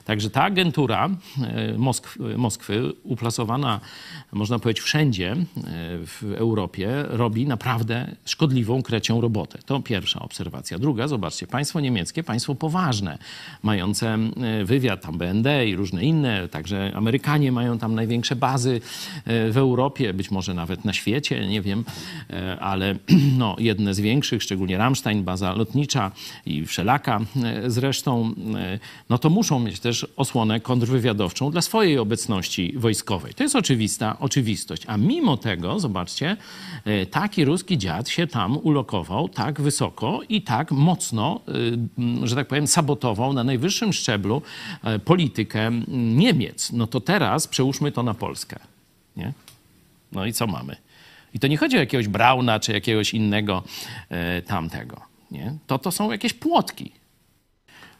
[0.05, 1.09] Także ta agentura
[1.41, 3.79] e, Moskw, Moskwy, uplasowana,
[4.31, 5.35] można powiedzieć, wszędzie e,
[6.05, 9.59] w Europie, robi naprawdę szkodliwą, krecią robotę.
[9.65, 10.79] To pierwsza obserwacja.
[10.79, 13.17] Druga, zobaczcie, państwo niemieckie, państwo poważne,
[13.63, 18.81] mające e, wywiad, tam BND i różne inne, także Amerykanie mają tam największe bazy
[19.25, 21.85] e, w Europie, być może nawet na świecie, nie wiem,
[22.29, 22.95] e, ale
[23.41, 26.11] no, jedne z większych, szczególnie Ramstein, baza lotnicza
[26.45, 28.79] i wszelaka e, zresztą, e,
[29.09, 33.33] no to muszą mieć też osłonę kontrwywiadowczą dla swojej obecności wojskowej.
[33.33, 34.83] To jest oczywista oczywistość.
[34.87, 36.37] A mimo tego, zobaczcie,
[36.85, 41.39] e, taki ruski dziad się tam ulokował tak wysoko i tak mocno,
[42.23, 44.41] że tak powiem, sabotował na najwyższym szczeblu
[45.05, 46.71] politykę Niemiec.
[46.71, 48.59] No to teraz przełóżmy to na Polskę.
[49.17, 49.33] Nie?
[50.11, 50.75] No i co mamy?
[51.33, 53.63] I to nie chodzi o jakiegoś Brauna czy jakiegoś innego
[54.47, 55.12] tamtego.
[55.33, 55.57] Nie?
[55.67, 56.91] To to są jakieś płotki.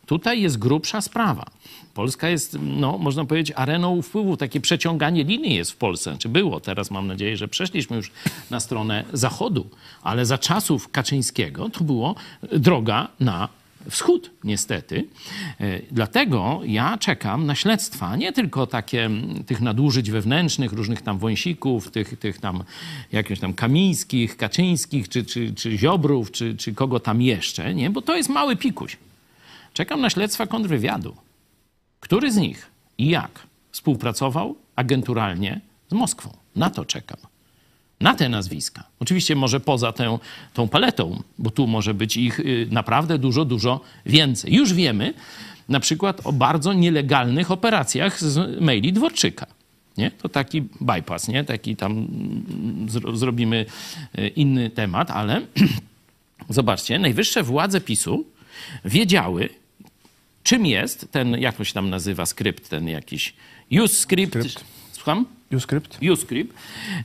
[0.05, 1.45] Tutaj jest grubsza sprawa.
[1.93, 4.37] Polska jest, no, można powiedzieć, areną wpływu.
[4.37, 6.15] Takie przeciąganie linii jest w Polsce.
[6.19, 6.59] Czy było?
[6.59, 8.11] Teraz mam nadzieję, że przeszliśmy już
[8.49, 9.69] na stronę zachodu.
[10.03, 12.15] Ale za czasów Kaczyńskiego to było
[12.51, 13.49] droga na
[13.89, 15.07] wschód, niestety.
[15.59, 19.09] E, Dlatego ja czekam na śledztwa, nie tylko takie
[19.45, 22.63] tych nadużyć wewnętrznych, różnych tam wąsików, tych, tych tam
[23.11, 27.89] jakichś tam Kamińskich, Kaczyńskich, czy, czy, czy Ziobrów, czy, czy kogo tam jeszcze, nie?
[27.89, 28.97] Bo to jest mały pikuś.
[29.73, 31.15] Czekam na śledztwa kontrwywiadu.
[31.99, 36.29] Który z nich i jak współpracował agenturalnie z Moskwą?
[36.55, 37.32] Na to czekam.
[38.01, 38.83] Na te nazwiska.
[38.99, 40.17] Oczywiście może poza tę,
[40.53, 44.53] tą paletą, bo tu może być ich y, naprawdę dużo, dużo więcej.
[44.53, 45.13] Już wiemy,
[45.69, 49.45] na przykład o bardzo nielegalnych operacjach z maili Dworczyka.
[49.97, 50.11] Nie?
[50.11, 51.43] To taki bypass, nie?
[51.43, 53.65] Taki tam mm, zro, zrobimy
[54.15, 55.41] e, inny temat, ale
[56.49, 58.25] zobaczcie, najwyższe władze PiSu
[58.85, 59.49] wiedziały,
[60.43, 63.33] czym jest ten, jak to się tam nazywa, skrypt, ten jakiś
[63.71, 64.33] use script.
[64.33, 64.65] Skrypt.
[64.91, 65.25] Słucham?
[66.11, 66.53] Uscript.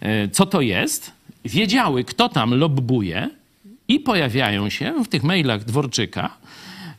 [0.01, 1.13] E, Co to jest?
[1.45, 3.31] Wiedziały, kto tam lobbuje
[3.89, 6.37] i pojawiają się w tych mailach Dworczyka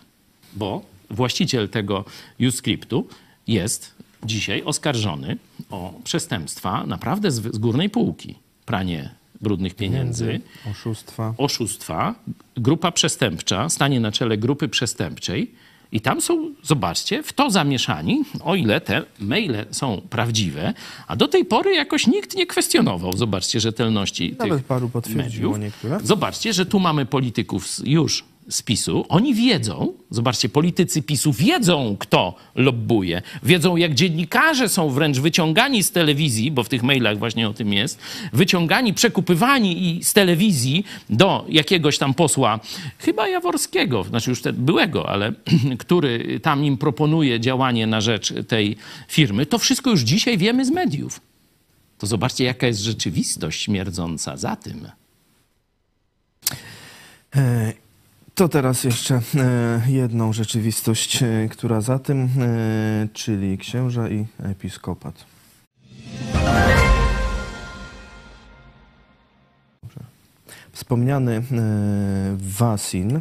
[0.54, 2.04] bo właściciel tego
[2.48, 3.08] Uscriptu
[3.46, 3.94] jest
[4.24, 5.36] dzisiaj oskarżony
[5.70, 8.34] o przestępstwa naprawdę z, z górnej półki.
[8.66, 9.10] Pranie
[9.40, 10.40] brudnych pieniędzy,
[10.70, 11.34] Oszustwa.
[11.38, 12.14] oszustwa,
[12.56, 15.54] grupa przestępcza stanie na czele grupy przestępczej
[15.92, 20.74] i tam są, zobaczcie, w to zamieszani, o ile te maile są prawdziwe,
[21.06, 25.58] a do tej pory jakoś nikt nie kwestionował, zobaczcie, rzetelności Nawet tych paru potwierdziło mediów.
[25.58, 25.98] niektóre.
[26.06, 29.04] Zobaczcie, że tu mamy polityków już z PiSu.
[29.08, 33.22] Oni wiedzą, zobaczcie, politycy PiSu wiedzą, kto lobbuje.
[33.42, 37.72] Wiedzą, jak dziennikarze są wręcz wyciągani z telewizji, bo w tych mailach właśnie o tym
[37.72, 37.98] jest,
[38.32, 42.60] wyciągani, przekupywani i z telewizji do jakiegoś tam posła,
[42.98, 45.32] chyba Jaworskiego, znaczy już byłego, ale
[45.78, 48.76] który tam im proponuje działanie na rzecz tej
[49.08, 49.46] firmy.
[49.46, 51.20] To wszystko już dzisiaj wiemy z mediów.
[51.98, 54.88] To zobaczcie, jaka jest rzeczywistość śmierdząca za tym.
[58.36, 65.24] To teraz jeszcze e, jedną rzeczywistość, e, która za tym, e, czyli księża i episkopat.
[70.72, 71.42] Wspomniany
[72.36, 73.20] Wasin,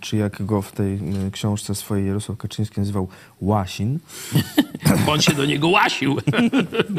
[0.00, 3.08] czy jak go w tej e, książce swojej Jarosław Kaczyński nazywał
[3.40, 3.98] Łasin,
[5.12, 6.16] on się do niego łasił.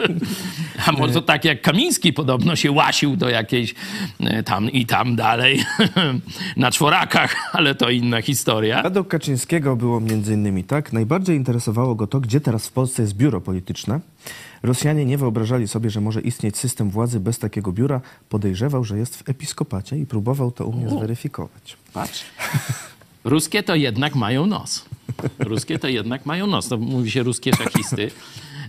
[0.87, 3.75] A może tak jak Kamiński podobno się łasił do jakiejś
[4.19, 5.63] e, tam i tam dalej
[6.57, 8.83] na czworakach, ale to inna historia.
[8.83, 13.15] Według Kaczyńskiego było między innymi tak, najbardziej interesowało go to, gdzie teraz w Polsce jest
[13.15, 13.99] biuro polityczne.
[14.63, 18.01] Rosjanie nie wyobrażali sobie, że może istnieć system władzy bez takiego biura.
[18.29, 21.77] Podejrzewał, że jest w episkopacie i próbował to u mnie zweryfikować.
[21.93, 22.25] Patrz.
[23.23, 24.85] Ruskie to jednak mają nos.
[25.39, 26.67] Ruskie to jednak mają nos.
[26.67, 28.11] To mówi się ruskie szachisty.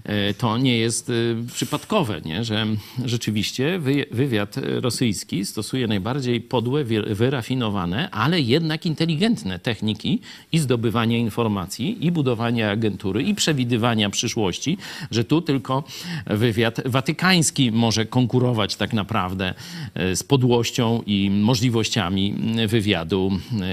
[0.05, 1.13] E, To nie jest e,
[1.55, 2.45] przypadkowe, nie?
[2.45, 2.67] że
[3.05, 10.21] rzeczywiście wy- wywiad rosyjski stosuje najbardziej podłe, wyrafinowane, ale jednak inteligentne techniki
[10.53, 14.79] i zdobywania informacji, i budowania agentury, i przewidywania przyszłości,
[15.11, 15.85] że tu tylko
[16.27, 19.55] wywiad watykański może konkurować tak naprawdę
[19.95, 22.35] e, z podłością i możliwościami
[22.69, 23.33] wywiadu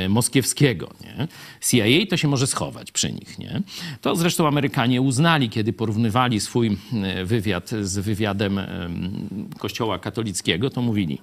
[0.09, 0.89] moskiewskiego.
[1.01, 1.27] Nie?
[1.69, 3.39] CIA to się może schować przy nich.
[3.39, 3.61] Nie?
[4.01, 10.81] To zresztą Amerykanie uznali, kiedy porównywali swój e, wywiad z wywiadem em, Kościoła katolickiego, to
[10.81, 11.21] mówili,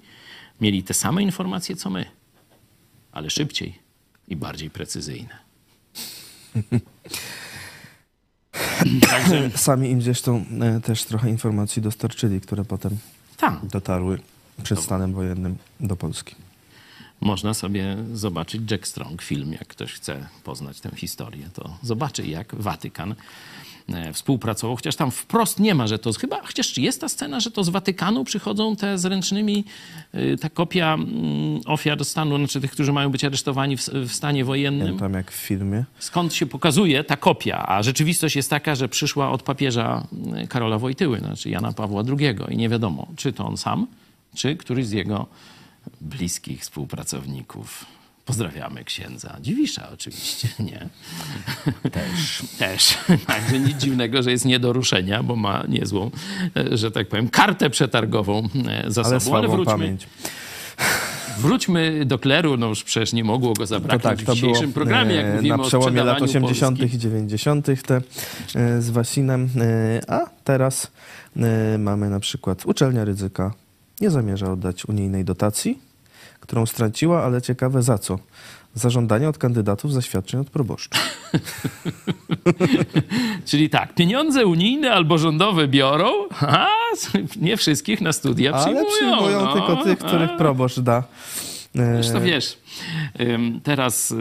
[0.61, 2.05] mieli te same informacje co my,
[3.13, 3.79] ale szybciej
[4.29, 5.39] i bardziej precyzyjne.
[9.11, 12.99] Także Sami im zresztą e, też trochę informacji dostarczyli, które potem
[13.37, 14.19] tak, dotarły
[14.63, 16.35] przed stanem wojennym do Polski.
[17.21, 22.55] można sobie zobaczyć Jack Strong film, jak ktoś chce poznać tę historię, to zobaczy jak
[22.55, 23.15] Watykan
[24.13, 27.65] współpracował, chociaż tam wprost nie ma, że to chyba, chociaż jest ta scena, że to
[27.65, 29.65] z Watykanu przychodzą te z ręcznymi,
[30.15, 34.45] y, ta kopia mm, ofiar stanu, znaczy tych, którzy mają być aresztowani w, w stanie
[34.45, 34.99] wojennym.
[34.99, 35.85] Tam jak w filmie.
[35.99, 40.07] Skąd się pokazuje ta kopia, a rzeczywistość jest taka, że przyszła od papieża
[40.43, 43.87] y, Karola Wojtyły, znaczy Jana Pawła II i nie wiadomo, czy to on sam,
[44.35, 45.27] czy któryś z jego
[46.01, 47.87] bliskich współpracowników.
[48.25, 50.89] Pozdrawiamy księdza Dziwisza oczywiście, nie?
[51.91, 52.43] Też.
[52.59, 52.99] Też.
[53.27, 56.11] Także nic dziwnego, że jest nie do ruszenia, bo ma niezłą,
[56.57, 59.37] e, że tak powiem, kartę przetargową e, za Ale sobą.
[59.37, 60.07] Ale wróćmy, pamięć.
[61.39, 64.37] wróćmy do kleru, no już przecież nie mogło go To zabraknąć tak, w to było
[64.53, 66.79] dzisiejszym programie, jak e, mówimy na przełomie lat sprzedawaniu 80.
[66.79, 66.97] Polski.
[66.97, 67.67] i 90.
[67.87, 68.01] te
[68.55, 69.49] e, z Wasinem.
[69.61, 70.91] E, A teraz
[71.37, 73.55] e, mamy na przykład uczelnia ryzyka
[74.01, 75.79] nie zamierza oddać unijnej dotacji,
[76.43, 78.19] którą straciła, ale ciekawe za co.
[78.75, 80.99] Za żądanie od kandydatów zaświadczeń od proboszcza.
[83.49, 86.69] Czyli tak, pieniądze unijne albo rządowe biorą, a
[87.37, 88.87] nie wszystkich na studia przyjmują.
[88.87, 89.53] Ale przyjmują no.
[89.53, 90.37] tylko tych, których A.
[90.37, 91.03] proboszcz da.
[91.77, 92.59] E, Zresztą wiesz,
[93.21, 94.15] ym, teraz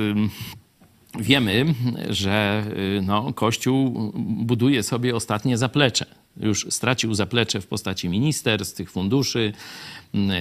[1.19, 1.65] wiemy,
[2.10, 2.64] że
[2.98, 6.20] y, no, Kościół buduje sobie ostatnie zaplecze.
[6.37, 9.53] Już stracił zaplecze w postaci ministerstw, tych funduszy,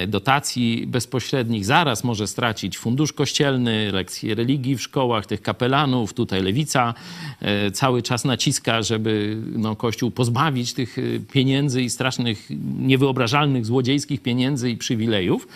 [0.08, 1.64] dotacji bezpośrednich.
[1.64, 6.14] Zaraz może stracić fundusz kościelny, lekcje religii w szkołach, tych kapelanów.
[6.14, 6.94] Tutaj lewica
[7.40, 12.48] e, cały czas naciska, żeby no, Kościół pozbawić tych y, pieniędzy i strasznych,
[12.78, 15.48] niewyobrażalnych, złodziejskich pieniędzy i przywilejów.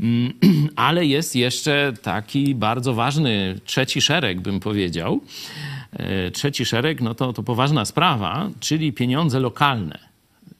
[0.00, 0.32] Mm,
[0.76, 5.20] Ale jest jeszcze taki bardzo ważny trzeci szereg, bym powiedział.
[5.92, 9.98] E, Trzeci szereg, no to, to poważna sprawa, czyli pieniądze lokalne.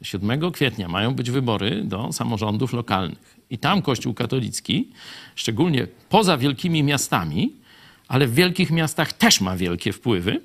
[0.03, 3.37] 7 kwietnia mają być wybory do samorządów lokalnych.
[3.51, 4.89] I tam Kościół katolicki,
[5.35, 7.53] szczególnie poza wielkimi miastami,
[8.09, 10.41] ale w wielkich miastach też ma wielkie wpływy,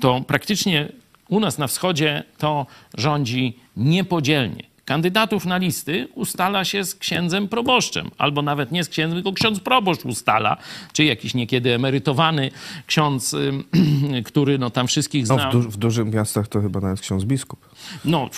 [0.00, 0.88] to praktycznie
[1.28, 4.62] u nas na wschodzie to rządzi niepodzielnie.
[4.86, 9.60] Kandydatów na listy ustala się z księdzem proboszczem, albo nawet nie z księdzem, tylko ksiądz
[9.60, 10.56] proboszcz ustala,
[10.92, 12.50] czy jakiś niekiedy emerytowany
[12.86, 13.36] ksiądz,
[14.26, 15.50] który no tam wszystkich no, zna.
[15.50, 17.68] w, du- w dużych miastach to chyba nawet ksiądz biskup.
[18.04, 18.30] No,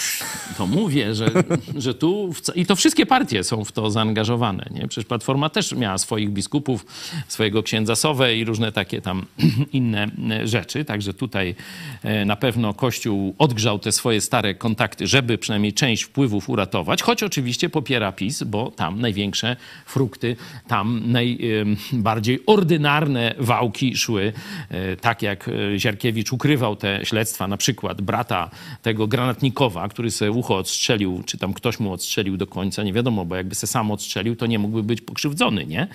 [0.58, 1.30] to mówię, że,
[1.76, 2.34] że tu.
[2.54, 4.66] I to wszystkie partie są w to zaangażowane.
[4.70, 4.88] Nie?
[4.88, 6.86] Przecież Platforma też miała swoich biskupów,
[7.28, 9.26] swojego księdza Sowę i różne takie tam
[9.72, 10.84] inne e, rzeczy.
[10.84, 11.54] Także tutaj
[12.02, 16.06] e, na pewno Kościół odgrzał te swoje stare kontakty, żeby przynajmniej część
[16.46, 19.56] uratować, choć oczywiście popiera PiS, bo tam największe
[19.86, 20.36] frukty,
[20.66, 24.32] tam najbardziej ordynarne wałki szły.
[24.70, 28.50] E, Tak jak e, Ziarkiewicz ukrywał te śledztwa, na przykład brata
[28.82, 33.24] tego granatnikowa, który sobie ucho odstrzelił, czy tam ktoś mu odstrzelił do końca, nie wiadomo,
[33.24, 35.88] bo jakby se sam odstrzelił, to nie mógłby być pokrzywdzony, nie?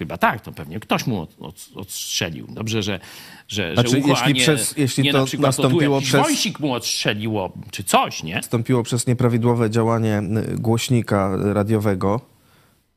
[0.00, 2.46] Chyba tak, to pewnie ktoś mu od, od, odstrzelił.
[2.50, 3.00] Dobrze, że,
[3.48, 6.60] że, Znaczy, że ucho, jeśli nie, przez- jeśli nie to na przykład nastąpiło przez- wąsik
[6.60, 8.34] mu odstrzeliło, czy coś, nie?
[8.34, 10.22] Nastąpiło przez nieprawidłowe działanie
[10.58, 12.20] głośnika radiowego,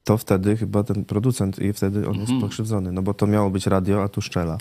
[0.03, 2.91] to wtedy chyba ten producent i wtedy on jest pokrzywdzony.
[2.91, 4.57] No bo to miało być radio, a tu szczela.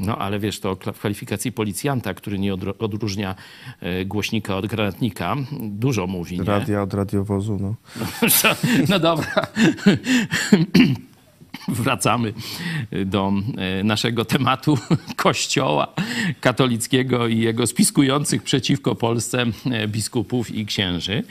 [0.00, 3.34] No ale wiesz, to w kwalifikacji policjanta, który nie odróżnia
[3.80, 6.44] e, głośnika od granatnika, dużo mówi, nie?
[6.44, 7.74] Radia od radiowozu, no.
[8.88, 9.46] No dobra.
[11.68, 12.32] Wracamy
[13.06, 14.78] do e, naszego tematu
[15.16, 15.88] Kościoła
[16.40, 21.22] katolickiego i jego spiskujących przeciwko Polsce e, biskupów i księży.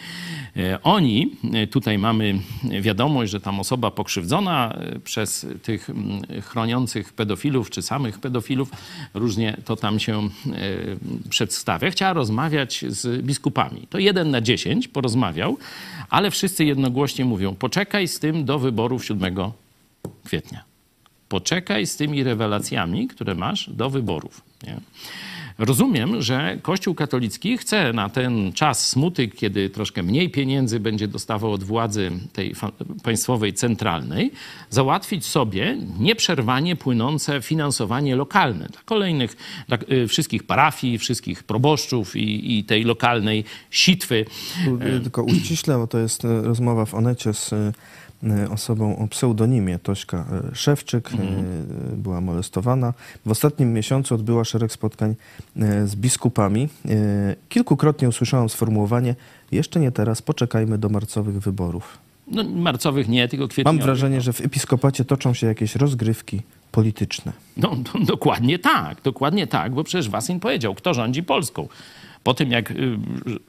[0.83, 1.31] Oni,
[1.71, 2.39] tutaj mamy
[2.81, 8.69] wiadomość, że tam osoba pokrzywdzona przez tych mm, chroniących pedofilów, czy samych pedofilów,
[9.13, 10.29] różnie to tam się
[11.29, 13.87] przedstawia, chciała rozmawiać z biskupami.
[13.89, 15.57] To jeden na dziesięć porozmawiał,
[16.09, 19.35] ale wszyscy jednogłośnie mówią, poczekaj z tym do wyborów 7
[20.25, 20.63] kwietnia.
[21.29, 24.41] Poczekaj z tymi rewelacjami, które masz do wyborów.
[24.63, 24.79] Nie?
[25.59, 31.51] Rozumiem, że Kościół katolicki chce na ten czas smuty, kiedy troszkę mniej pieniędzy będzie dostawał
[31.51, 32.55] od władzy tej
[33.03, 34.31] państwowej, centralnej,
[34.69, 42.57] załatwić sobie nieprzerwanie płynące finansowanie lokalne dla kolejnych, dla y, wszystkich parafii, wszystkich proboszczów i,
[42.57, 44.25] i tej lokalnej sitwy.
[45.03, 47.73] Tylko uściślę, bo to jest y, rozmowa w Onecie z y,
[48.51, 51.11] osobą o pseudonimie Tośka y, Szewczyk.
[51.13, 52.93] y, Była molestowana.
[53.25, 55.15] W ostatnim miesiącu odbyła szereg spotkań
[55.57, 56.69] y, z biskupami.
[56.85, 59.15] Y, Kilkukrotnie usłyszałam sformułowanie
[59.51, 61.97] jeszcze nie teraz, poczekajmy do marcowych wyborów.
[62.31, 63.79] No, marcowych nie, tylko kwietniowych.
[63.79, 66.41] Mam wrażenie, że w episkopacie toczą się jakieś rozgrywki
[66.71, 67.31] polityczne.
[67.57, 71.67] No, do, dokładnie tak, dokładnie tak, bo przecież Wasyń powiedział, kto rządzi Polską.
[72.29, 72.97] Po tym, jak y,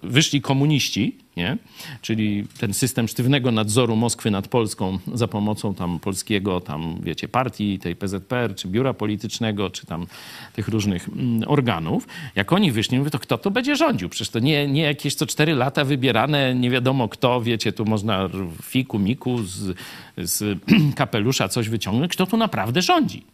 [0.02, 1.58] wyszli komuniści, nie?
[2.02, 7.78] czyli ten system sztywnego nadzoru Moskwy nad Polską za pomocą tam polskiego, tam wiecie, partii,
[7.78, 10.06] tej PZPR, czy biura politycznego, czy tam
[10.52, 14.08] tych różnych mm, organów, jak oni wyszli, mówię, to kto to będzie rządził?
[14.08, 18.28] Przecież to nie, nie jakieś co cztery lata wybierane, nie wiadomo kto, wiecie, tu można
[18.62, 19.76] fiku, miku z,
[20.18, 20.58] z
[21.00, 23.24] kapelusza coś wyciągnąć, kto tu naprawdę rządzi?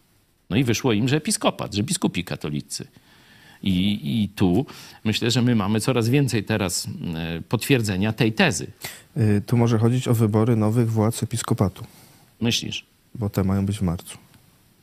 [0.50, 2.86] No i wyszło im, że episkopat, że biskupi katolicy.
[3.62, 4.66] I, I tu
[5.04, 8.66] myślę, że my mamy coraz więcej teraz e, potwierdzenia tej tezy.
[9.16, 11.84] Y, Tu może chodzić o wybory nowych władz episkopatu,
[12.40, 12.84] Myślisz?
[13.14, 14.18] bo te mają być w marcu.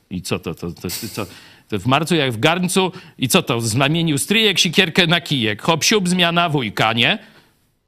[0.09, 0.55] I co to?
[0.55, 1.25] to, to, to,
[1.69, 3.61] to w marcu jak w garncu i co to?
[3.61, 5.61] Zamienił stryjek sikierkę na kijek.
[5.61, 7.19] Hop, siup, zmiana wujka, nie?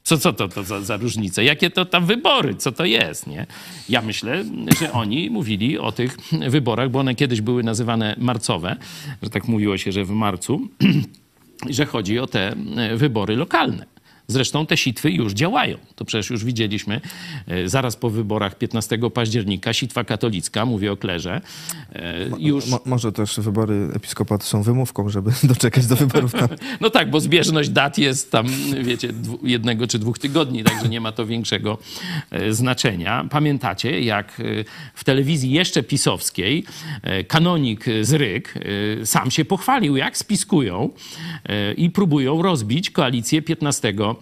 [0.05, 1.43] Co, co to, to za, za różnice?
[1.43, 2.55] Jakie to tam wybory?
[2.55, 3.45] Co to jest, nie?
[3.89, 4.43] Ja myślę,
[4.79, 6.17] że oni mówili o tych
[6.49, 8.75] wyborach, bo one kiedyś były nazywane marcowe,
[9.23, 10.67] że tak mówiło się, że w marcu,
[11.69, 12.55] że chodzi o te
[12.95, 13.94] wybory lokalne.
[14.27, 15.77] Zresztą te sitwy już działają.
[15.95, 17.01] To przecież już widzieliśmy
[17.47, 21.41] e, zaraz po wyborach 15 października, sitwa katolicka, mówię o klerze,
[21.93, 22.67] e, już...
[22.67, 26.47] Mo, może też wybory episkopatu są wymówką, żeby doczekać do wyborów tam.
[26.81, 28.47] No tak, bo zbieżność dat jest tam,
[28.81, 31.77] wiecie, jednego czy dwóch tygodni, także nie ma to większego
[32.31, 33.25] e, znaczenia.
[33.29, 34.41] Pamiętacie, jak
[34.93, 36.65] w telewizji jeszcze pisowskiej
[37.27, 38.53] kanonik z Ryk
[39.01, 40.89] e, sam się pochwalił, jak spiskują
[41.77, 44.14] i próbują rozbić koalicję 15 e,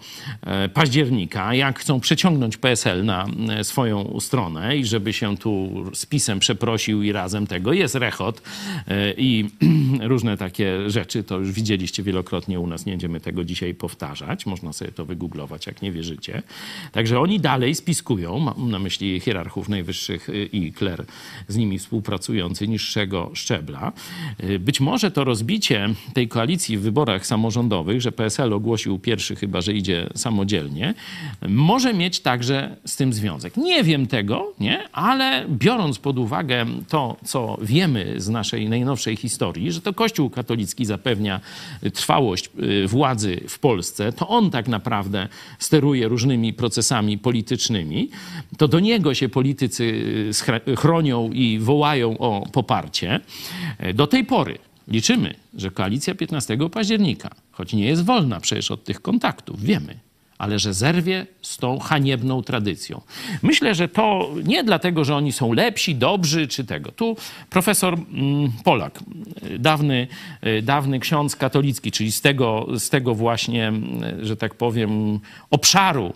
[0.74, 6.38] października, jak chcą przeciągnąć PSL na e, swoją stronę i żeby się tu z PiSem
[6.38, 7.72] przeprosił i razem tego.
[7.72, 8.42] Jest rechot
[8.88, 9.50] e, i
[10.00, 14.72] różne takie rzeczy, to już widzieliście wielokrotnie u nas, nie będziemy tego dzisiaj powtarzać, można
[14.72, 16.42] sobie to wygooglować, jak nie wierzycie.
[16.92, 21.04] Także oni dalej spiskują, mam na myśli hierarchów najwyższych i kler
[21.48, 23.92] z nimi współpracujący niższego szczebla.
[24.60, 29.72] Być może to rozbicie tej koalicji w wyborach samorządowych, że PSL ogłosił pierwszy chyba, że
[29.72, 29.83] idzie
[30.14, 30.94] samodzielnie,
[31.48, 33.56] może mieć także z tym związek.
[33.56, 34.88] Nie wiem tego, nie?
[34.92, 40.84] ale biorąc pod uwagę to, co wiemy z naszej najnowszej historii, że to Kościół katolicki
[40.84, 41.40] zapewnia
[41.94, 45.28] trwałość y, władzy w Polsce, to on tak naprawdę
[45.58, 48.10] steruje różnymi procesami politycznymi,
[48.58, 49.84] to do niego się politycy
[50.68, 53.20] y, chronią i wołają o poparcie.
[53.94, 54.58] Do tej pory
[54.88, 59.98] liczymy, że koalicja 15 października, choć nie jest wolna przecież od tych kontaktów, wiemy,
[60.38, 63.00] ale że zerwie z tą haniebną tradycją.
[63.42, 66.92] Myślę, że to nie dlatego, że oni są lepsi, dobrzy czy tego.
[66.92, 67.16] Tu
[67.50, 69.00] profesor mm, Polak,
[69.50, 70.06] y, dawny,
[70.46, 73.72] y, dawny ksiądz katolicki, czyli z tego, z tego właśnie,
[74.20, 75.20] y, że tak powiem,
[75.50, 76.12] obszaru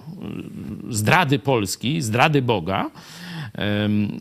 [0.91, 2.91] zdrady Polski, zdrady Boga,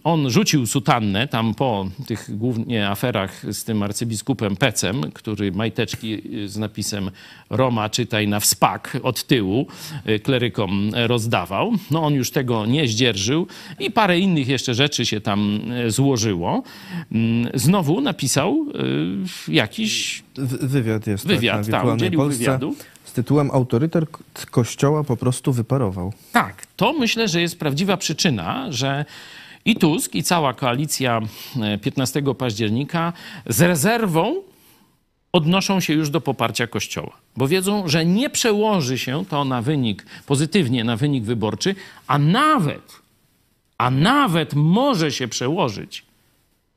[0.03, 6.57] On rzucił sutannę tam po tych głównie aferach z tym arcybiskupem Pecem, który majteczki z
[6.57, 7.11] napisem
[7.49, 9.67] Roma czytaj na wspak od tyłu
[10.09, 11.73] y, klerykom rozdawał.
[11.91, 13.47] No on już tego nie zdzierżył
[13.79, 16.63] i parę innych jeszcze rzeczy się tam y, złożyło.
[17.11, 18.65] Mm, Znowu napisał
[19.47, 20.23] y, jakiś
[20.61, 22.75] Wywiad jest Wywiad, tak, tak, na wirtualnej udzielił Polsce wywiadu.
[23.17, 24.05] Tytułem Autorytet
[24.51, 26.13] Kościoła po prostu wyparował.
[26.31, 29.05] Tak, to myślę, że jest prawdziwa przyczyna, że
[29.65, 31.21] i Tusk, i cała koalicja
[31.61, 33.13] e, 15 października
[33.45, 34.35] z rezerwą
[35.31, 40.05] odnoszą się już do poparcia Kościoła, bo wiedzą, że nie przełoży się to na wynik,
[40.25, 41.75] pozytywnie na wynik wyborczy,
[42.07, 43.01] a nawet,
[43.77, 46.06] a nawet może się przełożyć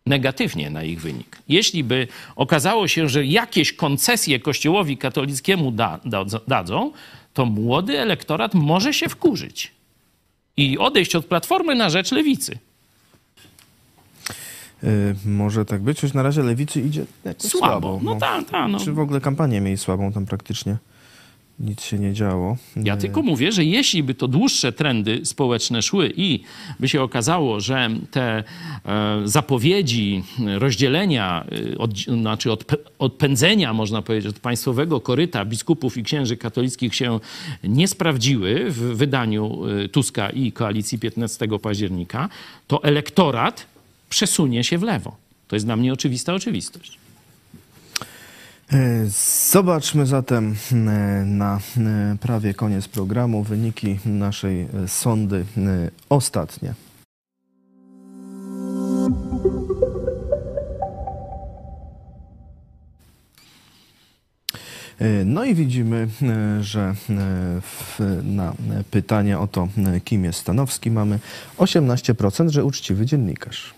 [0.07, 1.39] negatywnie na ich wynik.
[1.49, 6.93] Jeśli by okazało się, że jakieś koncesje Kościołowi katolickiemu da, da, dadzą,
[7.35, 9.73] to młody elektorat może się wkurzyć
[10.57, 12.59] i odejść od Platformy na rzecz Lewicy.
[14.85, 17.05] Y, może tak być, choć na razie lewicy idzie
[17.39, 17.49] Słabo.
[17.49, 18.01] słabo.
[18.03, 18.71] No tak, tak.
[18.71, 18.81] No.
[18.81, 20.77] Czy w ogóle kampanię mieli słabą, tam praktycznie
[21.61, 22.57] nic się nie działo.
[22.77, 26.41] Ja tylko mówię, że jeśli by to dłuższe trendy społeczne szły i
[26.81, 28.45] by się okazało, że te
[28.85, 30.23] e, zapowiedzi
[30.59, 36.95] rozdzielenia, e, od, znaczy odp- odpędzenia, można powiedzieć, od państwowego koryta biskupów i księży katolickich
[36.95, 37.21] się
[37.65, 42.29] nie sprawdziły w wydaniu e, Tuska i koalicji 15 października,
[42.67, 43.67] to elektorat
[44.11, 45.17] przesunie się w lewo.
[45.49, 47.00] To jest dla mnie oczywista oczywistość.
[48.73, 49.07] E,
[49.51, 50.75] Zobaczmy zatem e,
[51.25, 55.45] na e, prawie koniec programu wyniki naszej sondy
[56.09, 56.75] ostatnie.
[65.25, 66.09] No i widzimy,
[66.61, 66.95] że
[67.61, 68.55] w, na
[68.91, 69.69] pytanie o to,
[70.05, 71.19] kim jest Stanowski, mamy
[71.59, 73.75] 18%, że uczciwy dziennikarz.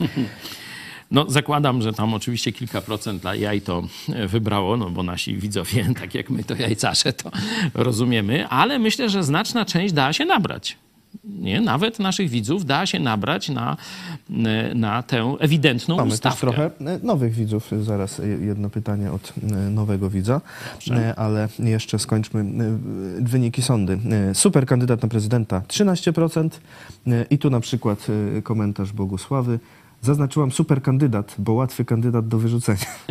[1.10, 3.82] No, zakładam, że tam oczywiście kilka procent dla jaj to
[4.12, 7.30] e, wybrało, no bo nasi widzowie, tak jak my to jajcarze, to
[7.74, 10.76] rozumiemy, ale myślę, że znaczna część dała się nabrać.
[11.24, 13.76] Nie, nawet naszych widzów da się nabrać na,
[14.30, 16.30] e, na tę ewidentną Mamy ustawkę.
[16.30, 17.70] też trochę e, nowych widzów.
[17.82, 19.32] Zaraz jedno pytanie od
[19.70, 20.40] nowego widza,
[20.90, 22.44] E, ale jeszcze skończmy
[23.20, 23.98] wyniki sądy.
[24.34, 26.48] Super kandydat na prezydenta 13%
[27.06, 28.06] E, i tu na przykład
[28.42, 29.58] komentarz Bogusławy.
[30.02, 32.86] Zaznaczyłam super kandydat, bo łatwy kandydat do wyrzucenia.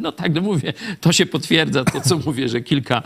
[0.00, 3.02] No tak, no mówię, to się potwierdza to, co mówię, że kilka,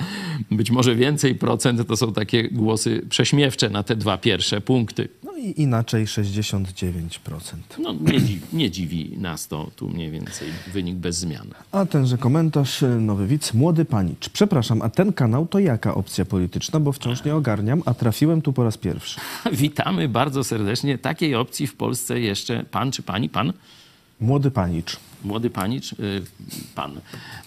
[0.50, 5.08] być może więcej procent to są takie głosy prześmiewcze na te dwa pierwsze punkty.
[5.24, 7.08] No i inaczej 69%.
[7.78, 11.48] No nie dziwi, nie dziwi nas to tu mniej więcej wynik bez zmian.
[11.72, 14.28] A tenże komentarz, e, nowy widz, młody panicz.
[14.28, 18.52] Przepraszam, a ten kanał to jaka opcja polityczna, bo wciąż nie ogarniam, a trafiłem tu
[18.52, 19.20] po raz pierwszy.
[19.52, 20.98] Witamy bardzo serdecznie.
[20.98, 23.52] Takiej opcji w Polsce jeszcze pan czy pani, pan,
[24.20, 24.96] Młody panicz.
[25.24, 26.22] młody panicz, y,
[26.74, 27.00] pan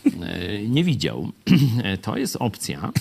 [0.05, 1.31] y, nie widział.
[2.01, 2.91] To jest opcja,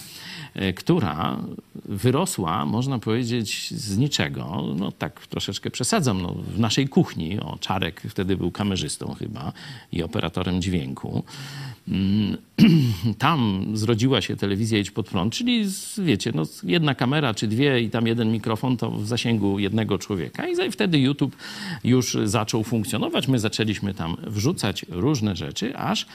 [0.55, 1.39] e, która
[1.85, 4.75] wyrosła, można powiedzieć, z niczego.
[4.77, 7.41] No tak troszeczkę przesadzam, no, w naszej kuchni.
[7.41, 9.53] O, Czarek wtedy był kamerzystą chyba
[9.93, 11.25] i operatorem dźwięku.
[11.89, 12.37] Mm,
[13.19, 15.65] Tam zrodziła się telewizja Idź Pod Prąd, czyli
[15.99, 20.49] wiecie, no, jedna kamera czy dwie i tam jeden mikrofon to w zasięgu jednego człowieka.
[20.49, 21.37] I wtedy YouTube
[21.85, 23.29] już zaczął funkcjonować.
[23.29, 26.07] My zaczęliśmy tam wrzucać różne rzeczy, aż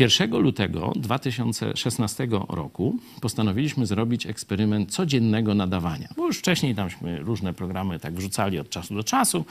[0.00, 6.08] 1 lutego 2016 roku postanowiliśmy zrobić eksperyment codziennego nadawania.
[6.16, 9.44] Bo już wcześniej tamśmy różne programy tak wrzucali od czasu do czasu.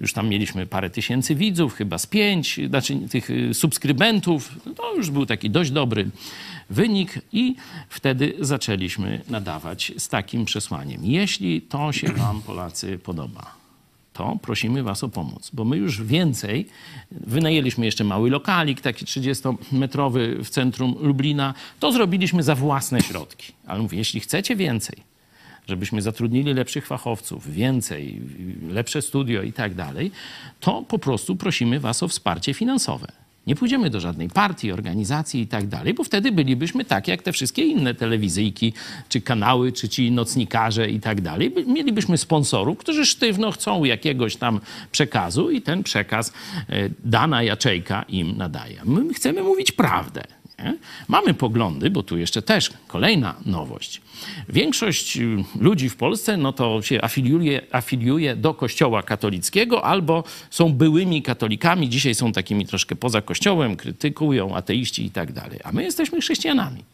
[0.00, 4.54] Już tam mieliśmy parę tysięcy widzów, chyba z pięć, znaczy tych y, subskrybentów.
[4.66, 6.10] No To już był taki dość dobry
[6.70, 7.56] wynik i
[7.88, 11.00] wtedy zaczęliśmy nadawać z takim przesłaniem.
[11.04, 13.54] Jeśli to się wam, Polacy, podoba,
[14.12, 16.66] to prosimy Was o pomoc, bo my już więcej,
[17.10, 23.52] wynajęliśmy jeszcze mały lokalik, taki 30-metrowy w centrum Lublina, to zrobiliśmy za własne środki.
[23.66, 24.96] Ale mówię, jeśli chcecie więcej,
[25.68, 28.20] żebyśmy zatrudnili lepszych fachowców, więcej,
[28.68, 30.10] lepsze studio i tak dalej,
[30.60, 33.27] to po prostu prosimy Was o wsparcie finansowe.
[33.48, 37.32] Nie pójdziemy do żadnej partii, organizacji i tak dalej, bo wtedy bylibyśmy tak jak te
[37.32, 38.72] wszystkie inne telewizyjki,
[39.08, 41.50] czy kanały, czy ci nocnikarze i tak dalej.
[41.50, 44.60] By- Mielibyśmy sponsorów, którzy sztywno chcą jakiegoś tam
[44.92, 46.32] przekazu i ten przekaz
[46.68, 48.80] e, dana jaczejka im nadaje.
[48.84, 50.22] My chcemy mówić prawdę.
[51.08, 54.00] Mamy poglądy, bo tu jeszcze też kolejna nowość.
[54.48, 60.72] Większość y, ludzi w Polsce no to się afiliuje, afiliuje do kościoła katolickiego albo są
[60.72, 65.60] byłymi katolikami, dzisiaj są takimi troszkę poza kościołem, krytykują ateiści i tak dalej.
[65.64, 66.84] A my jesteśmy chrześcijanami.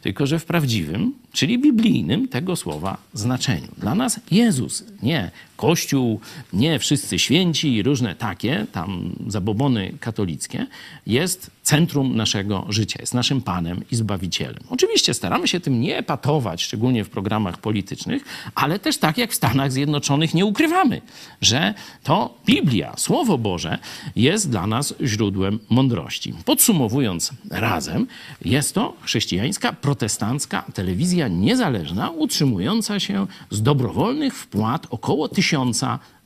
[0.00, 3.68] Tylko, że w prawdziwym, czyli biblijnym tego słowa znaczeniu.
[3.78, 5.30] Dla nas Jezus, nie
[5.62, 6.20] Kościół,
[6.52, 10.66] nie wszyscy święci i różne takie tam zabobony katolickie,
[11.06, 14.62] jest centrum naszego życia, jest naszym Panem i Zbawicielem.
[14.70, 18.24] Oczywiście staramy się tym nie epatować, szczególnie w programach politycznych,
[18.54, 21.00] ale też tak jak w Stanach Zjednoczonych nie ukrywamy,
[21.40, 23.78] że to Biblia, Słowo Boże
[24.16, 26.34] jest dla nas źródłem mądrości.
[26.44, 28.06] Podsumowując razem,
[28.44, 35.51] jest to chrześcijańska, protestancka telewizja niezależna, utrzymująca się z dobrowolnych wpłat około tysiąca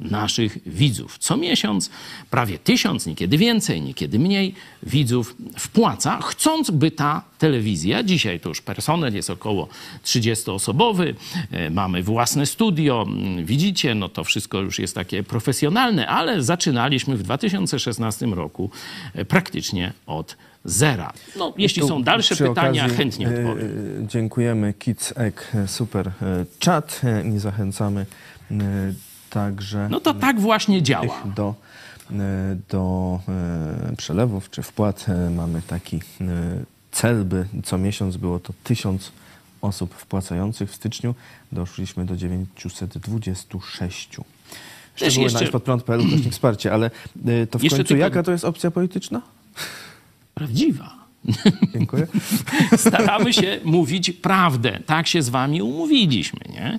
[0.00, 1.18] naszych widzów.
[1.18, 1.90] Co miesiąc
[2.30, 8.60] prawie tysiąc, niekiedy więcej, niekiedy mniej widzów wpłaca, chcąc, by ta telewizja, dzisiaj to już
[8.60, 9.68] personel jest około
[10.04, 11.14] 30-osobowy,
[11.50, 17.16] e, mamy własne studio, mm, widzicie, no to wszystko już jest takie profesjonalne, ale zaczynaliśmy
[17.16, 18.70] w 2016 roku
[19.14, 21.12] e, praktycznie od zera.
[21.36, 23.68] No, jeśli są dalsze pytania, okazji, chętnie e, odpowiem.
[24.08, 26.10] Dziękujemy Kids Egg, super
[26.58, 27.00] czat
[27.34, 28.06] i zachęcamy
[29.40, 31.22] także No to tak właśnie działa.
[31.36, 31.54] do,
[32.10, 32.14] e,
[32.68, 33.20] do
[33.92, 35.06] e, przelewów czy wpłat.
[35.08, 36.00] E, Mamy taki
[36.92, 39.12] cel, by co miesiąc było to tysiąc
[39.62, 40.70] osób wpłacających.
[40.70, 41.14] W styczniu
[41.52, 44.08] doszliśmy do 926.
[44.96, 46.90] Szczegóły jeszcze- na ispodprąd.pl ukośnik wsparcie, ale
[47.50, 49.22] to w końcu jaka to jest opcja polityczna?
[50.34, 51.05] Prawdziwa.
[51.74, 52.06] Dziękuję.
[52.76, 54.80] staramy się mówić prawdę.
[54.86, 56.78] Tak się z wami umówiliśmy, nie?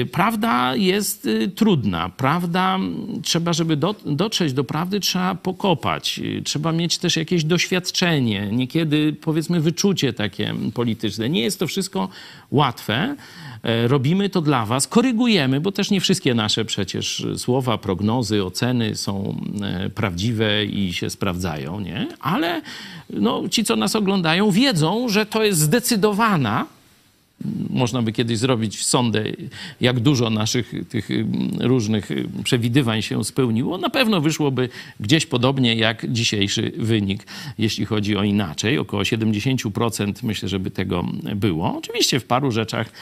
[0.00, 2.08] Y, Prawda jest y, trudna.
[2.08, 2.78] Prawda,
[3.22, 6.18] trzeba, żeby do, dotrzeć do prawdy, trzeba pokopać.
[6.18, 11.28] Y, Trzeba mieć też jakieś doświadczenie, niekiedy powiedzmy wyczucie takie polityczne.
[11.30, 12.08] Nie jest to wszystko
[12.50, 13.16] łatwe.
[13.62, 18.96] E, Robimy to dla was, korygujemy, bo też nie wszystkie nasze przecież słowa, prognozy, oceny
[18.96, 22.08] są e, prawdziwe i się sprawdzają, nie?
[22.20, 22.62] Ale
[23.10, 26.66] no, ci, co nas oglądają, wiedzą, że to jest zdecydowana
[27.70, 29.24] można by kiedyś zrobić sondę,
[29.80, 31.08] jak dużo naszych tych
[31.60, 32.08] różnych
[32.44, 33.78] przewidywań się spełniło.
[33.78, 34.68] Na pewno wyszłoby
[35.00, 37.26] gdzieś podobnie jak dzisiejszy wynik,
[37.58, 38.78] jeśli chodzi o inaczej.
[38.78, 41.04] Około 70% myślę, żeby tego
[41.36, 41.76] było.
[41.78, 42.92] Oczywiście w paru rzeczach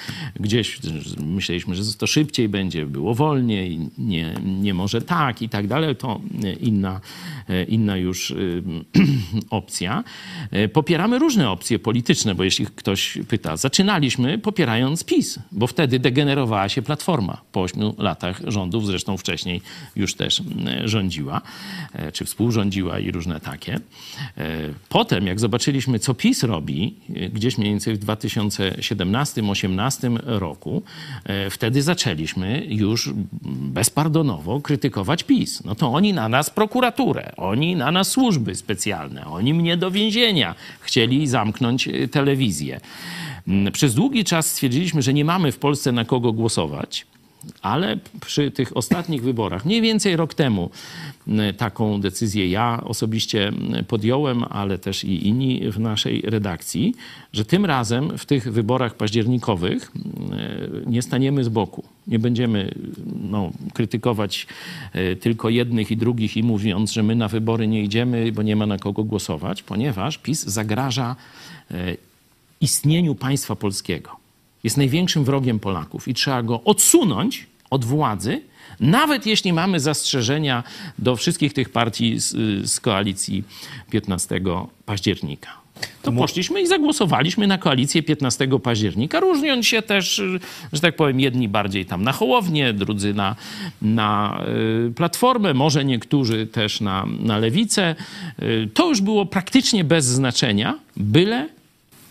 [0.41, 0.79] gdzieś
[1.27, 5.97] myśleliśmy, że to szybciej będzie, było wolniej, nie, nie może tak i tak dalej.
[5.97, 6.21] To
[6.61, 7.01] inna,
[7.69, 8.35] inna już
[9.51, 10.05] opcja.
[10.51, 16.69] E, Popieramy różne opcje polityczne, bo jeśli ktoś pyta, zaczynaliśmy popierając PiS, bo wtedy degenerowała
[16.69, 19.63] się Platforma po ośmiu latach rządów, zresztą wcześniej
[19.97, 21.41] już też mm, rządziła,
[21.93, 23.75] e, czy współrządziła i różne takie.
[23.75, 23.81] E,
[24.89, 30.83] Potem, jak zobaczyliśmy, co PiS robi, e, gdzieś mniej więcej w 2017-2018 roku,
[31.51, 33.11] wtedy zaczęliśmy już
[33.53, 35.65] bezpardonowo krytykować PiS.
[35.65, 40.55] No to oni na nas prokuraturę, oni na nas służby specjalne, oni mnie do więzienia
[40.81, 42.81] chcieli zamknąć telewizję.
[43.49, 47.07] Mm, Przez długi czas stwierdziliśmy, że nie mamy w Polsce na kogo głosować.
[47.63, 50.71] Ale przy tych ostatnich wyborach, mniej więcej rok temu,
[51.29, 56.95] m, taką decyzję ja osobiście m, podjąłem, ale też i inni w naszej redakcji,
[57.33, 59.93] że tym razem w tych wyborach październikowych
[60.87, 61.85] nie staniemy z boku.
[62.07, 62.75] Nie będziemy
[63.31, 64.47] no, krytykować
[64.93, 68.57] e, tylko jednych i drugich i mówiąc, że my na wybory nie idziemy, bo nie
[68.57, 71.17] ma na kogo głosować, ponieważ PiS zagraża
[71.71, 71.97] e,
[72.61, 74.17] istnieniu państwa polskiego.
[74.65, 78.43] Jest największym wrogiem Polaków i trzeba go odsunąć od władzy,
[78.81, 80.65] nawet jeśli mamy zastrzeżenia
[80.99, 82.31] do wszystkich tych partii z,
[82.71, 83.45] z koalicji
[83.91, 84.41] 15
[84.87, 85.61] października.
[86.03, 90.23] To poszliśmy i zagłosowaliśmy na koalicję 15 października, różniąc się też,
[90.73, 93.37] że tak powiem, jedni bardziej tam na Hołownię, drudzy na,
[93.83, 94.41] na
[94.89, 97.95] y, Platformę, może niektórzy też na, na Lewicę.
[98.43, 101.49] Y, To już było praktycznie bez znaczenia, byle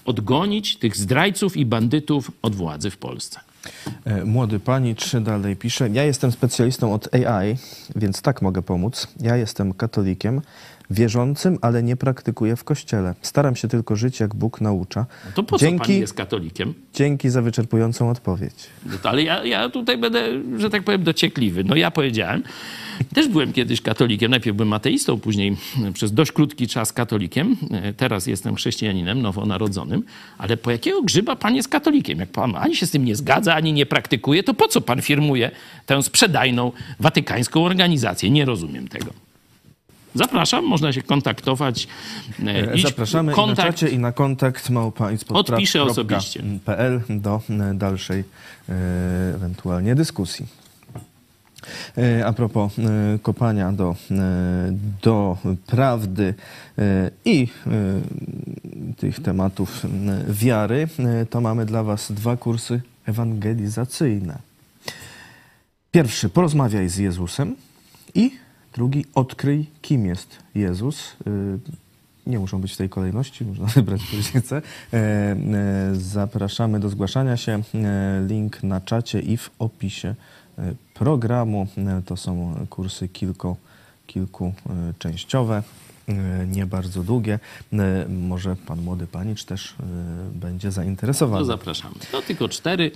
[0.10, 3.40] odgonić tych zdrajców i bandytów od władzy w Polsce.
[4.06, 7.58] E, Młody panicz dalej pisze, ja jestem specjalistą od AI,
[7.96, 9.08] więc tak mogę pomóc.
[9.22, 10.42] Ja jestem katolikiem,
[10.90, 13.16] wierzącym, ale nie praktykuję w kościele.
[13.22, 15.06] Staram się tylko żyć, jak Bóg naucza.
[15.26, 16.74] No to po co dzięki, pani jest katolikiem?
[16.94, 18.54] dzięki za wyczerpującą odpowiedź.
[18.86, 21.64] No ale ja, ja tutaj będę, że tak powiem, dociekliwy.
[21.64, 22.44] No ja powiedziałem,
[23.14, 24.32] też byłem kiedyś katolikiem.
[24.32, 25.58] Najpierw byłem ateistą, później
[25.94, 27.58] przez dość krótki czas katolikiem.
[27.72, 30.04] E, Teraz jestem chrześcijaninem nowonarodzonym.
[30.38, 32.20] Ale po jakiego grzyba pan jest katolikiem?
[32.20, 35.02] Jak pan ani się z tym nie zgadza, ani nie praktykuje, to po co pan
[35.02, 35.52] firmuje
[35.86, 38.30] tę sprzedajną watykańską organizację?
[38.32, 39.29] Nie rozumiem tego.
[40.16, 41.88] Zapraszam, można się kontaktować.
[42.46, 46.44] E, E, idź- Zapraszamy i na czacie i na kontakt małpa Odpiszę osobiście.
[47.10, 48.24] Do e, dalszej
[49.36, 50.46] ewentualnie dyskusji.
[52.26, 52.74] A propos
[53.22, 53.96] kopania do,
[55.02, 55.38] do
[55.68, 56.34] prawdy
[57.26, 57.48] i
[58.98, 59.82] tych tematów
[60.30, 60.88] wiary,
[61.30, 64.38] to mamy dla Was dwa kursy ewangelizacyjne.
[65.92, 67.56] Pierwszy, porozmawiaj z Jezusem
[68.16, 68.32] i
[68.74, 71.16] drugi, odkryj, kim jest Jezus.
[71.28, 71.60] Y,
[72.28, 74.58] Nie muszą być w tej kolejności, można wybrać, który się chce.
[74.94, 75.36] E, e,
[75.96, 77.62] Zapraszamy do zgłaszania się.
[77.76, 80.16] E, Link na czacie i w opisie
[80.94, 81.68] programu.
[82.06, 83.56] To są kursy kilku,
[84.08, 85.64] kilkuczęściowe,
[86.48, 87.40] nie bardzo długie.
[88.10, 89.76] Może pan młody panicz też
[90.34, 91.46] będzie zainteresowany.
[91.46, 91.96] zapraszamy.
[92.12, 92.92] To tylko cztery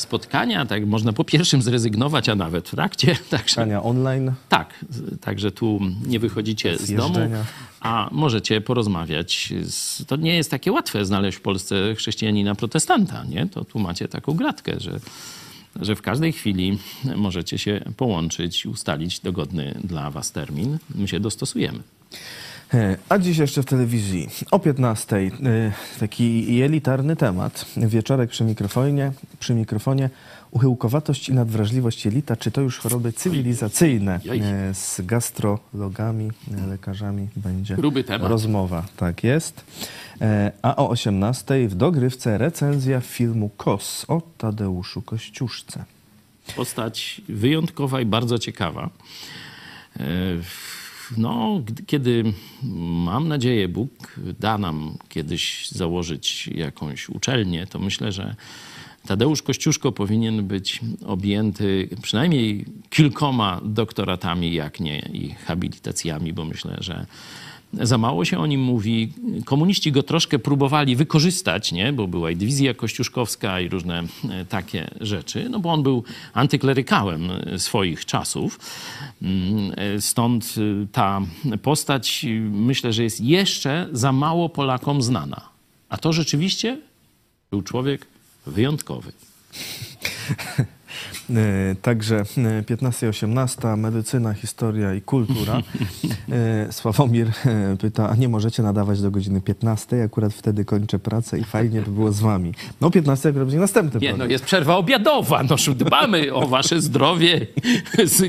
[0.00, 3.16] spotkania, tak można po pierwszym zrezygnować, a nawet w trakcie.
[3.30, 4.32] Także, Spotkania online.
[4.48, 4.84] tak,
[5.20, 7.18] także tu nie wychodzicie z domu,
[7.80, 9.52] a możecie porozmawiać.
[9.62, 13.46] Z, to nie jest takie łatwe znaleźć w Polsce chrześcijanina protestanta, nie?
[13.46, 15.00] To tu macie taką gratkę, że,
[15.80, 16.78] że w każdej chwili
[17.16, 20.78] możecie się połączyć i ustalić dogodny dla was termin.
[20.94, 21.78] My się dostosujemy.
[22.74, 25.30] E, A dziś jeszcze w telewizji o 15 e,
[26.00, 27.66] taki elitarny temat.
[27.76, 30.10] Wieczorek przy mikrofonie, przy mikrofonie
[30.50, 34.20] uchyłkowatość i nadwrażliwość jelita, czy to już choroby cywilizacyjne?
[34.70, 36.30] E, Z gastrologami,
[36.68, 37.76] lekarzami będzie
[38.20, 38.84] rozmowa.
[38.96, 39.64] Tak jest.
[40.62, 45.84] A o 18 w dogrywce recenzja filmu KOS o Tadeuszu Kościuszce.
[46.56, 48.90] postać wyjątkowa i bardzo ciekawa.
[51.16, 52.24] No, kiedy
[53.04, 53.90] mam nadzieję, Bóg
[54.38, 58.36] da nam kiedyś założyć jakąś uczelnię, to myślę, że
[59.06, 67.06] Tadeusz Kościuszko powinien być objęty przynajmniej kilkoma doktoratami, jak nie i habilitacjami, bo myślę, że
[67.72, 69.12] za mało się o nim mówi.
[69.44, 71.92] Komuniści go troszkę próbowali wykorzystać, nie?
[71.92, 77.30] bo była i dywizja kościuszkowska i różne e, takie rzeczy, no bo on był antyklerykałem
[77.30, 78.60] e, swoich czasów.
[79.22, 80.54] Mm, e, Stąd
[80.92, 81.20] ta
[81.62, 85.48] postać myślę, że jest jeszcze za mało Polakom znana.
[85.88, 86.78] A to rzeczywiście
[87.50, 88.06] był człowiek
[88.46, 89.12] wyjątkowy.
[91.30, 95.62] E, Także e, 15-18 medycyna, historia i kultura.
[96.32, 100.04] E, Sławomir e, pyta, a nie możecie nadawać do godziny 15?
[100.04, 102.54] Akurat wtedy kończę pracę i fajnie by było z wami.
[102.80, 105.42] No 15 akurat będzie następny Nie, no jest przerwa obiadowa.
[105.42, 107.46] No, dbamy o wasze zdrowie,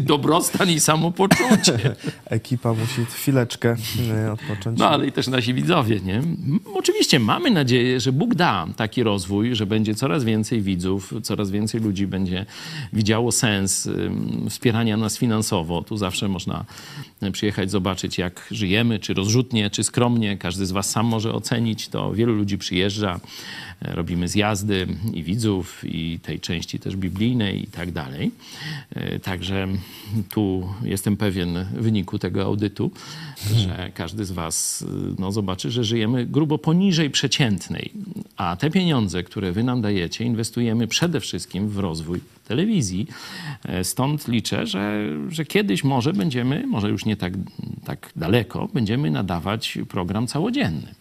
[0.01, 1.95] dobrostan i samopoczucie.
[2.25, 3.75] Ekipa musi chwileczkę
[4.11, 4.79] e, odpocząć.
[4.79, 6.21] No ale i też nasi widzowie, nie?
[6.73, 11.81] Oczywiście mamy nadzieję, że Bóg da taki rozwój, że będzie coraz więcej widzów, coraz więcej
[11.81, 12.45] ludzi będzie
[12.93, 13.89] widziało sens
[14.49, 15.81] wspierania nas finansowo.
[15.81, 16.65] Tu zawsze można
[17.31, 20.37] przyjechać, zobaczyć jak żyjemy, czy rozrzutnie, czy skromnie.
[20.37, 22.13] Każdy z was sam może ocenić to.
[22.13, 23.19] Wielu ludzi przyjeżdża,
[23.81, 28.31] e, robimy zjazdy i widzów, i tej części też biblijnej i tak dalej.
[28.95, 29.67] E, Także
[30.29, 32.91] tu jestem pewien wyniku tego audytu,
[33.55, 34.85] że każdy z was y,
[35.19, 37.91] no, zobaczy, że żyjemy grubo poniżej przeciętnej.
[38.37, 42.19] A te pieniądze, które wy nam dajecie, inwestujemy przede wszystkim w rozwój
[42.51, 43.07] telewizji.
[43.63, 47.33] E, Stąd liczę, że, że kiedyś może będziemy, może już nie tak,
[47.85, 51.00] tak daleko, będziemy nadawać program całodzienny.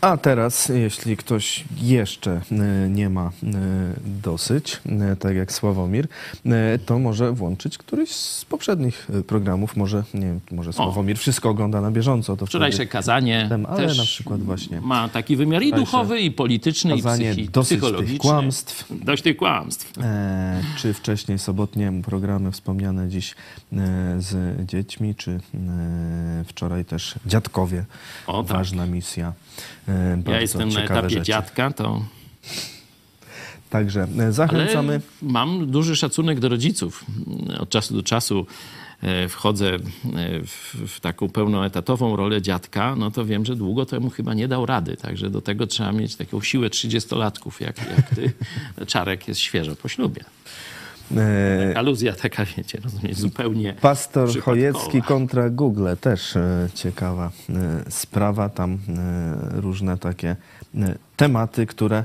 [0.00, 3.30] A teraz, jeśli ktoś jeszcze e, nie ma e,
[4.22, 6.08] dosyć, e, tak jak Sławomir,
[6.86, 9.76] to może włączyć któryś z poprzednich programów.
[9.76, 12.36] Może, nie wiem, może Sławomir wszystko ogląda na bieżąco.
[12.36, 16.30] To Wczorajsze kazanie Tem, ale też na przykład właśnie ma taki wymiar i duchowy, i
[16.30, 18.18] polityczny, i psychi- dosyć tych psychologiczny.
[18.18, 18.84] kłamstw.
[18.90, 19.98] Dość tych kłamstw.
[19.98, 23.34] E, czy wcześniej sobotnie programy wspomniane dziś
[24.18, 25.40] z dziećmi, czy
[26.46, 27.84] wczoraj też dziadkowie.
[28.26, 28.56] O, tak.
[28.56, 29.32] Ważna misja.
[29.88, 31.22] E, bardzo Ja jestem na etapie rzeczy.
[31.24, 32.02] dziadka, to
[33.70, 35.00] Także e, Ale zachęcamy.
[35.22, 37.04] mam duży szacunek do rodziców.
[37.60, 38.46] Od czasu do czasu
[39.02, 39.78] e, wchodzę
[40.86, 44.96] w, taką pełnoetatową rolę dziadka, no to wiem, że długo temu chyba nie dał rady.
[44.96, 48.32] Także do tego trzeba mieć taką siłę 30-latków, jak, jak ty.
[48.86, 50.24] Czarek jest świeżo po ślubie.
[51.16, 54.40] E, Aluzja taka, wiecie, rozumiesz, zupełnie Pastor.
[54.40, 58.48] Chojecki kontra Google też e, ciekawa e, sprawa.
[58.48, 58.78] Tam
[59.52, 60.36] różne takie
[61.16, 62.04] tematy, które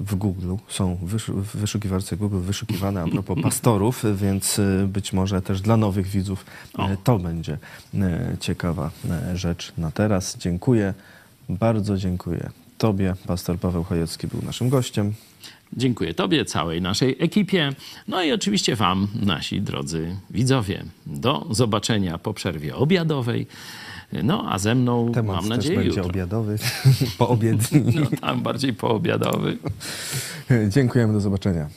[0.00, 5.76] w Google są w wyszukiwarce Google wyszukiwane a propos pastorów, więc być może też dla
[5.76, 6.46] nowych widzów
[6.78, 7.58] e, to będzie
[8.40, 8.90] ciekawa
[9.34, 10.36] rzecz na teraz.
[10.38, 10.94] Dziękuję,
[11.48, 13.14] bardzo dziękuję Tobie.
[13.26, 15.14] Pastor Paweł Chojecki był naszym gościem.
[15.76, 17.72] Dziękuję Tobie, całej naszej ekipie,
[18.08, 20.84] no i oczywiście Wam, nasi drodzy widzowie.
[21.06, 23.46] Do zobaczenia po przerwie obiadowej.
[24.22, 26.04] No a ze mną, Temat mam też nadzieję, będzie jutro.
[26.04, 26.58] obiadowy,
[27.18, 27.94] poobiedni.
[28.00, 29.58] No tam bardziej poobiadowy.
[30.68, 31.68] Dziękujemy, do zobaczenia.